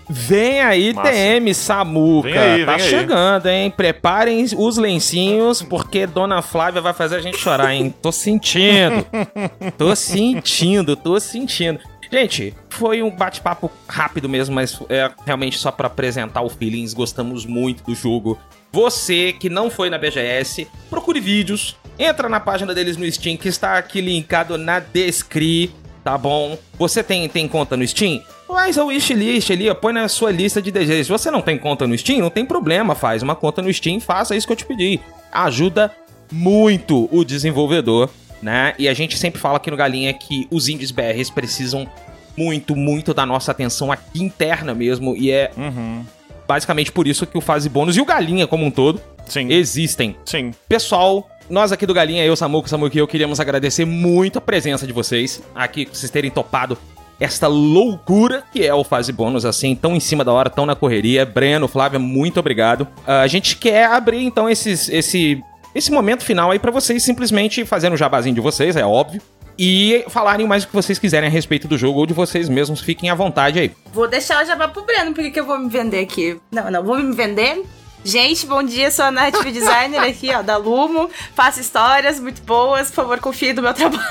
Vem 0.10 0.60
aí, 0.62 0.94
Massa. 0.94 1.10
TM 1.10 1.54
Samuca. 1.54 2.30
Vem 2.30 2.38
aí, 2.38 2.66
tá 2.66 2.76
vem 2.76 2.86
chegando, 2.86 3.46
aí. 3.46 3.56
hein? 3.56 3.72
Preparem 3.72 4.46
os 4.58 4.78
lencinhos, 4.78 5.62
porque 5.62 6.06
Dona 6.06 6.42
Flávia 6.42 6.82
vai 6.82 6.94
fazer 6.94 7.16
a 7.16 7.22
gente 7.22 7.38
chorar, 7.38 7.74
hein? 7.74 7.94
Tô 8.02 8.12
sentindo. 8.12 9.06
tô 9.78 9.96
sentindo, 9.96 10.98
tô 10.98 11.18
sentindo. 11.18 11.80
Gente, 12.12 12.54
foi 12.70 13.02
um 13.02 13.10
bate-papo 13.10 13.72
rápido 13.88 14.28
mesmo, 14.28 14.54
mas 14.54 14.78
é 14.90 15.10
realmente 15.26 15.58
só 15.58 15.72
para 15.72 15.88
apresentar 15.88 16.42
o 16.42 16.50
Feelings. 16.50 16.94
Gostamos 16.94 17.46
muito 17.46 17.84
do 17.84 17.96
jogo. 17.96 18.38
Você 18.70 19.32
que 19.32 19.50
não 19.50 19.70
foi 19.70 19.90
na 19.90 19.98
BGS, 19.98 20.68
procure 20.90 21.22
vídeos. 21.22 21.78
Entra 21.98 22.28
na 22.28 22.40
página 22.40 22.74
deles 22.74 22.98
no 22.98 23.10
Steam, 23.10 23.38
que 23.38 23.48
está 23.48 23.78
aqui 23.78 24.02
linkado 24.02 24.58
na 24.58 24.80
descri, 24.80 25.72
tá 26.04 26.18
bom? 26.18 26.58
Você 26.78 27.02
tem, 27.02 27.30
tem 27.30 27.48
conta 27.48 27.78
no 27.78 27.88
Steam? 27.88 28.22
Faz 28.46 28.78
a 28.78 28.84
wishlist 28.84 29.50
ali, 29.50 29.74
põe 29.76 29.94
na 29.94 30.10
sua 30.10 30.32
lista 30.32 30.62
de 30.62 30.70
desejos. 30.70 31.08
Se 31.08 31.12
você 31.12 31.32
não 31.32 31.42
tem 31.42 31.58
conta 31.58 31.88
no 31.88 31.98
Steam, 31.98 32.20
não 32.20 32.30
tem 32.30 32.46
problema, 32.46 32.94
faz 32.94 33.24
uma 33.24 33.36
conta 33.36 33.62
no 33.62 33.74
Steam, 33.74 34.02
faça 34.02 34.36
isso 34.36 34.46
que 34.46 34.52
eu 34.52 34.58
te 34.58 34.66
pedi. 34.66 35.00
Ajuda 35.32 35.96
muito 36.30 37.08
o 37.10 37.24
desenvolvedor 37.24 38.10
né? 38.42 38.74
E 38.78 38.88
a 38.88 38.94
gente 38.94 39.18
sempre 39.18 39.40
fala 39.40 39.58
aqui 39.58 39.70
no 39.70 39.78
Galinha 39.78 40.14
que 40.14 40.48
os 40.50 40.68
indies 40.68 40.92
BRs 40.92 41.30
precisam 41.30 41.88
muito, 42.36 42.76
muito 42.76 43.14
da 43.14 43.26
nossa 43.26 43.52
atenção 43.52 43.92
aqui 43.92 44.24
interna 44.24 44.74
mesmo. 44.74 45.16
E 45.16 45.32
é 45.32 45.52
uhum. 45.56 46.04
basicamente 46.48 46.92
por 46.92 47.08
isso 47.08 47.26
que 47.26 47.38
o 47.38 47.42
Fase 47.42 47.70
Bônus 47.70 47.98
e 47.98 48.02
o 48.02 48.06
Galinha 48.06 48.48
como 48.48 48.66
um 48.66 48.72
todo 48.72 49.02
Sim. 49.26 49.52
existem. 49.52 50.16
Sim. 50.26 50.52
Pessoal, 50.68 51.30
nós 51.50 51.72
aqui 51.72 51.86
do 51.86 51.94
Galinha, 51.94 52.24
eu, 52.26 52.36
Samuco, 52.36 52.70
Samuco 52.70 52.96
e 52.96 53.00
eu 53.00 53.08
queríamos 53.08 53.40
agradecer 53.40 53.86
muito 53.86 54.38
a 54.38 54.42
presença 54.42 54.88
de 54.88 54.94
vocês 54.94 55.42
aqui, 55.54 55.88
vocês 55.92 56.10
terem 56.10 56.32
topado 56.32 56.78
esta 57.20 57.46
loucura 57.48 58.44
que 58.52 58.66
é 58.66 58.74
o 58.74 58.84
Fase 58.84 59.12
Bônus, 59.12 59.46
assim, 59.46 59.76
tão 59.76 59.96
em 59.96 60.00
cima 60.00 60.26
da 60.26 60.34
hora, 60.34 60.50
tão 60.50 60.66
na 60.66 60.76
correria. 60.76 61.24
Breno, 61.24 61.68
Flávia, 61.68 62.00
muito 62.00 62.40
obrigado. 62.40 62.82
Uh, 62.82 63.12
a 63.22 63.28
gente 63.28 63.58
quer 63.58 63.86
abrir, 63.86 64.24
então, 64.24 64.50
esses, 64.50 64.90
esse 64.90 65.44
esse 65.74 65.92
momento 65.92 66.24
final 66.24 66.52
aí 66.52 66.60
pra 66.60 66.72
vocês 66.72 67.04
simplesmente 67.04 67.66
fazendo 67.66 67.94
o 67.94 67.98
jabazinho 67.98 68.36
de 68.36 68.42
vocês, 68.42 68.76
é 68.76 68.86
óbvio. 68.86 69.22
E 69.58 70.04
falarem 70.08 70.48
mais 70.48 70.64
o 70.64 70.68
que 70.68 70.74
vocês 70.74 70.98
quiserem 70.98 71.28
a 71.28 71.32
respeito 71.32 71.68
do 71.68 71.78
jogo 71.78 72.00
ou 72.00 72.06
de 72.06 72.14
vocês 72.14 72.50
mesmos, 72.50 72.82
fiquem 72.82 73.10
à 73.10 73.16
vontade 73.16 73.60
aí. 73.60 73.72
Vou 73.94 74.08
deixar 74.08 74.44
o 74.44 74.46
jabá 74.46 74.68
pro 74.68 74.84
Breno, 74.84 75.14
porque 75.14 75.30
que 75.30 75.40
eu 75.40 75.46
vou 75.46 75.60
me 75.60 75.70
vender 75.70 76.00
aqui? 76.00 76.40
Não, 76.52 76.72
não, 76.72 76.84
vou 76.84 76.98
me 76.98 77.16
vender. 77.16 77.64
Gente, 78.04 78.48
bom 78.48 78.64
dia, 78.64 78.90
sou 78.90 79.06
a 79.06 79.12
narrative 79.12 79.52
designer 79.52 80.02
aqui, 80.02 80.34
ó, 80.34 80.42
da 80.42 80.58
Lumo. 80.58 81.10
Faço 81.36 81.60
histórias 81.60 82.20
muito 82.20 82.42
boas, 82.42 82.88
por 82.88 82.96
favor, 82.96 83.20
confie 83.20 83.54
no 83.54 83.62
meu 83.62 83.74
trabalho. 83.74 84.04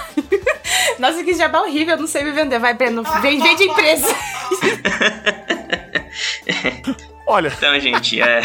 Nossa, 1.00 1.24
que 1.24 1.34
jabá 1.34 1.62
horrível, 1.62 1.96
eu 1.96 2.00
não 2.00 2.06
sei 2.06 2.22
me 2.22 2.30
vender. 2.30 2.60
Vai, 2.60 2.74
Breno, 2.74 3.02
vem, 3.20 3.40
vem 3.42 3.56
de 3.56 3.64
empresa. 3.64 4.06
Olha. 7.26 7.52
Então, 7.56 7.78
gente, 7.80 8.20
é. 8.20 8.42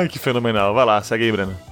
Ai, 0.00 0.08
que 0.10 0.18
fenomenal. 0.18 0.74
Vai 0.74 0.84
lá, 0.84 1.02
segue 1.02 1.24
aí, 1.24 1.32
Breno. 1.32 1.65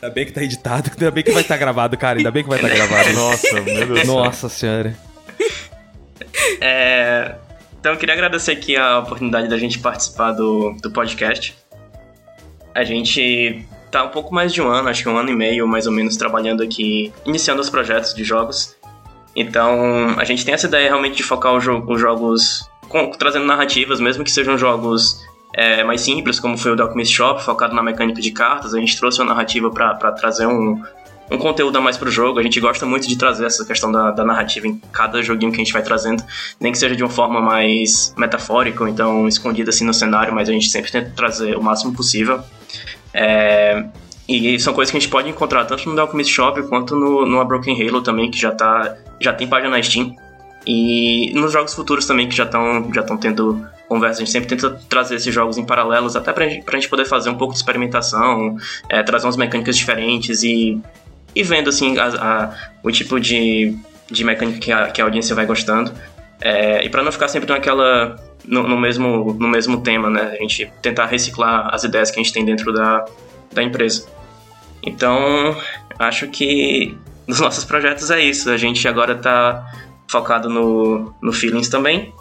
Ainda 0.00 0.14
bem 0.14 0.26
que 0.26 0.32
tá 0.32 0.42
editado, 0.42 0.90
ainda 0.96 1.10
bem 1.10 1.24
que 1.24 1.32
vai 1.32 1.42
estar 1.42 1.54
tá 1.54 1.58
gravado, 1.58 1.96
cara. 1.96 2.18
Ainda 2.18 2.30
bem 2.30 2.42
que 2.42 2.48
vai 2.48 2.58
estar 2.58 2.68
tá 2.68 2.74
gravado. 2.74 3.12
Nossa, 3.12 3.60
meu 3.60 3.86
Deus. 3.86 4.06
Nossa 4.06 4.48
senhora. 4.48 4.96
É. 6.60 7.34
Então, 7.78 7.92
eu 7.92 7.98
queria 7.98 8.14
agradecer 8.14 8.52
aqui 8.52 8.76
a 8.76 8.98
oportunidade 8.98 9.48
da 9.48 9.56
gente 9.56 9.78
participar 9.78 10.32
do, 10.32 10.74
do 10.82 10.90
podcast. 10.90 11.56
A 12.74 12.84
gente 12.84 13.64
tá 13.90 14.04
um 14.04 14.08
pouco 14.08 14.34
mais 14.34 14.52
de 14.52 14.60
um 14.60 14.68
ano, 14.68 14.88
acho 14.88 15.02
que 15.02 15.08
um 15.08 15.16
ano 15.16 15.30
e 15.30 15.34
meio 15.34 15.66
mais 15.66 15.86
ou 15.86 15.92
menos, 15.92 16.16
trabalhando 16.16 16.62
aqui, 16.62 17.12
iniciando 17.24 17.60
os 17.60 17.70
projetos 17.70 18.14
de 18.14 18.24
jogos. 18.24 18.76
Então, 19.34 20.18
a 20.18 20.24
gente 20.24 20.44
tem 20.44 20.54
essa 20.54 20.66
ideia 20.66 20.88
realmente 20.88 21.16
de 21.16 21.22
focar 21.22 21.54
os, 21.54 21.62
jo 21.62 21.84
os 21.86 22.00
jogos 22.00 22.68
com, 22.88 23.10
trazendo 23.12 23.44
narrativas, 23.46 24.00
mesmo 24.00 24.24
que 24.24 24.30
sejam 24.30 24.58
jogos 24.58 25.24
é, 25.58 25.82
mais 25.82 26.02
simples, 26.02 26.38
como 26.38 26.56
foi 26.56 26.70
o 26.70 26.76
The 26.76 27.04
Shop, 27.04 27.42
focado 27.42 27.74
na 27.74 27.82
mecânica 27.82 28.20
de 28.20 28.30
cartas. 28.30 28.72
A 28.74 28.78
gente 28.78 28.96
trouxe 28.96 29.20
uma 29.20 29.26
narrativa 29.34 29.68
para 29.68 30.12
trazer 30.12 30.46
um, 30.46 30.80
um 31.28 31.36
conteúdo 31.36 31.76
a 31.76 31.80
mais 31.80 31.96
pro 31.96 32.08
jogo. 32.08 32.38
A 32.38 32.42
gente 32.44 32.60
gosta 32.60 32.86
muito 32.86 33.08
de 33.08 33.18
trazer 33.18 33.44
essa 33.44 33.66
questão 33.66 33.90
da, 33.90 34.12
da, 34.12 34.24
narrativa 34.24 34.68
em 34.68 34.80
cada 34.92 35.20
joguinho 35.20 35.50
que 35.50 35.60
a 35.60 35.64
gente 35.64 35.72
vai 35.72 35.82
trazendo, 35.82 36.22
nem 36.60 36.70
que 36.70 36.78
seja 36.78 36.94
de 36.94 37.02
uma 37.02 37.10
forma 37.10 37.40
mais 37.40 38.14
metafórica, 38.16 38.84
ou 38.84 38.88
então 38.88 39.26
escondida 39.26 39.70
assim 39.70 39.84
no 39.84 39.92
cenário, 39.92 40.32
mas 40.32 40.48
a 40.48 40.52
gente 40.52 40.70
sempre 40.70 40.92
tenta 40.92 41.10
trazer 41.16 41.56
o 41.56 41.60
máximo 41.60 41.92
possível. 41.92 42.40
É, 43.12 43.84
e 44.28 44.60
são 44.60 44.72
coisas 44.72 44.92
que 44.92 44.96
a 44.96 45.00
gente 45.00 45.10
pode 45.10 45.28
encontrar 45.28 45.64
tanto 45.64 45.88
no 45.88 45.96
The 45.96 46.02
Alchemist 46.02 46.32
Shop 46.32 46.62
quanto 46.68 46.94
no, 46.94 47.26
no 47.26 47.44
Broken 47.44 47.74
Halo 47.82 48.00
também, 48.00 48.30
que 48.30 48.38
já, 48.38 48.52
tá, 48.52 48.94
já 49.20 49.32
tem 49.32 49.48
página 49.48 49.70
na 49.70 49.82
Steam. 49.82 50.14
E 50.64 51.32
nos 51.34 51.52
jogos 51.52 51.74
futuros 51.74 52.06
também, 52.06 52.28
que 52.28 52.36
já 52.36 52.44
estão 52.44 52.92
já 52.94 53.02
tendo 53.02 53.66
conversa, 53.88 54.20
a 54.20 54.24
gente 54.24 54.30
sempre 54.30 54.48
tenta 54.48 54.70
trazer 54.88 55.16
esses 55.16 55.34
jogos 55.34 55.56
em 55.56 55.64
paralelos, 55.64 56.14
até 56.14 56.32
pra 56.32 56.46
pra 56.64 56.78
gente 56.78 56.88
poder 56.88 57.06
fazer 57.06 57.30
um 57.30 57.36
pouco 57.36 57.54
de 57.54 57.58
experimentação, 57.58 58.56
é, 58.88 59.02
trazer 59.02 59.26
umas 59.26 59.36
mecânicas 59.36 59.76
diferentes 59.76 60.42
e, 60.42 60.80
e 61.34 61.42
vendo 61.42 61.70
assim 61.70 61.96
a, 61.98 62.06
a, 62.06 62.70
o 62.82 62.90
tipo 62.90 63.18
de, 63.18 63.76
de 64.10 64.24
mecânica 64.24 64.58
que 64.58 64.70
a, 64.70 64.88
que 64.88 65.00
a 65.00 65.04
audiência 65.04 65.34
vai 65.34 65.46
gostando. 65.46 65.92
É, 66.40 66.84
e 66.84 66.88
para 66.88 67.02
não 67.02 67.10
ficar 67.10 67.28
sempre 67.28 67.48
naquela. 67.48 68.16
No, 68.44 68.66
no, 68.66 68.78
mesmo, 68.78 69.34
no 69.34 69.48
mesmo 69.48 69.80
tema, 69.82 70.08
né? 70.08 70.36
A 70.38 70.42
gente 70.42 70.70
tentar 70.80 71.06
reciclar 71.06 71.68
as 71.74 71.84
ideias 71.84 72.10
que 72.10 72.18
a 72.18 72.22
gente 72.22 72.32
tem 72.32 72.44
dentro 72.44 72.72
da, 72.72 73.04
da 73.52 73.62
empresa. 73.62 74.06
Então, 74.82 75.56
acho 75.98 76.28
que 76.28 76.96
nos 77.26 77.40
nossos 77.40 77.64
projetos 77.64 78.10
é 78.10 78.20
isso. 78.20 78.48
A 78.50 78.56
gente 78.56 78.86
agora 78.86 79.14
está 79.14 79.66
focado 80.06 80.48
no, 80.48 81.14
no 81.20 81.32
Feelings 81.32 81.68
também. 81.68 82.14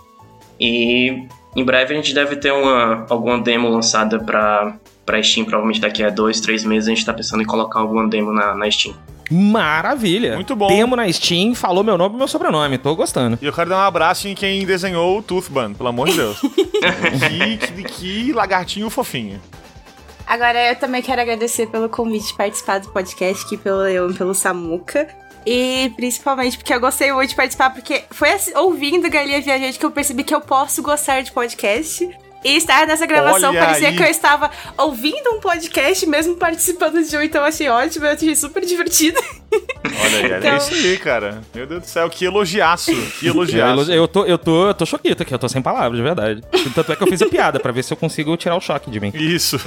E 0.60 1.28
em 1.58 1.64
breve 1.66 1.94
a 1.94 1.98
gente 1.98 2.14
deve 2.14 2.36
ter 2.36 2.54
uma, 2.54 3.08
alguma 3.10 3.42
demo 3.42 3.68
lançada 3.68 4.20
para 4.20 4.76
para 5.04 5.24
Steam, 5.24 5.46
provavelmente 5.46 5.80
daqui 5.80 6.04
a 6.04 6.10
dois, 6.10 6.42
três 6.42 6.66
meses 6.66 6.90
a 6.90 6.94
gente 6.94 7.06
tá 7.06 7.14
pensando 7.14 7.42
em 7.42 7.46
colocar 7.46 7.80
alguma 7.80 8.06
demo 8.10 8.34
na, 8.34 8.54
na 8.54 8.70
Steam. 8.70 8.94
Maravilha! 9.32 10.36
Muito 10.36 10.54
bom. 10.54 10.68
Demo 10.68 10.98
na 10.98 11.10
Steam, 11.12 11.56
falou 11.56 11.82
meu 11.82 11.98
nome 11.98 12.16
e 12.16 12.18
meu 12.18 12.28
sobrenome, 12.28 12.78
tô 12.78 12.94
gostando. 12.94 13.40
E 13.42 13.46
eu 13.46 13.54
quero 13.54 13.70
dar 13.70 13.78
um 13.78 13.88
abraço 13.88 14.28
em 14.28 14.36
quem 14.36 14.66
desenhou 14.66 15.18
o 15.18 15.22
Toothban, 15.24 15.74
pelo 15.74 15.88
amor 15.88 16.10
de 16.10 16.18
Deus. 16.18 16.40
que, 16.44 17.58
que, 17.58 17.84
que 17.84 18.34
lagartinho 18.34 18.90
fofinho. 18.90 19.40
Agora 20.28 20.72
eu 20.72 20.76
também 20.76 21.02
quero 21.02 21.22
agradecer 21.22 21.68
pelo 21.68 21.88
convite 21.88 22.28
de 22.28 22.34
participar 22.34 22.80
do 22.80 22.90
podcast 22.90 23.46
aqui 23.46 23.56
pelo 23.56 23.78
Leão 23.78 24.12
e 24.12 24.14
pelo 24.14 24.34
Samuca. 24.34 25.08
E 25.50 25.94
principalmente 25.96 26.58
porque 26.58 26.74
eu 26.74 26.80
gostei 26.82 27.10
muito 27.14 27.30
de 27.30 27.36
participar, 27.36 27.70
porque 27.70 28.04
foi 28.12 28.32
assim, 28.34 28.52
ouvindo 28.58 29.10
Galinha 29.10 29.40
Viajante 29.42 29.80
que 29.80 29.86
eu 29.86 29.92
percebi 29.92 30.26
que 30.26 30.36
eu 30.36 30.42
posso 30.42 30.82
gostar 30.84 31.22
de 31.22 31.32
podcast. 31.32 32.10
E 32.44 32.56
estar 32.58 32.86
nessa 32.86 33.06
gravação 33.06 33.50
Olha 33.50 33.60
parecia 33.62 33.88
aí. 33.90 33.96
que 33.98 34.04
eu 34.04 34.08
estava 34.08 34.52
ouvindo 34.78 35.32
um 35.32 35.40
podcast, 35.40 36.06
mesmo 36.06 36.36
participando 36.36 37.02
de 37.04 37.18
um, 37.18 37.22
então 37.22 37.42
eu 37.42 37.48
achei 37.48 37.68
ótimo, 37.68 38.06
eu 38.06 38.12
achei 38.12 38.36
super 38.36 38.64
divertido. 38.64 39.18
Olha 39.52 40.18
aí, 40.18 40.26
Então- 40.38 40.52
é 40.54 40.58
isso 40.58 40.74
aí, 40.74 40.98
cara. 40.98 41.42
Meu 41.56 41.66
Deus 41.66 41.82
do 41.82 41.88
céu, 41.88 42.10
que 42.10 42.26
elogiaço. 42.26 42.92
Que 43.20 43.28
Eu, 43.28 43.34
elogiaço. 43.34 43.92
eu 43.92 44.08
tô, 44.08 44.26
eu 44.26 44.38
tô, 44.38 44.68
eu 44.68 44.74
tô 44.74 44.86
choquito 44.86 45.24
aqui, 45.24 45.34
eu 45.34 45.40
tô 45.40 45.50
sem 45.50 45.62
palavras, 45.62 45.98
de 45.98 46.04
verdade. 46.04 46.44
Tanto 46.76 46.92
é 46.92 46.96
que 46.96 47.04
eu 47.04 47.08
fiz 47.08 47.22
a 47.22 47.26
piada 47.28 47.60
pra 47.60 47.72
ver 47.72 47.84
se 47.84 47.92
eu 47.92 47.98
consigo 47.98 48.36
tirar 48.38 48.56
o 48.56 48.62
choque 48.62 48.92
de 48.92 49.00
mim. 49.00 49.12
Isso. 49.16 49.58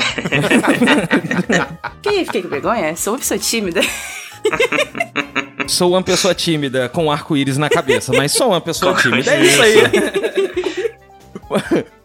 Fiquei, 2.02 2.24
fiquei 2.24 2.42
com 2.42 2.48
vergonha, 2.48 2.94
sou 2.96 3.14
uma 3.14 3.18
pessoa 3.18 3.38
tímida. 3.38 3.80
Sou 5.70 5.92
uma 5.92 6.02
pessoa 6.02 6.34
tímida 6.34 6.88
com 6.88 7.12
arco-íris 7.12 7.56
na 7.56 7.70
cabeça, 7.70 8.12
mas 8.12 8.32
sou 8.32 8.48
uma 8.48 8.60
pessoa 8.60 8.92
tímida. 8.94 9.32
É 9.32 9.40
isso 9.40 9.62
aí. 9.62 9.74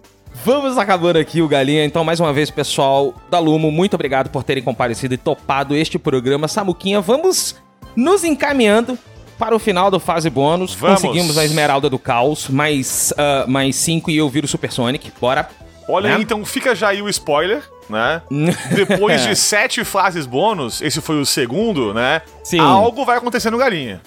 Vamos 0.46 0.78
acabando 0.78 1.18
aqui 1.18 1.42
o 1.42 1.48
Galinha. 1.48 1.84
Então, 1.84 2.04
mais 2.04 2.20
uma 2.20 2.32
vez, 2.32 2.52
pessoal 2.52 3.16
da 3.32 3.40
Lumo, 3.40 3.72
muito 3.72 3.96
obrigado 3.96 4.30
por 4.30 4.44
terem 4.44 4.62
comparecido 4.62 5.16
e 5.16 5.18
topado 5.18 5.76
este 5.76 5.98
programa. 5.98 6.48
Samuquinha, 6.48 7.02
vamos 7.02 7.56
nos 7.96 8.24
encaminhando 8.24 9.00
para 9.40 9.56
o 9.56 9.60
final 9.60 9.90
do 9.90 10.00
fase 10.00 10.30
bônus. 10.30 10.76
Vamos. 10.76 11.02
Conseguimos 11.02 11.36
a 11.36 11.44
Esmeralda 11.44 11.90
do 11.90 11.98
Caos, 11.98 12.48
mais, 12.48 13.12
ah, 13.18 13.46
mais 13.48 13.76
cinco 13.76 14.12
e 14.12 14.18
eu 14.18 14.30
viro 14.30 14.48
Supersonic. 14.48 15.12
Bora. 15.20 15.50
Olha 15.88 16.10
Né? 16.10 16.16
aí, 16.16 16.22
então 16.22 16.44
fica 16.46 16.74
já 16.76 16.90
aí 16.90 17.02
o 17.02 17.10
spoiler, 17.10 17.62
né? 17.90 18.22
Depois 18.76 19.24
de 19.24 19.36
sete 19.36 19.84
fases 19.84 20.26
bônus, 20.26 20.82
esse 20.82 21.00
foi 21.02 21.20
o 21.20 21.26
segundo, 21.26 21.94
né? 21.94 22.22
Sim. 22.44 22.60
Algo 22.60 23.06
vai 23.06 23.18
acontecer 23.18 23.50
no 23.52 23.58
Galinha. 23.58 24.02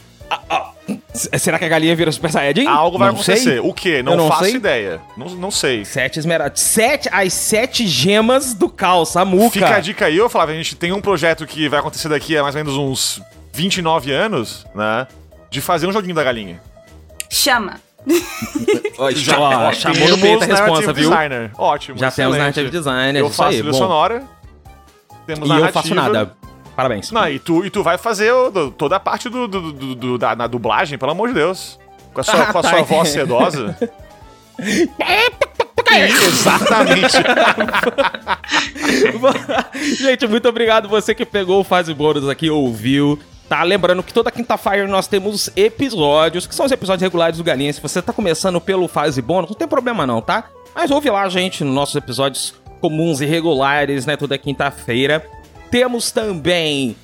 S- 1.15 1.31
Será 1.39 1.59
que 1.59 1.65
a 1.65 1.69
galinha 1.69 1.95
vira 1.97 2.11
Super 2.13 2.31
Saiyajin? 2.31 2.67
Algo 2.67 2.99
vai 2.99 3.11
Não 3.11 3.23
sei. 3.23 3.35
acontecer. 3.35 3.61
O 3.61 3.73
quê? 3.73 4.03
Não, 4.03 4.17
não 4.17 4.29
faço 4.29 4.45
sei. 4.45 4.55
ideia. 4.57 5.01
Não, 5.17 5.27
não 5.31 5.51
sei. 5.51 5.85
Sete 5.85 6.19
esmeraldas. 6.19 6.61
Sete, 6.61 7.09
as 7.13 7.33
sete 7.33 7.87
gemas 7.87 8.53
do 8.55 8.69
caos, 8.69 9.11
Samuca. 9.11 9.51
Fica 9.51 9.77
a 9.77 9.81
dica 9.81 10.07
aí, 10.07 10.17
eu 10.17 10.29
falava, 10.29 10.53
a 10.53 10.55
gente 10.55 10.77
tem 10.77 10.93
um 10.93 11.01
projeto 11.01 11.47
que 11.47 11.69
vai 11.69 11.81
acontecer 11.81 12.09
daqui 12.09 12.37
a 12.37 12.43
mais 12.43 12.55
ou 12.55 12.63
menos 12.65 12.77
uns 12.77 13.23
29 13.53 14.13
anos, 14.13 14.67
né? 14.75 15.07
De 15.51 15.61
fazer 15.61 15.87
um 15.87 15.93
joguinho 15.93 16.15
da 16.15 16.25
galinha. 16.25 16.61
Chama. 17.31 17.81
Ó, 18.99 19.11
Já 19.11 19.73
chamou 19.73 19.97
temos 19.97 20.11
no 20.11 20.19
peito 20.19 20.45
a 20.45 20.47
responsa, 20.47 20.93
viu? 20.93 21.11
Designer. 21.11 21.51
Ótimo. 21.59 21.99
Já 21.99 22.11
temos 22.11 22.37
excelente. 22.37 22.39
narrative 22.39 22.71
designer, 22.71 23.21
Eu 23.21 23.29
faço 23.31 23.43
aí. 23.51 23.57
trilha 23.57 23.73
Bom. 23.73 23.79
sonora. 23.79 24.23
Temos 25.27 25.49
E 25.49 25.53
eu 25.53 25.57
narrativa. 25.57 25.83
faço 25.83 25.95
nada. 25.95 26.33
Parabéns. 26.77 27.11
Não, 27.11 27.29
e 27.29 27.39
tu, 27.39 27.65
e 27.67 27.71
tu 27.71 27.83
vai 27.83 27.99
fazer 27.99 28.33
toda 28.77 28.97
a 28.97 29.01
parte 29.01 29.29
do, 29.29 29.49
do- 29.49 29.73
do- 29.73 29.95
do- 29.95 30.19
da 30.19 30.37
na 30.37 30.47
dublagem, 30.47 30.97
pelo 30.97 31.11
amor 31.11 31.29
de 31.29 31.35
Deus. 31.35 31.79
Com 32.15 32.21
a 32.21 32.25
sua, 32.25 32.43
Ah, 32.43 32.53
com 32.53 32.59
a 32.59 32.63
tá. 32.63 32.71
sua 32.71 32.83
voz 32.83 33.09
sedosa. 33.09 33.77
Exatamente. 36.29 37.17
Gente, 39.97 40.27
muito 40.27 40.49
obrigado 40.49 40.89
você 40.89 41.15
que 41.15 41.25
pegou 41.27 41.61
o 41.61 41.65
Fase 41.65 41.93
Bônus 41.95 42.29
aqui, 42.29 42.51
ouviu. 42.51 43.19
Tá, 43.49 43.63
lembrando 43.63 44.03
que 44.03 44.13
toda 44.13 44.31
quinta-feira 44.31 44.87
nós 44.87 45.07
temos 45.07 45.49
episódios, 45.57 46.47
que 46.47 46.55
são 46.55 46.67
os 46.67 46.73
episódios 46.73 47.03
regulares 47.03 47.39
do 47.39 47.45
Galinha. 47.45 47.73
Se 47.73 47.81
você 47.81 48.03
tá 48.03 48.13
começando 48.13 48.61
pelo 48.61 48.87
Fase 48.87 49.23
Bônus, 49.23 49.49
não 49.51 49.57
tem 49.57 49.67
problema 49.67 50.07
não, 50.07 50.21
tá? 50.21 50.45
Mas 50.75 50.91
ouve 50.91 51.09
lá, 51.09 51.27
gente, 51.31 51.65
nos 51.65 51.75
nossos 51.75 51.97
episódios 51.97 52.55
comuns 52.81 53.23
e 53.23 53.27
regulares, 53.27 54.05
né? 54.05 54.17
Toda 54.17 54.37
quinta-feira. 54.37 55.25
Temos 55.71 56.11
também 56.11 56.95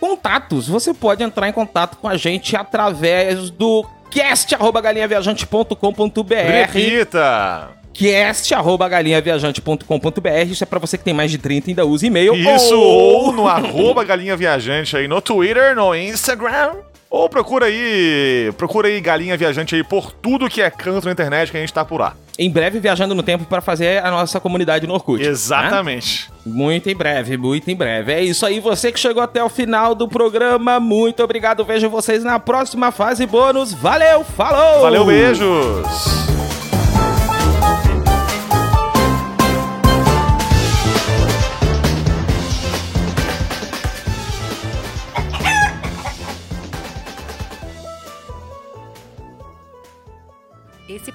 contatos. 0.00 0.66
Você 0.66 0.94
pode 0.94 1.22
entrar 1.22 1.46
em 1.48 1.52
contato 1.52 1.98
com 1.98 2.08
a 2.08 2.16
gente 2.16 2.56
através 2.56 3.50
do 3.50 3.84
cast.galinhaviajante.com.br 4.10 6.32
Repita. 6.72 7.68
cast.galinhaviajante.com.br. 7.96 10.50
Isso 10.50 10.64
é 10.64 10.66
pra 10.66 10.78
você 10.78 10.96
que 10.98 11.04
tem 11.04 11.14
mais 11.14 11.30
de 11.30 11.38
30 11.38 11.68
e 11.68 11.70
ainda 11.72 11.84
usa 11.86 12.06
e-mail. 12.06 12.34
Isso, 12.34 12.78
Ou- 12.78 13.26
ou 13.26 13.32
no 13.32 13.48
arroba 13.48 14.04
Galinha 14.04 14.36
Viajante 14.36 14.96
aí 14.96 15.08
no 15.08 15.20
Twitter, 15.20 15.74
no 15.74 15.94
Instagram. 15.94 16.72
Ou 17.08 17.28
procura 17.28 17.66
aí, 17.66 18.52
procura 18.58 18.88
aí 18.88 19.00
Galinha 19.00 19.36
Viajante 19.36 19.76
aí 19.76 19.84
por 19.84 20.10
tudo 20.10 20.48
que 20.48 20.60
é 20.60 20.68
canto 20.68 21.04
na 21.06 21.12
internet 21.12 21.50
que 21.52 21.56
a 21.56 21.60
gente 21.60 21.72
tá 21.72 21.84
por 21.84 22.00
lá. 22.00 22.14
Em 22.38 22.50
breve 22.50 22.78
viajando 22.80 23.14
no 23.14 23.22
tempo 23.22 23.44
para 23.44 23.60
fazer 23.62 24.04
a 24.04 24.10
nossa 24.10 24.38
comunidade 24.40 24.86
no 24.86 24.92
Orkut. 24.94 25.22
né? 25.22 25.28
Exatamente. 25.30 26.28
Muito 26.44 26.90
em 26.90 26.94
breve, 26.96 27.36
muito 27.38 27.70
em 27.70 27.76
breve. 27.76 28.12
É 28.12 28.22
isso 28.22 28.44
aí, 28.44 28.58
você 28.60 28.90
que 28.92 28.98
chegou 29.00 29.22
até 29.22 29.42
o 29.42 29.48
final 29.48 29.94
do 29.94 30.06
programa. 30.08 30.78
Muito 30.80 31.22
obrigado. 31.22 31.64
Vejo 31.64 31.88
vocês 31.88 32.22
na 32.24 32.38
próxima 32.40 32.90
fase 32.92 33.24
bônus. 33.24 33.72
Valeu, 33.72 34.22
falou! 34.24 34.82
Valeu, 34.82 35.04
beijos. 35.06 36.35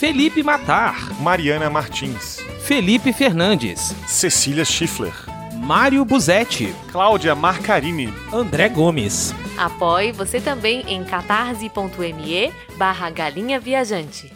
Felipe 0.00 0.42
Matar, 0.42 1.12
Mariana 1.20 1.68
Martins, 1.68 2.38
Felipe 2.62 3.12
Fernandes, 3.12 3.94
Cecília 4.06 4.64
Schiffler, 4.64 5.12
Mário 5.52 6.02
Buzetti, 6.06 6.74
Cláudia 6.90 7.34
Marcarini, 7.34 8.08
André 8.32 8.70
Gomes. 8.70 9.34
Apoie 9.58 10.10
você 10.10 10.40
também 10.40 10.82
em 10.88 11.04
catarse.me 11.04 12.50
barra 12.78 13.10
galinha 13.10 13.60
viajante. 13.60 14.32